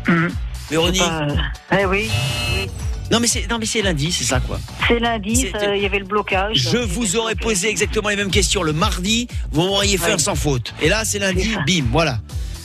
Mhm. 0.08 0.30
Véronique, 0.70 1.02
Euh, 1.02 1.36
eh 1.80 1.86
oui. 1.86 2.10
oui. 2.56 2.68
Non 3.10 3.20
mais 3.22 3.28
c'est 3.28 3.48
non 3.50 3.58
mais 3.58 3.66
c'est 3.66 3.82
lundi, 3.82 4.12
c'est 4.12 4.26
ça 4.26 4.42
quoi. 4.42 4.60
C'est 4.88 5.00
lundi, 5.00 5.48
ça, 5.50 5.74
il 5.76 5.82
y 5.82 5.86
avait 5.86 6.00
le 6.00 6.06
blocage. 6.06 6.58
Je 6.58 6.78
vous 6.78 7.16
aurais 7.16 7.36
posé 7.36 7.70
exactement 7.70 8.10
les 8.10 8.18
mêmes 8.18 8.30
questions 8.32 8.64
le 8.64 8.74
mardi, 8.74 9.28
vous 9.52 9.62
m'auriez 9.64 9.98
fait 9.98 10.08
Ouais. 10.08 10.12
un 10.14 10.18
sans 10.18 10.36
faute. 10.36 10.74
Et 10.82 10.90
là 10.90 11.06
c'est 11.06 11.20
lundi, 11.20 11.56
bim, 11.66 11.86
voilà. 11.90 12.20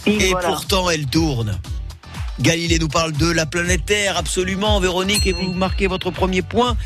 Bim, 0.05 0.19
et 0.19 0.31
voilà. 0.31 0.49
pourtant 0.49 0.91
elle 0.91 1.07
tourne. 1.07 1.59
Galilée 2.41 2.79
nous 2.79 2.89
parle 2.89 3.13
de 3.13 3.31
la 3.31 3.47
planète 3.47 3.85
Terre, 3.85 4.17
absolument, 4.17 4.81
Véronique, 4.81 5.27
et 5.27 5.33
vous 5.33 5.53
marquez 5.53 5.87
votre 5.87 6.11
premier 6.11 6.43
point. 6.43 6.77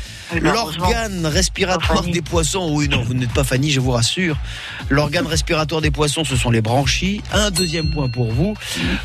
L'organe 0.41 1.25
respiratoire 1.25 2.03
des 2.03 2.21
poissons, 2.21 2.69
oui, 2.73 2.87
non, 2.89 3.01
vous 3.01 3.13
n'êtes 3.13 3.31
pas 3.33 3.43
Fanny, 3.43 3.71
je 3.71 3.79
vous 3.79 3.91
rassure. 3.91 4.37
L'organe 4.89 5.25
respiratoire 5.25 5.81
des 5.81 5.89
poissons, 5.91 6.23
ce 6.25 6.35
sont 6.35 6.51
les 6.51 6.61
branchies. 6.61 7.21
Un 7.31 7.49
deuxième 7.49 7.89
point 7.91 8.09
pour 8.09 8.31
vous. 8.31 8.55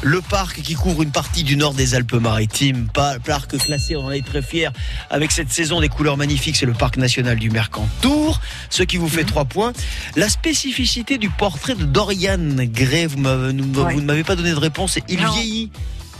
Le 0.02 0.20
parc 0.20 0.60
qui 0.62 0.74
couvre 0.74 1.02
une 1.02 1.10
partie 1.12 1.44
du 1.44 1.56
nord 1.56 1.74
des 1.74 1.94
Alpes-Maritimes, 1.94 2.88
pas- 2.92 3.18
parc 3.20 3.56
classé, 3.58 3.94
on 3.96 4.06
en 4.06 4.10
est 4.10 4.26
très 4.26 4.42
fiers, 4.42 4.68
avec 5.10 5.30
cette 5.30 5.50
saison 5.52 5.80
des 5.80 5.88
couleurs 5.88 6.16
magnifiques, 6.16 6.56
c'est 6.56 6.66
le 6.66 6.72
parc 6.74 6.96
national 6.96 7.38
du 7.38 7.50
Mercantour, 7.50 8.40
ce 8.68 8.82
qui 8.82 8.96
vous 8.96 9.08
fait 9.08 9.24
trois 9.24 9.44
points. 9.44 9.72
La 10.16 10.28
spécificité 10.28 11.18
du 11.18 11.30
portrait 11.30 11.74
de 11.76 11.84
Dorian 11.84 12.38
Gray, 12.58 13.06
vous 13.06 13.18
ne 13.20 14.00
m'avez 14.02 14.24
pas 14.24 14.34
donné 14.36 14.50
de 14.50 14.56
réponse, 14.58 14.98
il 15.08 15.18
vieillit. 15.34 15.70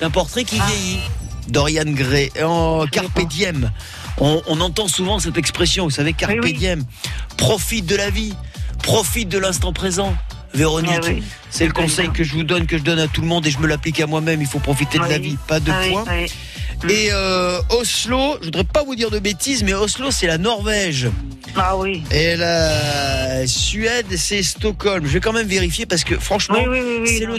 Un 0.03 0.11
portrait 0.11 0.43
qui 0.43 0.57
vieillit. 0.57 1.01
Dorian 1.49 1.85
Gray, 1.87 2.31
en 2.43 2.87
Carpe 2.87 3.21
Diem. 3.29 3.71
On, 4.19 4.43
on 4.49 4.61
entend 4.61 4.89
souvent 4.89 5.21
cette 5.21 5.39
expression, 5.39 5.85
vous 5.85 5.91
savez, 5.91 6.13
Carpe 6.13 6.33
Oui, 6.33 6.41
oui. 6.43 6.53
Diem. 6.55 6.85
Profite 7.37 7.87
de 7.87 7.95
la 7.95 8.11
vie, 8.11 8.35
profite 8.83 9.29
de 9.29 9.39
l'instant 9.39 9.73
présent. 9.73 10.15
Véronique, 10.55 10.91
Ah 10.97 11.07
oui. 11.07 11.23
c'est 11.51 11.67
le 11.67 11.73
conseil 11.73 12.11
que 12.11 12.25
je 12.25 12.33
vous 12.33 12.43
donne, 12.45 12.67
que 12.67 12.77
je 12.79 12.83
donne 12.83 12.99
à 12.99 13.09
tout 13.09 13.21
le 13.23 13.27
monde 13.27 13.47
et 13.47 13.51
je 13.51 13.59
me 13.59 13.67
l'applique 13.67 14.01
à 14.01 14.07
moi-même. 14.07 14.41
Il 14.41 14.47
faut 14.47 14.59
profiter 14.59 14.99
de 14.99 15.05
la 15.05 15.19
vie, 15.19 15.37
pas 15.49 15.61
de 15.61 15.71
Ah 15.71 15.81
oui, 15.85 15.91
points. 15.93 16.05
oui. 16.11 16.27
Et 16.91 17.11
euh, 17.13 17.61
Oslo, 17.71 18.39
je 18.41 18.47
voudrais 18.47 18.65
pas 18.65 18.83
vous 18.83 18.97
dire 18.97 19.09
de 19.11 19.21
bêtises, 19.21 19.63
mais 19.63 19.73
Oslo, 19.73 20.11
c'est 20.11 20.27
la 20.27 20.37
Norvège. 20.37 21.09
Ah 21.55 21.77
oui. 21.77 22.03
Et 22.11 22.35
la 22.35 23.47
Suède, 23.47 24.07
c'est 24.17 24.43
Stockholm. 24.43 25.07
Je 25.07 25.13
vais 25.13 25.21
quand 25.21 25.33
même 25.33 25.47
vérifier 25.47 25.87
parce 25.87 26.03
que 26.03 26.17
franchement, 26.19 26.57
Oui, 26.59 26.67
oui, 26.69 26.81
oui, 26.83 26.99
oui, 27.03 27.19
c'est 27.19 27.27
le, 27.27 27.37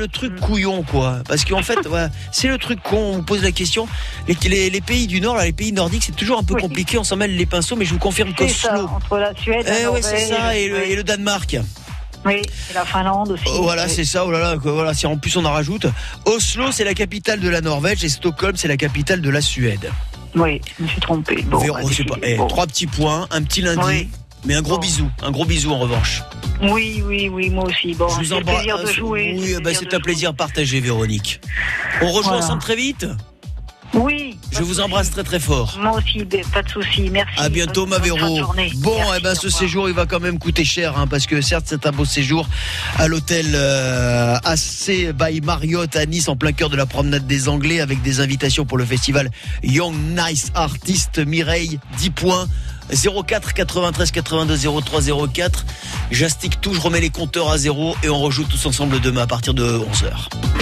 c'est 0.00 0.08
truc 0.10 0.40
couillon, 0.40 0.82
quoi. 0.82 1.18
Parce 1.28 1.44
qu'en 1.44 1.62
fait, 1.62 1.78
voilà, 1.86 2.08
c'est 2.32 2.48
le 2.48 2.56
truc 2.56 2.80
con. 2.82 2.96
On 2.96 3.12
vous 3.16 3.22
pose 3.22 3.42
la 3.42 3.52
question. 3.52 3.86
Les, 4.28 4.36
les- 4.48 4.70
les 4.70 4.80
pays 4.80 5.06
du 5.08 5.20
Nord, 5.20 5.36
là, 5.36 5.44
les 5.44 5.52
pays 5.52 5.72
nordiques, 5.72 6.04
c'est 6.06 6.16
toujours 6.16 6.38
un 6.38 6.44
peu 6.44 6.54
compliqué. 6.54 6.96
On 6.96 7.04
s'en 7.04 7.16
mêle 7.16 7.36
les 7.36 7.46
pinceaux, 7.46 7.76
mais 7.76 7.84
je 7.84 7.92
vous 7.92 7.98
confirme 7.98 8.32
C'est 8.38 8.48
ça, 8.48 8.68
qu'Oslo. 8.70 8.88
entre 8.88 9.18
la 9.18 9.34
Suède, 9.34 9.66
la 9.66 9.80
Eh 9.82 9.86
ouais, 9.88 10.00
c'est 10.00 10.12
Norvège, 10.12 10.28
ça, 10.28 10.56
et 10.56 10.68
le, 10.68 10.86
et 10.88 10.96
le 10.96 11.04
Danemark. 11.04 11.58
Oui, 12.24 12.36
et 12.70 12.72
la 12.74 12.84
Finlande 12.84 13.32
aussi. 13.32 13.44
Oh, 13.48 13.62
voilà, 13.62 13.88
c'est 13.88 14.04
ça. 14.04 14.24
Oh 14.26 14.30
là 14.30 14.38
là, 14.38 14.56
quoi, 14.58 14.72
voilà. 14.72 14.94
Si 14.94 15.06
en 15.06 15.16
plus 15.18 15.36
on 15.36 15.44
en 15.44 15.52
rajoute, 15.52 15.86
Oslo, 16.24 16.72
c'est 16.72 16.84
la 16.84 16.94
capitale 16.94 17.40
de 17.40 17.48
la 17.48 17.60
Norvège 17.60 18.02
et 18.04 18.08
Stockholm, 18.08 18.56
c'est 18.56 18.68
la 18.68 18.76
capitale 18.76 19.20
de 19.20 19.30
la 19.30 19.40
Suède. 19.40 19.90
Oui, 20.34 20.60
je 20.78 20.82
me 20.84 20.88
suis 20.88 21.00
trompé. 21.00 21.42
Bon, 21.42 21.58
Véro, 21.58 21.76
bah, 21.76 21.82
pas- 22.08 22.16
eh, 22.22 22.36
bon. 22.36 22.46
Trois 22.48 22.66
petits 22.66 22.86
points, 22.86 23.26
un 23.30 23.42
petit 23.42 23.60
lundi, 23.60 23.80
Oui. 23.86 24.08
mais 24.44 24.54
un 24.54 24.62
gros 24.62 24.78
bisou, 24.78 25.08
un 25.22 25.30
gros 25.30 25.44
bisou 25.44 25.70
en 25.72 25.78
revanche. 25.78 26.22
Oui, 26.62 27.02
oui, 27.06 27.28
oui, 27.28 27.50
moi 27.50 27.64
aussi. 27.64 27.94
Bon, 27.94 28.08
Je 28.08 28.14
vous 28.16 28.24
c'est 28.24 28.34
embrasse. 28.34 28.56
plaisir 28.56 28.78
de 28.82 28.86
jouer. 28.90 29.36
Oui, 29.38 29.56
bah, 29.62 29.70
c'est 29.74 29.92
un 29.94 30.00
plaisir 30.00 30.34
partagé, 30.34 30.80
Véronique. 30.80 31.40
On 32.00 32.10
rejoue 32.10 32.28
Voilà. 32.30 32.38
ensemble 32.44 32.62
très 32.62 32.76
vite? 32.76 33.06
Oui. 33.94 34.36
Je 34.50 34.62
vous 34.62 34.80
embrasse 34.80 35.10
très 35.10 35.24
très 35.24 35.40
fort. 35.40 35.78
Moi 35.80 35.92
aussi, 35.96 36.24
ben, 36.24 36.44
pas 36.52 36.62
de 36.62 36.68
souci. 36.68 37.10
Merci. 37.10 37.34
À 37.38 37.48
bientôt, 37.48 37.86
ma 37.86 37.98
Véro. 37.98 38.18
Bon, 38.18 38.54
Merci, 38.54 39.12
eh 39.16 39.20
ben, 39.20 39.34
ce 39.34 39.48
séjour, 39.48 39.88
il 39.88 39.94
va 39.94 40.06
quand 40.06 40.20
même 40.20 40.38
coûter 40.38 40.64
cher, 40.64 40.98
hein, 40.98 41.06
parce 41.06 41.26
que 41.26 41.40
certes, 41.40 41.64
c'est 41.68 41.86
un 41.86 41.92
beau 41.92 42.04
séjour 42.04 42.48
à 42.96 43.08
l'hôtel 43.08 43.46
euh, 43.54 44.36
AC 44.44 45.12
by 45.12 45.40
Marriott 45.40 45.94
à 45.96 46.06
Nice, 46.06 46.28
en 46.28 46.36
plein 46.36 46.52
cœur 46.52 46.70
de 46.70 46.76
la 46.76 46.86
promenade 46.86 47.26
des 47.26 47.48
Anglais, 47.48 47.80
avec 47.80 48.02
des 48.02 48.20
invitations 48.20 48.64
pour 48.64 48.78
le 48.78 48.84
festival 48.84 49.30
Young 49.62 49.94
Nice 50.16 50.50
Artist. 50.54 51.18
Mireille, 51.18 51.78
10 51.98 52.10
points. 52.10 52.46
04 52.92 53.54
93 53.54 54.10
82 54.10 54.82
03 54.82 55.28
04. 55.32 55.64
J'astique 56.10 56.60
tout, 56.60 56.74
je 56.74 56.80
remets 56.80 57.00
les 57.00 57.10
compteurs 57.10 57.50
à 57.50 57.58
zéro 57.58 57.96
et 58.02 58.10
on 58.10 58.18
rejoue 58.18 58.44
tous 58.44 58.66
ensemble 58.66 59.00
demain 59.00 59.22
à 59.22 59.26
partir 59.26 59.54
de 59.54 59.64
11h. 59.64 60.44